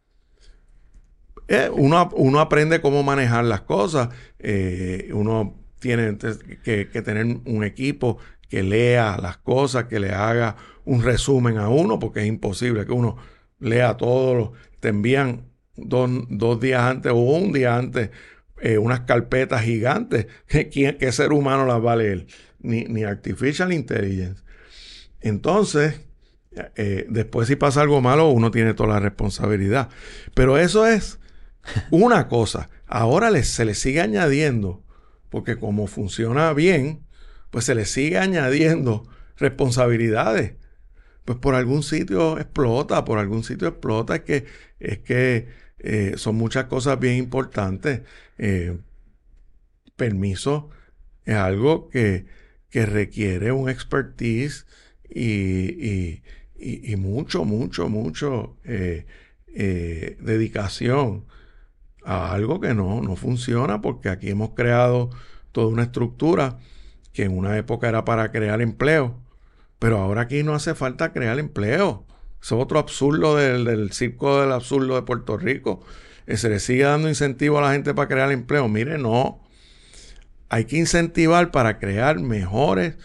Eh, 1.49 1.71
uno, 1.73 2.41
aprende 2.41 2.81
cómo 2.81 3.03
manejar 3.03 3.45
las 3.45 3.63
cosas. 3.63 4.09
Eh, 4.39 5.11
uno 5.13 5.55
tiene 5.79 6.17
que, 6.65 6.87
tener 6.87 7.25
un 7.45 7.65
equipo 7.65 8.19
que 8.49 8.63
lea 8.63 9.17
las 9.21 9.37
cosas, 9.39 9.85
que 9.85 10.01
le 10.01 10.11
haga 10.11 10.57
un 10.85 11.03
resumen 11.03 11.59
a 11.59 11.69
uno, 11.69 11.99
porque 11.99 12.21
es 12.21 12.27
imposible 12.27 12.87
que 12.87 12.93
uno 12.93 13.17
lea 13.61 13.97
todo. 13.97 14.55
Te 14.81 14.89
envían 14.89 15.53
dos, 15.77 16.61
días 16.61 16.83
antes 16.83 17.13
o 17.13 17.17
un 17.17 17.53
día 17.53 17.77
antes 17.77 18.11
eh, 18.61 18.79
unas 18.79 19.01
carpetas 19.01 19.63
gigantes. 19.63 20.27
¿Qué, 20.49 21.09
ser 21.13 21.33
humano 21.33 21.67
las 21.67 21.85
va 21.85 21.93
a 21.93 21.97
leer? 21.97 22.27
Ni, 22.61 22.85
ni 22.85 23.05
Artificial 23.05 23.73
Intelligence. 23.73 24.43
Entonces, 25.21 26.01
después 27.09 27.49
si 27.49 27.57
pasa 27.57 27.83
algo 27.83 28.01
malo, 28.01 28.31
uno 28.31 28.51
tiene 28.51 28.75
toda 28.75 28.91
la 28.91 29.01
responsabilidad. 29.01 29.89
Pero 30.35 30.59
eso 30.59 30.87
es 30.87 31.19
una 31.91 32.29
cosa, 32.29 32.69
ahora 32.87 33.43
se 33.43 33.65
le 33.65 33.75
sigue 33.75 34.01
añadiendo, 34.01 34.83
porque 35.31 35.57
como 35.57 35.87
funciona 35.87 36.53
bien, 36.53 37.05
pues 37.51 37.65
se 37.65 37.75
le 37.75 37.85
sigue 37.85 38.19
añadiendo 38.19 39.09
responsabilidades. 39.37 40.55
Pues 41.27 41.39
por 41.39 41.57
algún 41.57 41.83
sitio 41.83 42.39
explota, 42.39 43.05
por 43.05 43.19
algún 43.19 43.45
sitio 43.45 43.69
explota, 43.69 44.17
es 44.17 44.23
que, 44.23 44.47
es 44.81 44.99
que 45.01 45.49
eh, 45.81 46.15
son 46.17 46.37
muchas 46.37 46.67
cosas 46.67 46.99
bien 47.01 47.17
importantes. 47.17 48.03
Eh, 48.39 48.79
permiso 49.97 50.71
es 51.25 51.35
algo 51.37 51.89
que, 51.91 52.27
requiere 52.73 53.53
un 53.53 53.71
expertise 53.71 54.67
y, 55.09 56.21
mucho, 56.99 57.47
mucho, 57.47 57.89
mucho 57.89 58.59
eh, 58.65 59.07
dedicación 60.21 61.25
a 62.05 62.33
algo 62.35 62.61
que 62.61 62.75
no, 62.75 63.01
no 63.01 63.17
funciona 63.17 63.81
porque 63.81 64.11
aquí 64.11 64.29
hemos 64.29 64.51
creado 64.51 65.09
toda 65.53 65.69
una 65.69 65.85
estructura 65.85 66.59
que 67.15 67.25
en 67.25 67.37
una 67.37 67.57
época 67.57 67.89
era 67.89 68.05
para 68.05 68.31
crear 68.31 68.61
empleo, 68.61 69.23
pero 69.79 69.99
ahora 69.99 70.23
aquí 70.23 70.43
no 70.43 70.55
hace 70.55 70.75
falta 70.75 71.13
crear 71.13 71.39
empleo. 71.39 72.07
es 72.43 72.53
otro 72.53 72.79
absurdo 72.79 73.37
del, 73.37 73.93
circo 73.93 74.41
del 74.41 74.53
absurdo 74.53 74.95
de 74.95 75.03
Puerto 75.03 75.37
Rico. 75.37 75.85
Eh, 76.27 76.37
se 76.37 76.49
le 76.49 76.61
sigue 76.61 76.85
dando 76.85 77.09
incentivo 77.09 77.59
a 77.59 77.63
la 77.63 77.73
gente 77.73 77.95
para 77.95 78.09
crear 78.09 78.33
empleo. 78.33 78.69
Mire, 78.69 78.99
no. 78.99 79.43
Hay 80.49 80.65
que 80.65 80.77
incentivar 80.77 81.51
para 81.51 81.79
crear 81.79 82.21
mejores, 82.21 82.97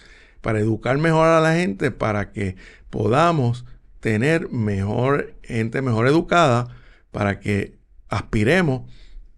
para 0.41 0.59
educar 0.59 0.97
mejor 0.97 1.27
a 1.27 1.41
la 1.41 1.55
gente, 1.55 1.91
para 1.91 2.31
que 2.31 2.55
podamos 2.89 3.65
tener 3.99 4.49
mejor 4.49 5.35
gente 5.43 5.81
mejor 5.81 6.07
educada, 6.07 6.67
para 7.11 7.39
que 7.39 7.77
aspiremos 8.09 8.91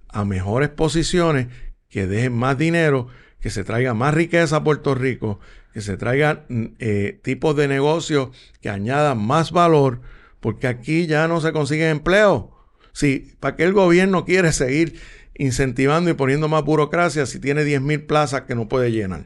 a 0.10 0.26
mejores 0.26 0.70
posiciones, 0.70 1.48
que 1.90 2.08
dejen 2.08 2.34
más 2.34 2.58
dinero, 2.58 3.08
que 3.40 3.50
se 3.50 3.64
traiga 3.64 3.94
más 3.94 4.14
riqueza 4.14 4.58
a 4.58 4.64
Puerto 4.64 4.96
Rico, 4.96 5.40
que 5.74 5.82
se 5.82 5.98
traigan 5.98 6.44
mm, 6.48 6.66
eh, 6.80 7.20
tipos 7.24 7.56
de 7.56 7.68
negocios 7.68 8.30
que 8.62 8.70
añadan 8.70 9.18
más 9.18 9.52
valor, 9.52 10.02
porque 10.40 10.68
aquí 10.68 11.08
ya 11.08 11.28
no 11.28 11.42
se 11.42 11.52
consigue 11.52 11.90
empleo. 11.90 12.52
Si, 12.92 13.36
¿para 13.40 13.56
qué 13.56 13.64
el 13.64 13.74
gobierno 13.74 14.24
quiere 14.24 14.52
seguir 14.52 15.00
incentivando 15.36 16.12
y 16.12 16.14
poniendo 16.14 16.48
más 16.48 16.64
burocracia 16.64 17.26
si 17.26 17.40
tiene 17.40 17.64
10 17.64 17.82
mil 17.82 18.04
plazas 18.04 18.42
que 18.42 18.54
no 18.54 18.70
puede 18.70 18.92
llenar? 18.92 19.26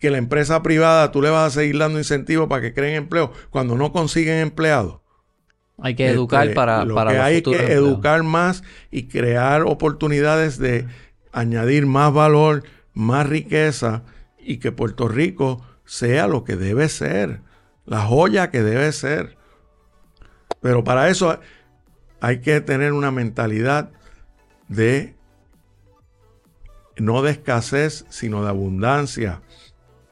Que 0.00 0.10
la 0.10 0.18
empresa 0.18 0.62
privada 0.62 1.12
tú 1.12 1.22
le 1.22 1.30
vas 1.30 1.52
a 1.56 1.60
seguir 1.60 1.78
dando 1.78 1.98
incentivos 1.98 2.48
para 2.48 2.60
que 2.60 2.74
creen 2.74 2.96
empleo 2.96 3.32
cuando 3.50 3.76
no 3.76 3.92
consiguen 3.92 4.38
empleados. 4.38 5.00
Hay 5.78 5.94
que 5.94 6.08
educar 6.08 6.44
este, 6.44 6.54
para, 6.54 6.84
lo 6.84 6.94
que 6.94 7.18
hay 7.18 7.42
que 7.42 7.72
educar 7.72 8.22
más 8.22 8.62
y 8.90 9.04
crear 9.04 9.62
oportunidades 9.62 10.58
de 10.58 10.86
añadir 11.32 11.86
más 11.86 12.12
valor, 12.12 12.64
más 12.92 13.28
riqueza 13.28 14.04
y 14.44 14.58
que 14.58 14.72
Puerto 14.72 15.08
Rico 15.08 15.62
sea 15.84 16.26
lo 16.26 16.44
que 16.44 16.56
debe 16.56 16.88
ser, 16.88 17.40
la 17.86 18.02
joya 18.02 18.50
que 18.50 18.62
debe 18.62 18.92
ser. 18.92 19.36
Pero 20.60 20.84
para 20.84 21.08
eso 21.08 21.38
hay 22.20 22.40
que 22.40 22.60
tener 22.60 22.92
una 22.92 23.10
mentalidad 23.10 23.90
de 24.68 25.14
no 26.96 27.22
de 27.22 27.32
escasez, 27.32 28.06
sino 28.08 28.42
de 28.42 28.48
abundancia. 28.48 29.42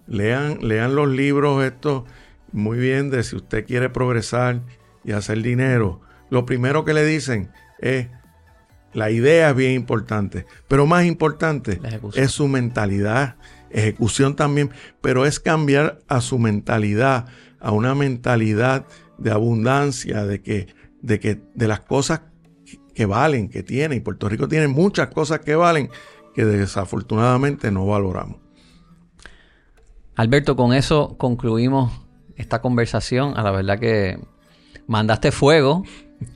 Lean, 0.07 0.59
lean 0.61 0.95
los 0.95 1.09
libros 1.09 1.65
estos 1.65 2.05
muy 2.53 2.79
bien 2.79 3.11
de 3.11 3.23
si 3.23 3.37
usted 3.37 3.67
quiere 3.67 3.89
progresar 3.89 4.61
y 5.05 5.13
hacer 5.13 5.43
dinero, 5.43 6.01
lo 6.31 6.45
primero 6.47 6.85
que 6.85 6.95
le 6.95 7.05
dicen 7.05 7.51
es, 7.79 8.09
la 8.93 9.11
idea 9.11 9.51
es 9.51 9.57
bien 9.57 9.73
importante, 9.73 10.47
pero 10.69 10.87
más 10.87 11.07
importante 11.07 11.81
es 12.15 12.31
su 12.31 12.47
mentalidad, 12.47 13.37
ejecución 13.73 14.37
también, 14.37 14.71
pero 15.01 15.27
es 15.27 15.41
cambiar 15.41 16.01
a 16.09 16.21
su 16.21 16.39
mentalidad, 16.39 17.27
a 17.61 17.73
una 17.73 17.95
mentalidad 17.95 18.87
de 19.19 19.31
abundancia, 19.31 20.25
de 20.25 20.43
que, 20.43 20.69
de 21.01 21.21
que, 21.21 21.41
de 21.55 21.69
las 21.69 21.81
cosas 21.81 22.23
que 22.95 23.07
valen, 23.07 23.49
que 23.49 23.63
tiene, 23.63 23.97
y 23.97 24.01
Puerto 24.01 24.29
Rico 24.29 24.49
tiene 24.49 24.69
muchas 24.69 25.09
cosas 25.09 25.41
que 25.41 25.55
valen 25.55 25.91
que 26.35 26.45
desafortunadamente 26.45 27.71
no 27.71 27.87
valoramos. 27.87 28.37
Alberto, 30.15 30.57
con 30.57 30.73
eso 30.73 31.17
concluimos 31.19 31.93
esta 32.37 32.61
conversación. 32.61 33.37
A 33.37 33.43
la 33.43 33.51
verdad 33.51 33.79
que 33.79 34.19
mandaste 34.87 35.33
fuego 35.33 35.85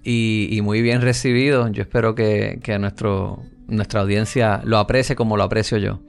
y, 0.02 0.58
muy 0.62 0.82
bien 0.82 1.02
recibido. 1.02 1.68
Yo 1.68 1.82
espero 1.82 2.14
que, 2.14 2.60
nuestro, 2.80 3.42
nuestra 3.66 4.00
audiencia 4.00 4.60
lo 4.64 4.78
aprecie 4.78 5.16
como 5.16 5.36
lo 5.36 5.42
aprecio 5.42 5.78
yo. 5.78 6.00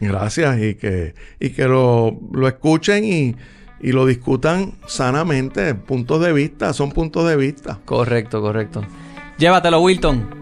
Gracias 0.00 0.58
y 0.60 0.74
que, 0.74 1.14
y 1.38 1.50
que 1.50 1.64
lo, 1.66 2.18
lo 2.32 2.48
escuchen 2.48 3.04
y, 3.04 3.36
y 3.80 3.92
lo 3.92 4.06
discutan 4.06 4.72
sanamente. 4.86 5.74
Puntos 5.74 6.22
de 6.22 6.32
vista, 6.32 6.72
son 6.72 6.90
puntos 6.90 7.28
de 7.28 7.36
vista. 7.36 7.78
Correcto, 7.84 8.40
correcto. 8.40 8.82
Llévatelo, 9.38 9.80
Wilton. 9.80 10.39